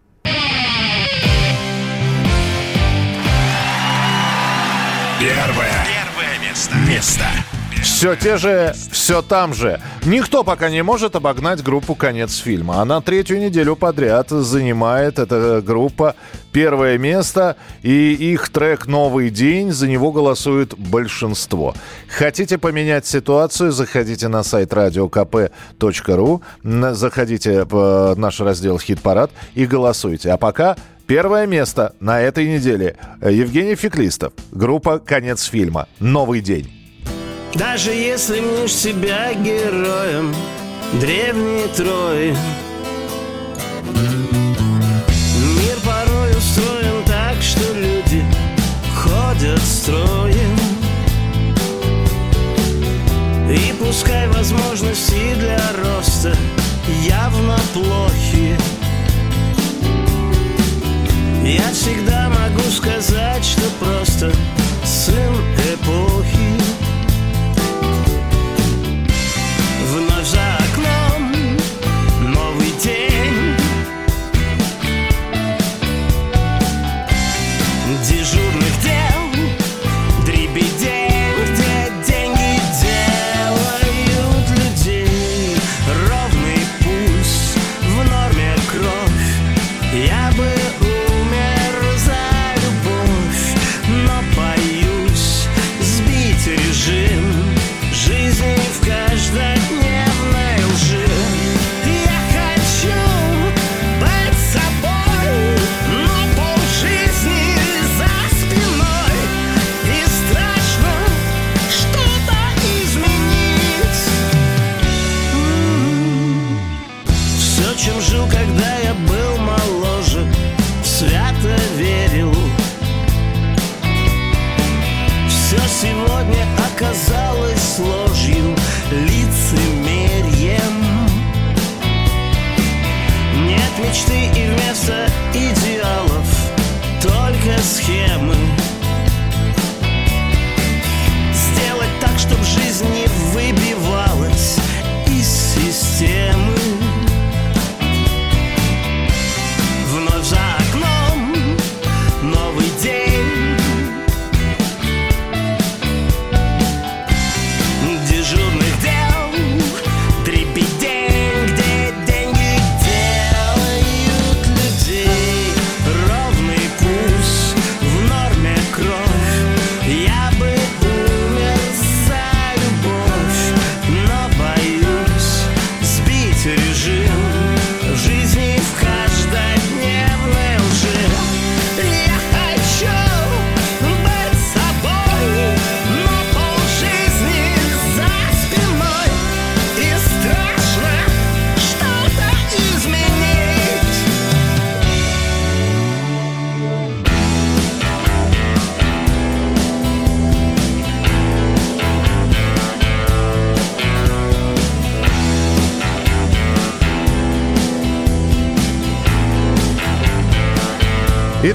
Первое. 5.19 5.85
Первое 5.85 6.39
место. 6.49 6.75
Место. 6.89 7.25
Все 8.03 8.15
те 8.17 8.35
же, 8.35 8.75
все 8.91 9.21
там 9.21 9.53
же. 9.53 9.79
Никто 10.03 10.43
пока 10.43 10.69
не 10.69 10.83
может 10.83 11.15
обогнать 11.15 11.63
группу 11.63 11.95
«Конец 11.95 12.35
фильма». 12.35 12.81
Она 12.81 12.99
третью 12.99 13.39
неделю 13.39 13.77
подряд 13.77 14.29
занимает 14.29 15.19
эта 15.19 15.61
группа 15.65 16.17
первое 16.51 16.97
место, 16.97 17.55
и 17.81 18.11
их 18.11 18.49
трек 18.49 18.87
«Новый 18.87 19.29
день» 19.29 19.71
за 19.71 19.87
него 19.87 20.11
голосует 20.11 20.77
большинство. 20.77 21.75
Хотите 22.09 22.57
поменять 22.57 23.05
ситуацию, 23.05 23.71
заходите 23.71 24.27
на 24.27 24.43
сайт 24.43 24.73
radiokp.ru, 24.73 26.41
заходите 26.93 27.63
в 27.63 28.15
наш 28.17 28.41
раздел 28.41 28.79
«Хит-парад» 28.79 29.31
и 29.55 29.65
голосуйте. 29.65 30.33
А 30.33 30.37
пока 30.37 30.75
Первое 31.07 31.47
место 31.47 31.95
на 31.99 32.21
этой 32.21 32.47
неделе. 32.47 32.95
Евгений 33.21 33.75
Феклистов. 33.75 34.31
Группа 34.51 34.99
«Конец 34.99 35.43
фильма». 35.43 35.87
«Новый 35.99 36.39
день». 36.39 36.82
Даже 37.55 37.91
если 37.91 38.39
мнешь 38.39 38.73
себя 38.73 39.33
героем 39.35 40.33
древней 40.99 41.67
Трои 41.75 42.35
Мир 45.57 45.77
порой 45.85 46.31
устроен 46.31 47.03
так, 47.05 47.39
что 47.41 47.73
люди 47.73 48.25
ходят 48.95 49.61
строем 49.61 50.57
И 53.49 53.73
пускай 53.79 54.27
возможностей 54.29 55.35
для 55.35 55.59
роста 55.83 56.35
явно 57.03 57.57
плохи. 57.73 58.57
Я 61.45 61.71
всегда 61.71 62.29
могу 62.29 62.63
сказать, 62.71 63.45
что 63.45 63.61
просто 63.79 64.31
сын 64.83 65.35
эпохи 65.73 66.42
Вновь 70.23 70.35
за 70.35 70.62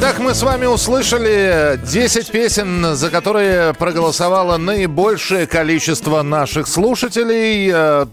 Итак, 0.01 0.21
мы 0.21 0.33
с 0.33 0.45
вами 0.45 0.65
услышали 0.65 1.77
10 1.85 2.31
песен, 2.31 2.95
за 2.95 3.11
которые 3.11 3.75
проголосовало 3.75 4.57
наибольшее 4.57 5.49
количество 5.49 6.23
наших 6.23 6.69
слушателей. 6.69 7.69
Э, 7.75 8.07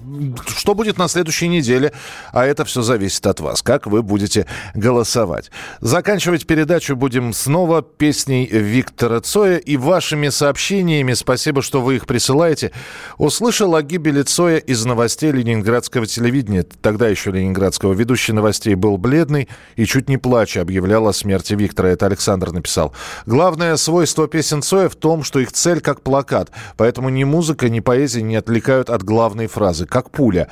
Что 0.48 0.74
будет 0.74 0.98
на 0.98 1.08
следующей 1.08 1.48
неделе? 1.48 1.94
А 2.32 2.44
это 2.44 2.66
все 2.66 2.82
зависит 2.82 3.28
от 3.28 3.40
вас, 3.40 3.62
как 3.62 3.86
вы 3.86 4.02
будете 4.02 4.48
голосовать. 4.74 5.52
Заканчивать 5.80 6.48
передачу 6.48 6.96
будем 6.96 7.34
снова 7.34 7.84
песней 7.84 8.48
Виктора 8.48 9.22
Цоя 9.22 9.58
и 9.58 9.78
вашими 9.78 10.30
сообщениями. 10.30 11.14
Спасибо, 11.14 11.62
что 11.62 11.82
вы 11.82 11.98
их 11.98 12.08
присылаете. 12.08 12.72
Услышал 13.20 13.76
о 13.76 13.84
гибели 13.84 14.24
Цоя 14.24 14.58
из 14.58 14.84
новостей 14.86 15.32
ленинградского 15.32 16.08
телевидения. 16.08 16.66
Тогда 16.82 17.10
еще 17.10 17.30
ленинградского. 17.30 17.94
Ведущий 17.94 18.34
новостей 18.34 18.74
был 18.74 18.98
бледный 18.98 19.50
и 19.76 19.86
чуть 19.86 20.10
не 20.10 20.18
плача 20.18 20.62
объявлял 20.62 21.08
о 21.08 21.14
смерти 21.14 21.54
Виктора. 21.54 21.75
Это 21.84 22.06
Александр 22.06 22.52
написал. 22.52 22.94
Главное 23.26 23.76
свойство 23.78 24.28
песен 24.28 24.62
Цоя 24.62 24.90
в 24.90 24.96
том, 24.96 25.24
что 25.24 25.40
их 25.40 25.52
цель 25.52 25.82
как 25.82 26.02
плакат. 26.02 26.52
Поэтому 26.78 27.10
ни 27.10 27.24
музыка, 27.24 27.70
ни 27.70 27.80
поэзия 27.80 28.22
не 28.22 28.36
отвлекают 28.36 28.90
от 28.90 29.04
главной 29.04 29.48
фразы, 29.48 29.86
как 29.86 30.12
пуля. 30.12 30.48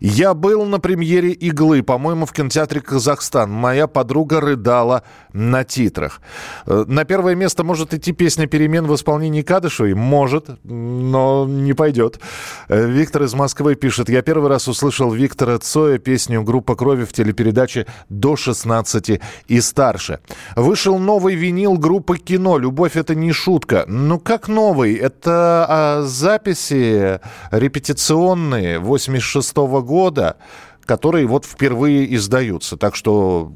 Я 0.00 0.34
был 0.34 0.64
на 0.64 0.80
премьере 0.80 1.30
«Иглы», 1.30 1.82
по-моему, 1.82 2.26
в 2.26 2.32
кинотеатре 2.32 2.80
«Казахстан». 2.80 3.50
Моя 3.50 3.86
подруга 3.86 4.40
рыдала 4.40 5.02
на 5.32 5.64
титрах. 5.64 6.20
Э, 6.66 6.84
На 6.86 7.04
первое 7.04 7.34
место 7.34 7.64
может 7.64 7.94
идти 7.94 8.12
песня 8.12 8.46
«Перемен» 8.46 8.86
в 8.86 8.94
исполнении 8.94 9.42
Кадышевой? 9.42 9.94
Может, 9.94 10.48
но 10.64 11.46
не 11.48 11.72
пойдет. 11.72 12.20
Э, 12.68 12.86
Виктор 12.86 13.22
из 13.24 13.34
Москвы 13.34 13.74
пишет. 13.74 14.08
Я 14.08 14.22
первый 14.22 14.48
раз 14.48 14.68
услышал 14.68 15.10
Виктора 15.12 15.58
Цоя 15.58 15.98
песню 15.98 16.42
«Группа 16.42 16.76
крови» 16.76 17.04
в 17.04 17.12
телепередаче 17.12 17.86
«До 18.08 18.36
16 18.36 19.20
и 19.48 19.60
старше». 19.60 20.20
Вышел 20.56 20.98
новый 20.98 21.34
винил 21.34 21.78
группы 21.78 22.18
«Кино». 22.18 22.58
«Любовь»— 22.58 22.92
это 22.96 23.14
не 23.14 23.32
шутка. 23.32 23.84
Ну, 23.88 24.18
как 24.18 24.48
новый? 24.48 24.94
Это 24.94 25.66
а, 25.68 26.02
записи 26.02 27.20
репетиционные 27.50 28.78
86 28.78 29.56
года 29.56 30.36
которые 30.84 31.26
вот 31.26 31.46
впервые 31.46 32.14
издаются. 32.14 32.76
Так 32.76 32.94
что 32.94 33.52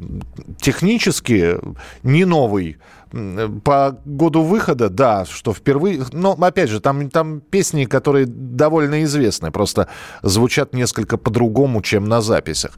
технически 0.61 1.59
не 2.03 2.25
новый. 2.25 2.79
По 3.65 3.99
году 4.05 4.43
выхода, 4.43 4.89
да, 4.89 5.25
что 5.25 5.53
впервые... 5.55 6.03
Но, 6.13 6.33
опять 6.33 6.69
же, 6.69 6.81
там, 6.81 7.11
там 7.11 7.41
песни, 7.41 7.85
которые 7.85 8.27
довольно 8.27 9.03
известны, 9.05 9.51
просто 9.51 9.89
звучат 10.23 10.75
несколько 10.75 11.17
по-другому, 11.17 11.83
чем 11.83 12.05
на 12.05 12.21
записях. 12.21 12.73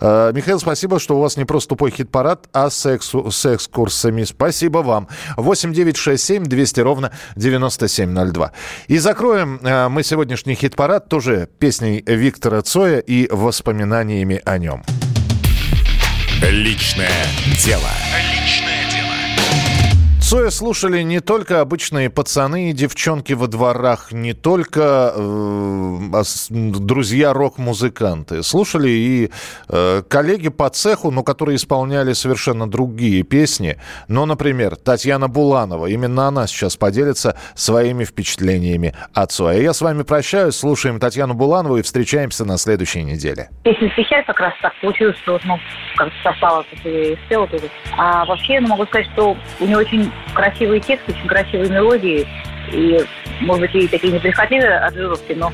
Э, 0.00 0.32
Михаил, 0.34 0.58
спасибо, 0.58 0.98
что 0.98 1.16
у 1.16 1.20
вас 1.20 1.36
не 1.36 1.44
просто 1.44 1.70
тупой 1.70 1.90
хит-парад, 1.90 2.48
а 2.52 2.70
с, 2.70 2.86
эксу- 2.86 3.30
с 3.30 3.54
экскурсами. 3.54 4.24
Спасибо 4.24 4.78
вам. 4.78 5.08
8 5.36 5.72
9 5.72 5.96
6 5.96 6.24
7 6.24 6.44
200 6.44 6.80
ровно 6.80 7.10
9702. 7.36 8.52
И 8.88 8.98
закроем 8.98 9.60
э, 9.62 9.88
мы 9.88 10.02
сегодняшний 10.02 10.54
хит-парад 10.54 11.08
тоже 11.08 11.48
песней 11.58 12.02
Виктора 12.06 12.62
Цоя 12.62 12.98
и 12.98 13.28
воспоминаниями 13.30 14.40
о 14.44 14.58
нем. 14.58 14.82
Личное 16.42 17.26
дело. 17.64 17.90
Цоя 20.34 20.50
слушали 20.50 21.00
не 21.02 21.20
только 21.20 21.60
обычные 21.60 22.10
пацаны 22.10 22.70
и 22.70 22.72
девчонки 22.72 23.34
во 23.34 23.46
дворах, 23.46 24.10
не 24.10 24.32
только 24.32 25.12
э, 25.14 26.22
друзья 26.50 27.32
рок-музыканты. 27.32 28.42
Слушали 28.42 28.88
и 28.88 29.30
э, 29.68 30.02
коллеги 30.08 30.48
по 30.48 30.68
цеху, 30.70 31.12
но 31.12 31.22
которые 31.22 31.54
исполняли 31.54 32.14
совершенно 32.14 32.68
другие 32.68 33.22
песни. 33.22 33.78
Ну, 34.08 34.26
например, 34.26 34.74
Татьяна 34.74 35.28
Буланова. 35.28 35.86
Именно 35.86 36.26
она 36.26 36.48
сейчас 36.48 36.76
поделится 36.76 37.38
своими 37.54 38.02
впечатлениями 38.02 38.92
от 39.12 39.30
Цоя. 39.30 39.60
Я 39.60 39.72
с 39.72 39.82
вами 39.82 40.02
прощаюсь, 40.02 40.56
слушаем 40.56 40.98
Татьяну 40.98 41.34
Буланову 41.34 41.76
и 41.76 41.82
встречаемся 41.82 42.44
на 42.44 42.58
следующей 42.58 43.04
неделе. 43.04 43.50
Песня 43.62 43.88
«Встречай» 43.88 44.24
как 44.24 44.40
раз 44.40 44.52
так 44.60 44.72
получилось, 44.80 45.16
что 45.22 45.38
ну, 45.44 45.60
как 45.94 46.08
совпало, 46.24 46.64
что 46.64 46.82
ты 46.82 47.16
спела. 47.24 47.48
А 47.96 48.24
вообще, 48.24 48.58
ну, 48.58 48.66
могу 48.66 48.84
сказать, 48.86 49.06
что 49.12 49.36
у 49.60 49.64
него 49.64 49.78
очень 49.78 50.10
красивые 50.32 50.80
тексты, 50.80 51.12
очень 51.12 51.26
красивые 51.26 51.70
мелодии. 51.70 52.26
И, 52.72 53.00
может 53.40 53.60
быть, 53.62 53.74
и 53.74 53.88
такие 53.88 54.12
неприхотливые 54.12 54.78
аранжировки, 54.78 55.32
но 55.32 55.52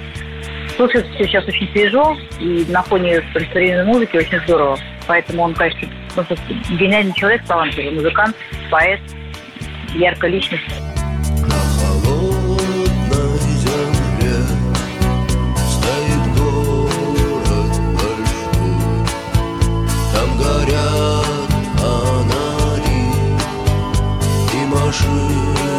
слушать 0.76 1.06
все 1.14 1.24
сейчас 1.24 1.46
очень 1.46 1.68
свежо. 1.72 2.16
И 2.38 2.64
на 2.68 2.82
фоне 2.82 3.22
современной 3.32 3.84
музыки 3.84 4.16
очень 4.16 4.40
здорово. 4.40 4.78
Поэтому 5.06 5.42
он, 5.42 5.54
конечно, 5.54 5.88
гениальный 6.70 7.14
человек, 7.14 7.44
талантливый 7.46 7.92
музыкант, 7.92 8.36
поэт, 8.70 9.00
яркая 9.94 10.30
личность. 10.30 10.89
是 24.92 25.69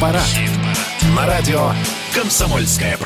Хит-парад. 0.00 0.24
На 1.14 1.26
радио 1.26 1.72
«Комсомольская 2.14 2.96